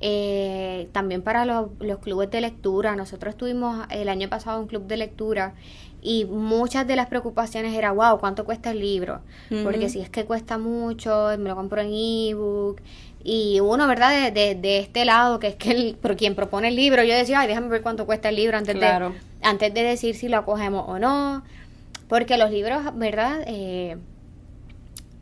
Eh, 0.01 0.89
también 0.91 1.21
para 1.21 1.45
los, 1.45 1.69
los 1.79 1.99
clubes 1.99 2.29
de 2.31 2.41
lectura. 2.41 2.95
Nosotros 2.95 3.37
tuvimos 3.37 3.85
el 3.89 4.09
año 4.09 4.27
pasado 4.29 4.59
un 4.59 4.67
club 4.67 4.87
de 4.87 4.97
lectura 4.97 5.53
y 6.01 6.25
muchas 6.25 6.87
de 6.87 6.95
las 6.95 7.07
preocupaciones 7.07 7.75
era, 7.75 7.91
wow, 7.91 8.19
¿cuánto 8.19 8.43
cuesta 8.43 8.71
el 8.71 8.79
libro? 8.79 9.21
Porque 9.63 9.87
si 9.89 10.01
es 10.01 10.09
que 10.09 10.25
cuesta 10.25 10.57
mucho, 10.57 11.29
me 11.37 11.49
lo 11.49 11.55
compro 11.55 11.81
en 11.81 11.93
ebook. 11.93 12.81
Y 13.23 13.59
uno, 13.59 13.87
¿verdad? 13.87 14.31
De, 14.31 14.55
de, 14.55 14.79
este 14.79 15.05
lado, 15.05 15.39
que 15.39 15.49
es 15.49 15.55
que 15.55 15.69
el, 15.71 15.95
por 15.95 16.17
quien 16.17 16.33
propone 16.33 16.69
el 16.69 16.75
libro, 16.75 17.03
yo 17.03 17.13
decía, 17.13 17.41
ay, 17.41 17.47
déjame 17.47 17.67
ver 17.67 17.83
cuánto 17.83 18.07
cuesta 18.07 18.29
el 18.29 18.35
libro 18.35 18.57
antes, 18.57 18.79
de, 18.79 19.11
antes 19.43 19.73
de 19.75 19.83
decir 19.83 20.15
si 20.15 20.27
lo 20.27 20.37
acogemos 20.37 20.85
o 20.87 20.97
no. 20.97 21.43
Porque 22.07 22.37
los 22.37 22.49
libros, 22.49 22.81
¿verdad? 22.95 23.43
Eh, 23.45 23.97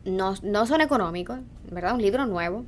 no, 0.06 0.34
no 0.42 0.64
son 0.64 0.80
económicos, 0.80 1.40
¿verdad? 1.70 1.94
Un 1.94 2.02
libro 2.02 2.26
nuevo, 2.26 2.64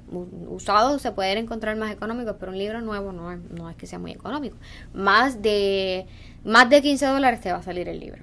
usado 0.48 0.98
se 0.98 1.12
puede 1.12 1.38
encontrar 1.38 1.76
más 1.76 1.92
económicos, 1.92 2.36
pero 2.38 2.53
un 2.53 2.59
libro 2.59 2.80
nuevo 2.80 3.12
no 3.12 3.32
es, 3.32 3.38
no 3.50 3.68
es 3.68 3.76
que 3.76 3.86
sea 3.86 3.98
muy 3.98 4.12
económico. 4.12 4.57
Más 4.94 5.42
de, 5.42 6.07
más 6.44 6.70
de 6.70 6.82
15 6.82 7.07
dólares 7.07 7.40
te 7.40 7.53
va 7.53 7.59
a 7.59 7.62
salir 7.62 7.88
el 7.88 8.00
libro, 8.00 8.22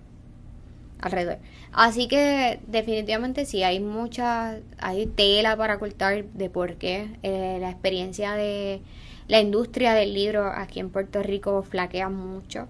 alrededor. 1.01 1.37
Así 1.71 2.07
que 2.07 2.59
definitivamente 2.67 3.45
sí, 3.45 3.63
hay 3.63 3.79
mucha, 3.79 4.57
hay 4.79 5.05
tela 5.05 5.55
para 5.55 5.77
cortar 5.79 6.25
de 6.25 6.49
por 6.49 6.75
qué 6.75 7.09
eh, 7.23 7.57
la 7.59 7.69
experiencia 7.69 8.33
de 8.33 8.81
la 9.27 9.39
industria 9.39 9.93
del 9.93 10.13
libro 10.13 10.47
aquí 10.47 10.79
en 10.79 10.89
Puerto 10.89 11.21
Rico 11.21 11.61
flaquea 11.63 12.09
mucho. 12.09 12.67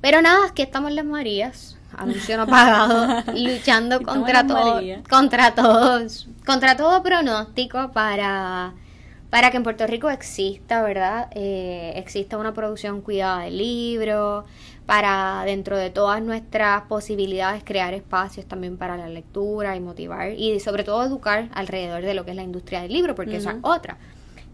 Pero 0.00 0.22
nada, 0.22 0.46
aquí 0.48 0.62
estamos 0.62 0.92
las 0.92 1.04
Marías, 1.04 1.78
anuncio 1.96 2.36
no 2.36 2.46
pagado, 2.46 3.22
luchando 3.34 4.02
contra 4.02 4.46
todo, 4.46 4.80
contra 5.08 5.54
todos, 5.54 6.28
contra 6.44 6.76
todo 6.76 7.02
pronóstico 7.02 7.92
para, 7.92 8.74
para 9.30 9.50
que 9.50 9.56
en 9.56 9.62
Puerto 9.62 9.86
Rico 9.86 10.10
exista, 10.10 10.82
¿verdad? 10.82 11.28
Eh, 11.34 11.92
exista 11.96 12.38
una 12.38 12.52
producción 12.52 13.00
cuidada 13.00 13.40
del 13.40 13.58
libro, 13.58 14.44
para 14.86 15.42
dentro 15.44 15.76
de 15.76 15.90
todas 15.90 16.20
nuestras 16.22 16.82
posibilidades 16.82 17.62
crear 17.64 17.94
espacios 17.94 18.46
también 18.46 18.76
para 18.76 18.96
la 18.96 19.08
lectura 19.08 19.76
y 19.76 19.80
motivar 19.80 20.32
y 20.32 20.58
sobre 20.60 20.84
todo 20.84 21.04
educar 21.04 21.48
alrededor 21.54 22.02
de 22.02 22.14
lo 22.14 22.24
que 22.24 22.32
es 22.32 22.36
la 22.36 22.42
industria 22.42 22.82
del 22.82 22.92
libro, 22.92 23.14
porque 23.14 23.36
esa 23.36 23.52
es 23.52 23.56
otra 23.62 23.96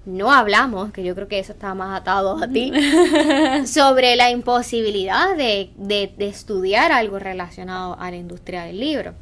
no 0.08 0.32
hablamos, 0.32 0.90
que 0.90 1.04
yo 1.04 1.14
creo 1.14 1.28
que 1.28 1.38
eso 1.38 1.52
está 1.52 1.74
más 1.74 2.00
atado 2.00 2.42
a 2.42 2.48
ti, 2.48 2.72
sobre 3.66 4.16
la 4.16 4.30
imposibilidad 4.30 5.36
de, 5.36 5.70
de, 5.76 6.12
estudiar 6.18 6.92
algo 6.92 7.18
relacionado 7.18 7.96
a 8.00 8.10
la 8.10 8.16
industria 8.16 8.62
del 8.62 8.80
libro. 8.80 9.12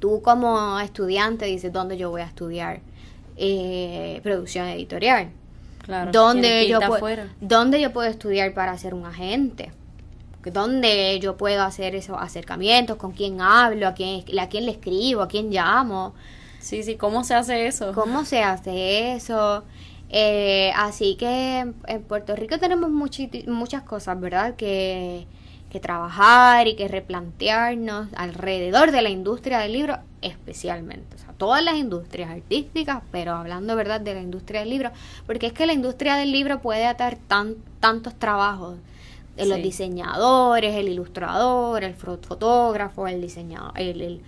Tú 0.00 0.20
como 0.20 0.80
estudiante 0.80 1.46
dices, 1.46 1.72
¿dónde 1.72 1.96
yo 1.96 2.10
voy 2.10 2.22
a 2.22 2.26
estudiar 2.26 2.80
eh, 3.36 4.18
producción 4.24 4.66
editorial? 4.66 5.30
Claro, 5.84 6.10
¿Dónde 6.10 6.68
yo, 6.68 6.80
¿Dónde 7.40 7.80
yo 7.80 7.92
puedo 7.92 8.10
estudiar 8.10 8.52
para 8.54 8.76
ser 8.78 8.94
un 8.94 9.06
agente? 9.06 9.70
¿Dónde 10.44 11.20
yo 11.20 11.36
puedo 11.36 11.62
hacer 11.62 11.94
esos 11.94 12.16
acercamientos? 12.18 12.96
¿Con 12.96 13.12
quién 13.12 13.40
hablo? 13.40 13.86
¿A 13.86 13.94
quién, 13.94 14.24
a 14.40 14.48
quién 14.48 14.66
le 14.66 14.72
escribo? 14.72 15.22
¿A 15.22 15.28
quién 15.28 15.50
llamo? 15.50 16.14
Sí, 16.58 16.82
sí, 16.82 16.96
¿cómo 16.96 17.22
se 17.22 17.34
hace 17.34 17.66
eso? 17.66 17.92
¿Cómo 17.92 18.24
se 18.24 18.42
hace 18.42 19.14
eso? 19.14 19.62
Eh, 20.12 20.72
así 20.76 21.16
que 21.16 21.60
en 21.86 22.02
Puerto 22.02 22.36
Rico 22.36 22.58
tenemos 22.58 22.90
muchas 22.90 23.82
cosas, 23.82 24.20
¿verdad? 24.20 24.54
Que, 24.56 25.26
que 25.70 25.80
trabajar 25.80 26.68
y 26.68 26.76
que 26.76 26.86
replantearnos 26.86 28.08
alrededor 28.14 28.92
de 28.92 29.00
la 29.00 29.08
industria 29.08 29.58
del 29.60 29.72
libro 29.72 29.98
especialmente. 30.20 31.16
O 31.16 31.18
sea, 31.18 31.32
todas 31.38 31.64
las 31.64 31.76
industrias 31.76 32.30
artísticas, 32.30 33.02
pero 33.10 33.32
hablando, 33.32 33.74
¿verdad?, 33.74 34.02
de 34.02 34.14
la 34.14 34.20
industria 34.20 34.60
del 34.60 34.68
libro, 34.68 34.90
porque 35.26 35.46
es 35.46 35.54
que 35.54 35.64
la 35.64 35.72
industria 35.72 36.16
del 36.16 36.30
libro 36.30 36.60
puede 36.60 36.84
atar 36.86 37.16
tan, 37.16 37.56
tantos 37.80 38.14
trabajos. 38.14 38.76
de 39.36 39.46
Los 39.46 39.62
diseñadores, 39.62 40.76
el 40.76 40.90
ilustrador, 40.90 41.84
el 41.84 41.94
fotógrafo, 41.94 43.08
el 43.08 43.22
diseñador, 43.22 43.72
el, 43.76 44.02
el, 44.02 44.20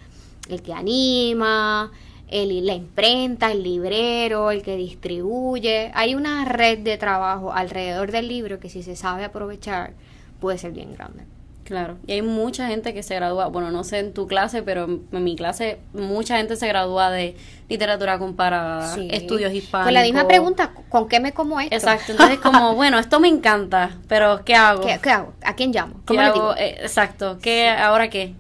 el 0.48 0.62
que 0.62 0.72
anima, 0.72 1.92
el, 2.34 2.66
la 2.66 2.74
imprenta, 2.74 3.52
el 3.52 3.62
librero, 3.62 4.50
el 4.50 4.62
que 4.62 4.76
distribuye. 4.76 5.92
Hay 5.94 6.16
una 6.16 6.44
red 6.44 6.80
de 6.80 6.98
trabajo 6.98 7.52
alrededor 7.52 8.10
del 8.10 8.26
libro 8.26 8.58
que 8.58 8.68
si 8.68 8.82
se 8.82 8.96
sabe 8.96 9.24
aprovechar 9.24 9.92
puede 10.40 10.58
ser 10.58 10.72
bien 10.72 10.92
grande. 10.92 11.24
Claro, 11.62 11.96
y 12.06 12.12
hay 12.12 12.22
mucha 12.22 12.66
gente 12.66 12.92
que 12.92 13.02
se 13.02 13.14
gradúa, 13.14 13.46
bueno, 13.46 13.70
no 13.70 13.84
sé 13.84 14.00
en 14.00 14.12
tu 14.12 14.26
clase, 14.26 14.62
pero 14.62 14.84
en 14.84 15.24
mi 15.24 15.34
clase 15.34 15.78
mucha 15.94 16.36
gente 16.36 16.56
se 16.56 16.68
gradúa 16.68 17.10
de 17.10 17.36
literatura 17.70 18.18
comparada, 18.18 18.94
estudios 19.08 19.50
hispanos. 19.50 19.86
Con 19.86 19.94
la 19.94 20.02
misma 20.02 20.28
pregunta, 20.28 20.72
¿con 20.90 21.08
qué 21.08 21.20
me 21.20 21.32
como 21.32 21.58
esto? 21.60 21.74
Exacto, 21.74 22.12
entonces 22.12 22.38
como, 22.40 22.74
bueno, 22.74 22.98
esto 22.98 23.18
me 23.18 23.28
encanta, 23.28 23.96
pero 24.08 24.44
¿qué 24.44 24.54
hago? 24.54 24.82
¿Qué, 24.82 25.10
hago? 25.10 25.32
¿A 25.42 25.54
quién 25.54 25.72
llamo? 25.72 25.94
¿Cómo 26.04 26.20
le 26.20 26.32
digo? 26.32 26.54
Eh, 26.56 26.76
exacto, 26.82 27.38
¿qué, 27.40 27.70
ahora 27.70 28.10
qué? 28.10 28.34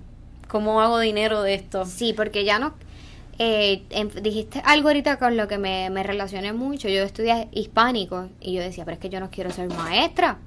¿Cómo 0.48 0.82
hago 0.82 0.98
dinero 0.98 1.40
de 1.42 1.54
esto? 1.54 1.86
Sí, 1.86 2.12
porque 2.12 2.44
ya 2.44 2.58
no, 2.58 2.74
eh, 3.38 3.82
dijiste 4.22 4.62
algo 4.64 4.88
ahorita 4.88 5.18
con 5.18 5.36
lo 5.36 5.48
que 5.48 5.58
me, 5.58 6.02
relacioné 6.02 6.52
mucho. 6.52 6.88
Yo 6.88 7.02
estudié 7.02 7.48
hispánico 7.52 8.28
y 8.40 8.54
yo 8.54 8.62
decía, 8.62 8.84
pero 8.84 8.94
es 8.94 9.00
que 9.00 9.08
yo 9.08 9.20
no 9.20 9.30
quiero 9.30 9.50
ser 9.50 9.68
maestra, 9.68 10.38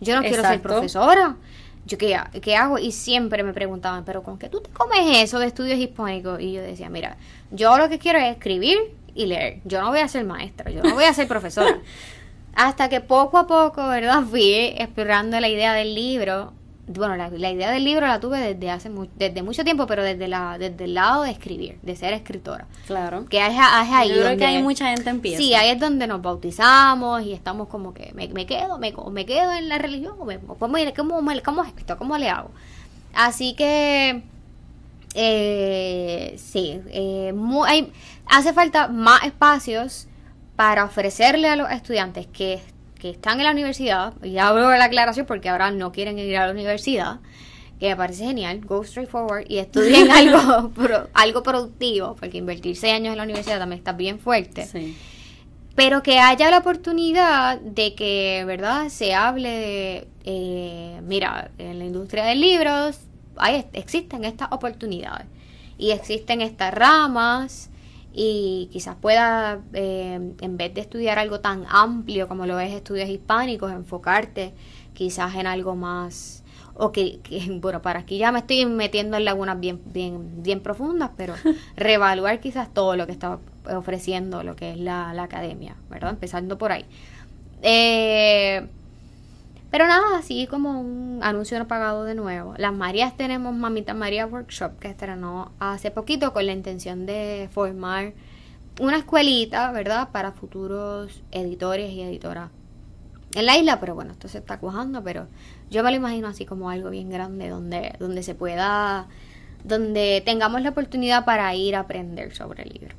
yo 0.00 0.16
no 0.16 0.22
quiero 0.22 0.42
ser 0.42 0.60
profesora. 0.60 1.36
Yo, 1.84 1.98
¿qué, 1.98 2.16
¿qué 2.40 2.56
hago? 2.56 2.78
Y 2.78 2.92
siempre 2.92 3.42
me 3.42 3.52
preguntaban, 3.52 4.04
¿pero 4.04 4.22
con 4.22 4.38
qué 4.38 4.48
tú 4.48 4.60
te 4.60 4.70
comes 4.70 5.18
eso 5.18 5.38
de 5.40 5.46
estudios 5.46 5.78
hispánicos? 5.78 6.40
Y 6.40 6.52
yo 6.52 6.62
decía, 6.62 6.88
mira, 6.88 7.16
yo 7.50 7.76
lo 7.76 7.88
que 7.88 7.98
quiero 7.98 8.18
es 8.18 8.30
escribir 8.30 8.78
y 9.14 9.26
leer. 9.26 9.60
Yo 9.64 9.80
no 9.80 9.90
voy 9.90 9.98
a 9.98 10.08
ser 10.08 10.24
maestra, 10.24 10.70
yo 10.70 10.82
no 10.82 10.94
voy 10.94 11.04
a 11.04 11.12
ser 11.12 11.26
profesora. 11.26 11.80
Hasta 12.54 12.88
que 12.88 13.00
poco 13.00 13.38
a 13.38 13.46
poco, 13.46 13.88
¿verdad? 13.88 14.22
Fui 14.22 14.74
explorando 14.76 15.40
la 15.40 15.48
idea 15.48 15.72
del 15.72 15.94
libro 15.94 16.52
bueno, 16.86 17.16
la, 17.16 17.50
idea 17.50 17.70
del 17.70 17.84
libro 17.84 18.06
la 18.06 18.18
tuve 18.18 18.54
desde 18.54 18.70
hace 18.70 18.90
desde 19.16 19.42
mucho 19.42 19.62
tiempo, 19.62 19.86
pero 19.86 20.02
desde 20.02 20.26
la 20.26 20.58
desde 20.58 20.84
el 20.84 20.94
lado 20.94 21.22
de 21.22 21.30
escribir, 21.30 21.78
de 21.82 21.94
ser 21.94 22.12
escritora. 22.12 22.66
Claro. 22.86 23.26
Que 23.26 23.38
es, 23.38 23.54
ahí 23.56 24.08
Yo 24.08 24.22
creo 24.22 24.36
que 24.36 24.44
hay 24.44 24.62
mucha 24.62 24.88
gente 24.88 25.08
empieza. 25.08 25.38
Sí, 25.38 25.54
ahí 25.54 25.70
es 25.70 25.78
donde 25.78 26.06
nos 26.06 26.20
bautizamos 26.20 27.22
y 27.22 27.32
estamos 27.32 27.68
como 27.68 27.94
que 27.94 28.12
me, 28.14 28.46
quedo, 28.46 28.78
me, 28.78 28.92
me 29.12 29.26
quedo 29.26 29.52
en 29.52 29.68
la 29.68 29.78
religión, 29.78 30.14
o 30.18 30.24
me, 30.24 30.38
¿cómo, 30.40 30.58
cómo, 30.96 31.32
cómo 31.44 31.64
esto? 31.64 31.96
¿Cómo 31.96 32.18
le 32.18 32.28
hago? 32.28 32.50
Así 33.14 33.54
que 33.54 34.22
eh, 35.14 36.34
sí, 36.38 36.80
eh, 36.88 37.34
hay, 37.66 37.92
hace 38.26 38.52
falta 38.52 38.88
más 38.88 39.24
espacios 39.24 40.08
para 40.56 40.84
ofrecerle 40.84 41.48
a 41.48 41.56
los 41.56 41.70
estudiantes 41.70 42.26
que 42.26 42.54
que 43.02 43.10
están 43.10 43.40
en 43.40 43.46
la 43.46 43.50
universidad, 43.50 44.14
y 44.22 44.38
abro 44.38 44.70
la 44.70 44.84
aclaración 44.84 45.26
porque 45.26 45.48
ahora 45.48 45.72
no 45.72 45.90
quieren 45.90 46.20
ir 46.20 46.36
a 46.36 46.46
la 46.46 46.52
universidad, 46.52 47.18
que 47.80 47.88
me 47.88 47.96
parece 47.96 48.26
genial, 48.26 48.60
go 48.60 48.82
straight 48.82 49.10
forward 49.10 49.44
y 49.48 49.58
estudien 49.58 50.08
algo, 50.12 50.70
algo 51.12 51.42
productivo, 51.42 52.14
porque 52.14 52.38
invertir 52.38 52.76
seis 52.76 52.94
años 52.94 53.10
en 53.10 53.16
la 53.16 53.24
universidad 53.24 53.58
también 53.58 53.80
está 53.80 53.90
bien 53.90 54.20
fuerte. 54.20 54.68
Pero 55.74 56.04
que 56.04 56.20
haya 56.20 56.48
la 56.48 56.58
oportunidad 56.58 57.60
de 57.60 57.96
que, 57.96 58.44
¿verdad?, 58.46 58.88
se 58.88 59.14
hable 59.14 59.48
de, 59.48 60.08
eh, 60.22 61.00
mira, 61.02 61.50
en 61.58 61.80
la 61.80 61.84
industria 61.84 62.24
de 62.24 62.36
libros 62.36 63.00
hay, 63.36 63.66
existen 63.72 64.24
estas 64.24 64.52
oportunidades 64.52 65.26
y 65.76 65.90
existen 65.90 66.40
estas 66.40 66.72
ramas 66.72 67.68
y 68.14 68.68
quizás 68.72 68.96
pueda, 68.96 69.60
eh, 69.72 70.34
en 70.40 70.56
vez 70.56 70.74
de 70.74 70.82
estudiar 70.82 71.18
algo 71.18 71.40
tan 71.40 71.64
amplio 71.68 72.28
como 72.28 72.46
lo 72.46 72.58
es 72.60 72.72
estudios 72.72 73.08
hispánicos, 73.08 73.72
enfocarte 73.72 74.52
quizás 74.92 75.34
en 75.36 75.46
algo 75.46 75.74
más, 75.74 76.44
o 76.74 76.92
que, 76.92 77.20
bueno, 77.60 77.80
para 77.82 78.00
aquí 78.00 78.18
ya 78.18 78.32
me 78.32 78.40
estoy 78.40 78.66
metiendo 78.66 79.16
en 79.16 79.24
lagunas 79.24 79.58
bien, 79.58 79.80
bien, 79.86 80.42
bien 80.42 80.60
profundas, 80.60 81.10
pero 81.16 81.34
reevaluar 81.76 82.40
quizás 82.40 82.72
todo 82.72 82.96
lo 82.96 83.06
que 83.06 83.12
está 83.12 83.38
ofreciendo 83.70 84.42
lo 84.42 84.56
que 84.56 84.72
es 84.72 84.78
la, 84.78 85.14
la 85.14 85.24
academia, 85.24 85.76
¿verdad? 85.88 86.10
Empezando 86.10 86.58
por 86.58 86.72
ahí. 86.72 86.84
Eh, 87.62 88.41
pero 89.72 89.86
nada, 89.86 90.18
así 90.18 90.46
como 90.46 90.82
un 90.82 91.20
anuncio 91.22 91.58
no 91.58 91.66
pagado 91.66 92.04
de 92.04 92.14
nuevo. 92.14 92.52
Las 92.58 92.74
Marías 92.74 93.16
tenemos 93.16 93.54
Mamita 93.54 93.94
María 93.94 94.26
Workshop 94.26 94.78
que 94.78 94.88
estrenó 94.88 95.50
hace 95.60 95.90
poquito 95.90 96.34
con 96.34 96.44
la 96.44 96.52
intención 96.52 97.06
de 97.06 97.48
formar 97.50 98.12
una 98.78 98.98
escuelita, 98.98 99.72
¿verdad? 99.72 100.10
Para 100.12 100.32
futuros 100.32 101.22
editores 101.30 101.90
y 101.90 102.02
editoras 102.02 102.50
en 103.34 103.46
la 103.46 103.56
isla, 103.56 103.80
pero 103.80 103.94
bueno, 103.94 104.12
esto 104.12 104.28
se 104.28 104.38
está 104.38 104.58
cuajando, 104.58 105.02
pero 105.02 105.26
yo 105.70 105.82
me 105.82 105.90
lo 105.90 105.96
imagino 105.96 106.28
así 106.28 106.44
como 106.44 106.68
algo 106.68 106.90
bien 106.90 107.08
grande 107.08 107.48
donde, 107.48 107.94
donde 107.98 108.22
se 108.22 108.34
pueda, 108.34 109.06
donde 109.64 110.22
tengamos 110.22 110.60
la 110.60 110.68
oportunidad 110.68 111.24
para 111.24 111.54
ir 111.54 111.76
a 111.76 111.80
aprender 111.80 112.36
sobre 112.36 112.64
el 112.64 112.74
libro. 112.74 112.94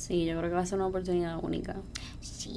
Sí, 0.00 0.24
yo 0.24 0.38
creo 0.38 0.48
que 0.48 0.56
va 0.56 0.62
a 0.62 0.66
ser 0.66 0.78
una 0.78 0.86
oportunidad 0.86 1.38
única. 1.42 1.76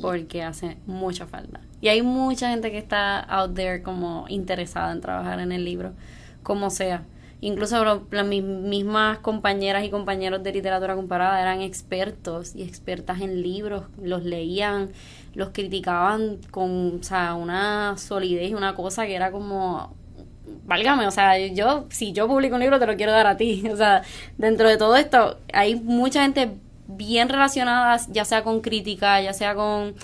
Porque 0.02 0.44
hace 0.44 0.78
mucha 0.86 1.28
falta. 1.28 1.60
Y 1.82 1.90
hay 1.90 2.02
mucha 2.02 2.50
gente 2.50 2.72
que 2.72 2.78
está 2.78 3.20
out 3.20 3.54
there 3.54 3.84
como 3.84 4.26
interesada 4.30 4.94
en 4.94 5.02
trabajar 5.02 5.42
en 5.42 5.52
el 5.52 5.66
libro, 5.66 5.92
como 6.42 6.70
sea. 6.70 7.04
Incluso 7.42 8.06
las 8.10 8.26
mismas 8.26 9.20
compañeras 9.20 9.84
y 9.84 9.90
compañeros 9.90 10.42
de 10.42 10.54
literatura 10.54 10.96
comparada 10.96 11.42
eran 11.42 11.60
expertos 11.60 12.56
y 12.56 12.64
expertas 12.64 13.20
en 13.20 13.42
libros, 13.42 13.88
los 14.02 14.24
leían, 14.24 14.92
los 15.34 15.50
criticaban 15.50 16.38
con 16.50 17.00
o 17.02 17.04
sea, 17.04 17.34
una 17.34 17.98
solidez 17.98 18.52
y 18.52 18.54
una 18.54 18.74
cosa 18.74 19.06
que 19.06 19.16
era 19.16 19.32
como 19.32 19.94
válgame, 20.66 21.08
o 21.08 21.12
sea, 21.12 21.38
yo, 21.48 21.86
si 21.90 22.14
yo 22.14 22.28
publico 22.28 22.56
un 22.56 22.62
libro, 22.62 22.80
te 22.80 22.86
lo 22.86 22.96
quiero 22.96 23.12
dar 23.12 23.28
a 23.28 23.38
ti. 23.38 23.64
O 23.74 23.76
sea, 23.76 24.04
dentro 24.38 24.70
de 24.70 24.78
todo 24.78 24.96
esto, 24.96 25.40
hay 25.52 25.76
mucha 25.76 26.22
gente 26.22 26.52
bien 26.88 27.30
relacionada, 27.30 28.00
ya 28.10 28.26
sea 28.26 28.44
con 28.44 28.62
crítica, 28.62 29.22
ya 29.22 29.34
sea 29.34 29.56
con 29.56 29.96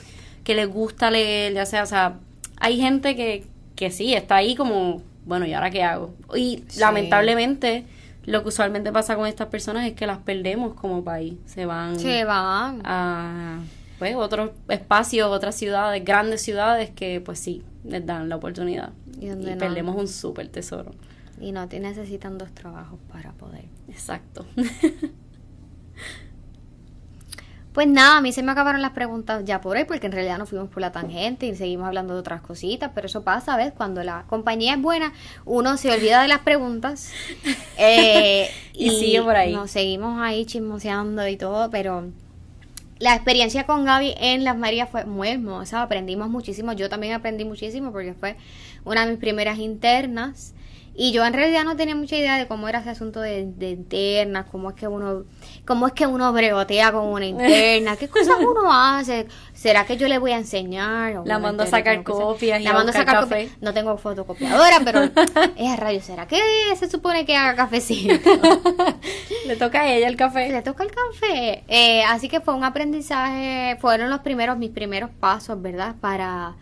que 0.43 0.55
les 0.55 0.67
gusta 0.67 1.11
leer, 1.11 1.53
ya 1.53 1.65
sea, 1.65 1.83
o 1.83 1.85
sea, 1.85 2.17
hay 2.57 2.79
gente 2.79 3.15
que, 3.15 3.45
que 3.75 3.91
sí, 3.91 4.13
está 4.13 4.37
ahí 4.37 4.55
como, 4.55 5.01
bueno, 5.25 5.45
¿y 5.45 5.53
ahora 5.53 5.69
qué 5.69 5.83
hago? 5.83 6.13
Y 6.35 6.63
lamentablemente, 6.77 7.85
lo 8.25 8.41
que 8.41 8.49
usualmente 8.49 8.91
pasa 8.91 9.15
con 9.15 9.27
estas 9.27 9.47
personas 9.47 9.87
es 9.87 9.93
que 9.93 10.07
las 10.07 10.19
perdemos 10.19 10.73
como 10.73 11.03
país. 11.03 11.35
Se 11.45 11.65
van. 11.65 11.99
Se 11.99 12.23
van. 12.23 12.81
A, 12.83 13.59
pues, 13.97 14.15
otros 14.15 14.51
espacios, 14.67 15.29
otras 15.29 15.55
ciudades, 15.55 16.03
grandes 16.03 16.41
ciudades 16.41 16.89
que, 16.89 17.21
pues 17.21 17.39
sí, 17.39 17.63
les 17.83 18.05
dan 18.05 18.29
la 18.29 18.37
oportunidad. 18.37 18.91
Y, 19.19 19.29
perdemos 19.55 19.95
un 19.95 20.07
súper 20.07 20.47
tesoro. 20.47 20.91
Y 21.39 21.51
no 21.51 21.67
te 21.67 21.79
necesitan 21.79 22.37
dos 22.37 22.51
trabajos 22.53 22.99
para 23.11 23.31
poder. 23.33 23.65
Exacto. 23.87 24.45
Pues 27.73 27.87
nada, 27.87 28.17
a 28.17 28.21
mí 28.21 28.31
se 28.31 28.41
me 28.41 28.51
acabaron 28.51 28.81
las 28.81 28.91
preguntas 28.91 29.45
ya 29.45 29.61
por 29.61 29.77
hoy, 29.77 29.83
porque 29.85 30.07
en 30.07 30.11
realidad 30.11 30.39
nos 30.39 30.49
fuimos 30.49 30.69
por 30.69 30.81
la 30.81 30.91
tangente 30.91 31.45
y 31.45 31.55
seguimos 31.55 31.87
hablando 31.87 32.15
de 32.15 32.19
otras 32.19 32.41
cositas, 32.41 32.91
pero 32.95 33.05
eso 33.05 33.23
pasa, 33.23 33.55
¿ves? 33.57 33.71
Cuando 33.77 34.03
la 34.03 34.23
compañía 34.27 34.73
es 34.73 34.81
buena, 34.81 35.13
uno 35.45 35.77
se 35.77 35.91
olvida 35.91 36.21
de 36.21 36.27
las 36.27 36.39
preguntas 36.39 37.11
eh, 37.77 38.49
y, 38.73 38.89
sigue 38.89 39.21
por 39.21 39.35
ahí. 39.35 39.53
Nos 39.53 39.69
seguimos 39.69 40.19
ahí 40.19 40.45
chismoseando 40.45 41.27
y 41.27 41.37
todo, 41.37 41.69
pero 41.69 42.05
la 42.97 43.13
experiencia 43.13 43.65
con 43.65 43.85
Gaby 43.85 44.15
en 44.17 44.43
Las 44.43 44.57
Marías 44.57 44.89
fue 44.89 45.05
muy 45.05 45.29
hermosa, 45.29 45.83
aprendimos 45.83 46.27
muchísimo, 46.27 46.73
yo 46.73 46.89
también 46.89 47.13
aprendí 47.13 47.45
muchísimo 47.45 47.91
porque 47.91 48.15
fue 48.15 48.35
una 48.83 49.05
de 49.05 49.11
mis 49.11 49.19
primeras 49.19 49.59
internas 49.59 50.53
y 50.95 51.11
yo 51.11 51.25
en 51.25 51.33
realidad 51.33 51.63
no 51.63 51.75
tenía 51.75 51.95
mucha 51.95 52.15
idea 52.15 52.37
de 52.37 52.47
cómo 52.47 52.67
era 52.67 52.79
ese 52.79 52.89
asunto 52.89 53.21
de, 53.21 53.45
de 53.45 53.69
internas, 53.71 54.45
cómo 54.51 54.69
es 54.69 54.75
que 54.75 54.87
uno, 54.87 55.23
cómo 55.65 55.87
es 55.87 55.93
que 55.93 56.07
uno 56.07 56.31
bregotea 56.33 56.91
con 56.91 57.07
una 57.07 57.25
interna, 57.27 57.95
qué 57.95 58.07
cosas 58.07 58.35
uno 58.39 58.71
hace, 58.71 59.27
será 59.53 59.85
que 59.85 59.97
yo 59.97 60.07
le 60.07 60.17
voy 60.17 60.31
a 60.31 60.37
enseñar. 60.37 61.21
la 61.25 61.39
mando 61.39 61.63
a 61.63 61.67
sacar 61.67 62.03
copias, 62.03 62.61
la 62.61 62.73
mando 62.73 62.91
a 62.91 62.93
sacar 62.93 63.21
café. 63.21 63.49
No 63.61 63.73
tengo 63.73 63.97
fotocopiadora, 63.97 64.81
pero 64.83 65.03
es 65.57 65.79
rayo, 65.79 66.01
¿será 66.01 66.27
que 66.27 66.39
se 66.77 66.89
supone 66.89 67.25
que 67.25 67.35
haga 67.35 67.55
cafecito? 67.55 68.29
le 69.47 69.55
toca 69.55 69.81
a 69.81 69.93
ella 69.93 70.07
el 70.07 70.15
café. 70.15 70.49
Le 70.49 70.61
toca 70.61 70.83
el 70.83 70.91
café. 70.91 71.63
Eh, 71.67 72.03
así 72.03 72.29
que 72.29 72.39
fue 72.41 72.53
un 72.53 72.63
aprendizaje, 72.63 73.77
fueron 73.79 74.09
los 74.09 74.19
primeros, 74.19 74.57
mis 74.57 74.71
primeros 74.71 75.09
pasos, 75.19 75.61
¿verdad? 75.61 75.95
Para 75.99 76.55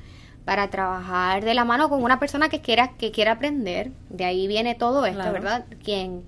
para 0.47 0.69
trabajar 0.69 1.43
de 1.43 1.53
la 1.53 1.65
mano 1.65 1.89
con 1.89 2.01
una 2.01 2.19
persona 2.19 2.47
que 2.47 2.61
quiera 2.61 2.93
que 2.97 3.11
quiera 3.11 3.33
aprender. 3.33 3.91
De 4.09 4.23
ahí 4.23 4.47
viene 4.47 4.75
todo 4.75 5.05
esto, 5.05 5.29
¿verdad? 5.33 5.65
Quien 5.83 6.23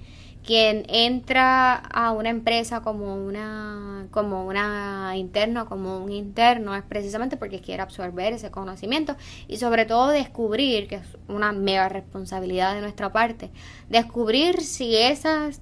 quien 0.46 0.84
entra 0.90 1.76
a 1.76 2.12
una 2.12 2.28
empresa 2.28 2.82
como 2.82 3.16
una 3.16 4.08
como 4.12 4.46
una 4.46 5.14
interno, 5.16 5.68
como 5.68 6.00
un 6.00 6.12
interno 6.12 6.76
es 6.76 6.84
precisamente 6.84 7.38
porque 7.38 7.62
quiere 7.62 7.82
absorber 7.82 8.34
ese 8.34 8.52
conocimiento 8.52 9.16
y 9.48 9.56
sobre 9.56 9.86
todo 9.86 10.10
descubrir 10.10 10.90
que 10.90 10.96
es 10.96 11.08
una 11.30 11.54
mega 11.54 11.88
responsabilidad 11.88 12.76
de 12.76 12.82
nuestra 12.82 13.14
parte, 13.14 13.52
descubrir 13.88 14.60
si 14.64 14.98
esas 14.98 15.62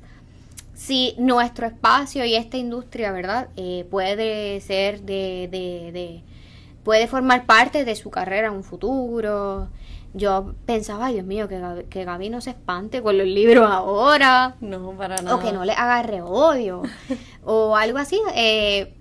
si 0.74 1.14
nuestro 1.20 1.68
espacio 1.68 2.26
y 2.26 2.34
esta 2.34 2.58
industria, 2.58 3.12
¿verdad? 3.12 3.50
Eh, 3.56 3.86
puede 3.92 4.60
ser 4.62 5.02
de, 5.02 5.48
de, 5.52 5.92
de 5.92 6.24
puede 6.88 7.08
formar 7.08 7.46
parte 7.46 7.84
de 7.84 7.98
su 7.98 8.10
carrera 8.10 8.48
en 8.48 8.54
un 8.54 8.64
futuro. 8.64 9.68
Yo 10.14 10.56
pensaba, 10.66 11.10
Dios 11.10 11.26
mío, 11.26 11.50
que, 11.50 11.86
que 11.90 12.06
Gaby 12.06 12.30
no 12.30 12.40
se 12.40 12.52
espante 12.52 13.02
con 13.02 13.18
los 13.18 13.28
libros 13.28 13.70
ahora. 13.70 14.56
No, 14.62 14.92
para 14.92 15.18
nada. 15.18 15.36
O 15.36 15.42
que 15.42 15.52
no 15.52 15.66
le 15.66 15.74
agarre 15.74 16.22
odio. 16.22 16.84
o 17.44 17.76
algo 17.76 17.98
así. 17.98 18.22
Eh, 18.36 18.94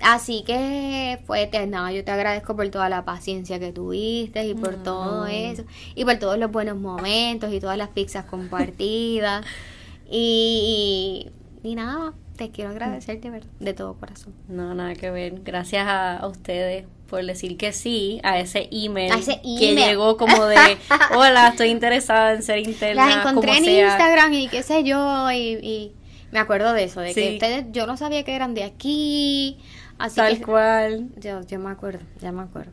así 0.00 0.42
que 0.46 1.22
fue 1.26 1.50
nada, 1.66 1.92
yo 1.92 2.02
te 2.02 2.12
agradezco 2.12 2.56
por 2.56 2.66
toda 2.70 2.88
la 2.88 3.04
paciencia 3.04 3.58
que 3.58 3.72
tuviste 3.72 4.46
y 4.46 4.54
por 4.54 4.76
todo 4.82 5.26
eso. 5.26 5.64
Y 5.94 6.06
por 6.06 6.16
todos 6.16 6.38
los 6.38 6.50
buenos 6.50 6.78
momentos 6.78 7.52
y 7.52 7.60
todas 7.60 7.76
las 7.76 7.90
pizzas 7.90 8.24
compartidas. 8.24 9.44
y, 10.10 11.30
y 11.62 11.74
nada, 11.74 12.14
te 12.38 12.50
quiero 12.52 12.70
agradecerte 12.70 13.30
de 13.60 13.74
todo 13.74 13.96
corazón. 13.96 14.32
No, 14.48 14.74
nada 14.74 14.94
que 14.94 15.10
ver. 15.10 15.42
Gracias 15.44 15.86
a 15.86 16.26
ustedes 16.26 16.86
por 17.08 17.24
decir 17.24 17.56
que 17.56 17.72
sí 17.72 18.20
a 18.22 18.38
ese 18.38 18.68
email, 18.72 19.12
que 19.42 19.74
llegó 19.74 20.16
como 20.16 20.46
de, 20.46 20.56
hola, 21.16 21.48
estoy 21.48 21.68
interesada 21.68 22.32
en 22.34 22.42
ser 22.42 22.58
interna. 22.58 23.06
Las 23.06 23.16
encontré 23.18 23.56
en 23.58 23.64
Instagram 23.64 24.32
y 24.32 24.48
qué 24.48 24.62
sé 24.62 24.84
yo, 24.84 25.30
y, 25.32 25.92
me 26.32 26.38
acuerdo 26.40 26.72
de 26.72 26.84
eso, 26.84 27.00
de 27.00 27.14
que 27.14 27.34
ustedes, 27.34 27.66
yo 27.70 27.86
no 27.86 27.96
sabía 27.96 28.24
que 28.24 28.34
eran 28.34 28.54
de 28.54 28.64
aquí, 28.64 29.58
así 29.98 30.16
Tal 30.16 30.40
cual. 30.40 31.08
Yo, 31.16 31.42
yo 31.46 31.58
me 31.60 31.70
acuerdo, 31.70 32.00
ya 32.20 32.32
me 32.32 32.42
acuerdo. 32.42 32.72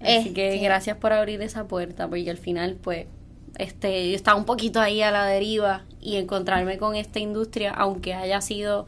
Así 0.00 0.32
que 0.32 0.54
este 0.54 0.64
gracias 0.64 0.96
por 0.96 1.12
abrir 1.12 1.40
esa 1.42 1.68
puerta, 1.68 2.08
porque 2.08 2.28
al 2.28 2.38
final, 2.38 2.76
pues, 2.82 3.06
este, 3.58 4.10
yo 4.10 4.16
estaba 4.16 4.36
un 4.36 4.44
poquito 4.44 4.80
ahí 4.80 5.02
a 5.02 5.10
la 5.10 5.24
deriva 5.24 5.84
y 6.00 6.16
encontrarme 6.16 6.78
con 6.78 6.96
esta 6.96 7.18
industria, 7.18 7.70
aunque 7.70 8.14
haya 8.14 8.40
sido 8.40 8.86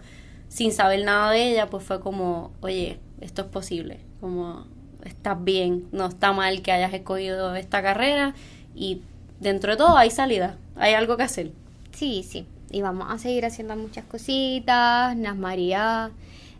sin 0.49 0.73
saber 0.73 1.05
nada 1.05 1.31
de 1.31 1.51
ella, 1.51 1.71
pues 1.71 1.85
fue 1.85 2.01
como, 2.01 2.53
oye, 2.61 2.99
esto 3.21 3.43
es 3.43 3.49
posible, 3.49 4.01
como 4.21 4.67
estás 5.09 5.43
bien, 5.43 5.87
no 5.93 6.07
está 6.07 6.33
mal 6.33 6.63
que 6.63 6.73
hayas 6.73 6.93
escogido 6.93 7.55
esta 7.55 7.83
carrera 7.83 8.35
y 8.75 9.03
dentro 9.41 9.73
de 9.73 9.77
todo 9.77 9.97
hay 9.97 10.11
salida, 10.11 10.57
hay 10.77 10.95
algo 10.95 11.17
que 11.17 11.25
hacer. 11.25 11.53
Sí, 11.93 12.25
sí, 12.29 12.47
y 12.71 12.83
vamos 12.83 13.09
a 13.11 13.19
seguir 13.19 13.45
haciendo 13.45 13.77
muchas 13.77 14.05
cositas, 14.05 15.17
Nas 15.17 15.37
María, 15.37 16.11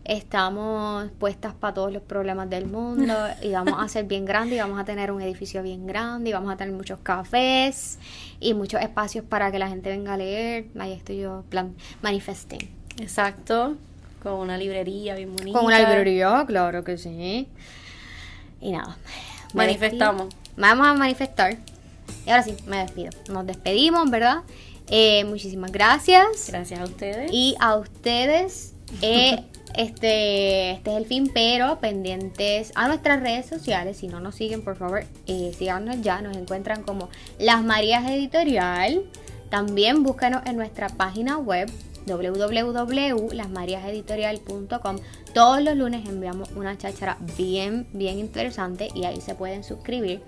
estamos 0.03 1.09
puestas 1.19 1.53
para 1.53 1.73
todos 1.73 1.93
los 1.93 2.01
problemas 2.01 2.49
del 2.49 2.65
mundo 2.65 3.13
y 3.41 3.51
vamos 3.51 3.75
a 3.77 3.87
ser 3.87 4.05
bien 4.05 4.25
grandes 4.25 4.57
y 4.57 4.59
vamos 4.59 4.79
a 4.79 4.85
tener 4.85 5.11
un 5.11 5.21
edificio 5.21 5.61
bien 5.61 5.85
grande 5.85 6.31
y 6.31 6.33
vamos 6.33 6.51
a 6.51 6.57
tener 6.57 6.73
muchos 6.73 6.99
cafés 6.99 7.99
y 8.39 8.53
muchos 8.53 8.81
espacios 8.81 9.23
para 9.23 9.51
que 9.51 9.59
la 9.59 9.69
gente 9.69 9.89
venga 9.89 10.13
a 10.13 10.17
leer. 10.17 10.65
Ahí 10.79 10.93
estoy 10.93 11.19
yo, 11.19 11.43
plan, 11.49 11.75
manifesting. 12.01 12.69
Exacto, 12.99 13.75
con 14.23 14.33
una 14.33 14.57
librería 14.57 15.15
bien 15.15 15.35
bonita. 15.35 15.57
Con 15.57 15.67
una 15.67 15.79
librería, 15.79 16.43
claro 16.47 16.83
que 16.83 16.97
sí. 16.97 17.47
Y 18.61 18.71
nada. 18.71 18.97
Manifestamos. 19.53 20.33
Vamos 20.57 20.87
a 20.87 20.93
manifestar. 20.93 21.57
Y 22.25 22.29
ahora 22.29 22.43
sí, 22.43 22.55
me 22.67 22.77
despido. 22.77 23.11
Nos 23.29 23.45
despedimos, 23.45 24.09
¿verdad? 24.09 24.43
Eh, 24.87 25.23
muchísimas 25.25 25.71
gracias. 25.71 26.47
Gracias 26.47 26.79
a 26.79 26.83
ustedes. 26.83 27.31
Y 27.31 27.55
a 27.59 27.75
ustedes. 27.75 28.73
Eh, 29.01 29.43
este, 29.75 30.71
este 30.71 30.91
es 30.91 30.97
el 30.97 31.05
fin, 31.05 31.31
pero 31.33 31.79
pendientes 31.79 32.71
a 32.75 32.87
nuestras 32.87 33.21
redes 33.21 33.45
sociales. 33.45 33.97
Si 33.97 34.07
no 34.07 34.19
nos 34.19 34.35
siguen, 34.35 34.63
por 34.63 34.75
favor, 34.75 35.05
eh, 35.27 35.53
síganos 35.57 36.01
ya. 36.01 36.21
Nos 36.21 36.35
encuentran 36.35 36.83
como 36.83 37.09
Las 37.37 37.63
Marías 37.63 38.09
Editorial. 38.09 39.03
También 39.49 40.03
búscanos 40.03 40.43
en 40.45 40.57
nuestra 40.57 40.89
página 40.89 41.37
web 41.37 41.71
www.lasmariaseditorial.com. 42.17 44.95
Todos 45.33 45.61
los 45.61 45.75
lunes 45.75 46.07
enviamos 46.07 46.49
una 46.55 46.77
cháchara 46.77 47.17
bien, 47.37 47.87
bien 47.93 48.19
interesante 48.19 48.89
y 48.93 49.05
ahí 49.05 49.21
se 49.21 49.35
pueden 49.35 49.63
suscribir. 49.63 50.21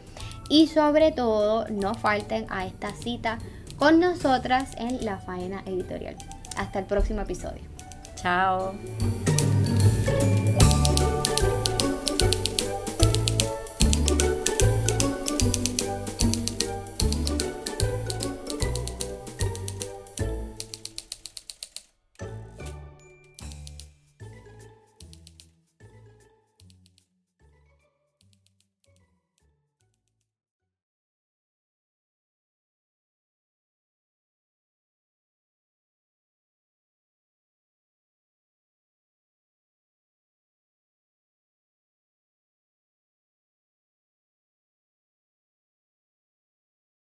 Y 0.50 0.68
sobre 0.68 1.12
todo, 1.12 1.68
no 1.70 1.94
falten 1.94 2.46
a 2.50 2.66
esta 2.66 2.94
cita 2.94 3.38
con 3.78 4.00
nosotras 4.00 4.72
en 4.78 5.06
la 5.06 5.18
faena 5.18 5.62
editorial. 5.66 6.16
Hasta 6.58 6.80
el 6.80 6.86
próximo 6.86 7.22
episodio. 7.22 7.62
Chao. 8.16 8.74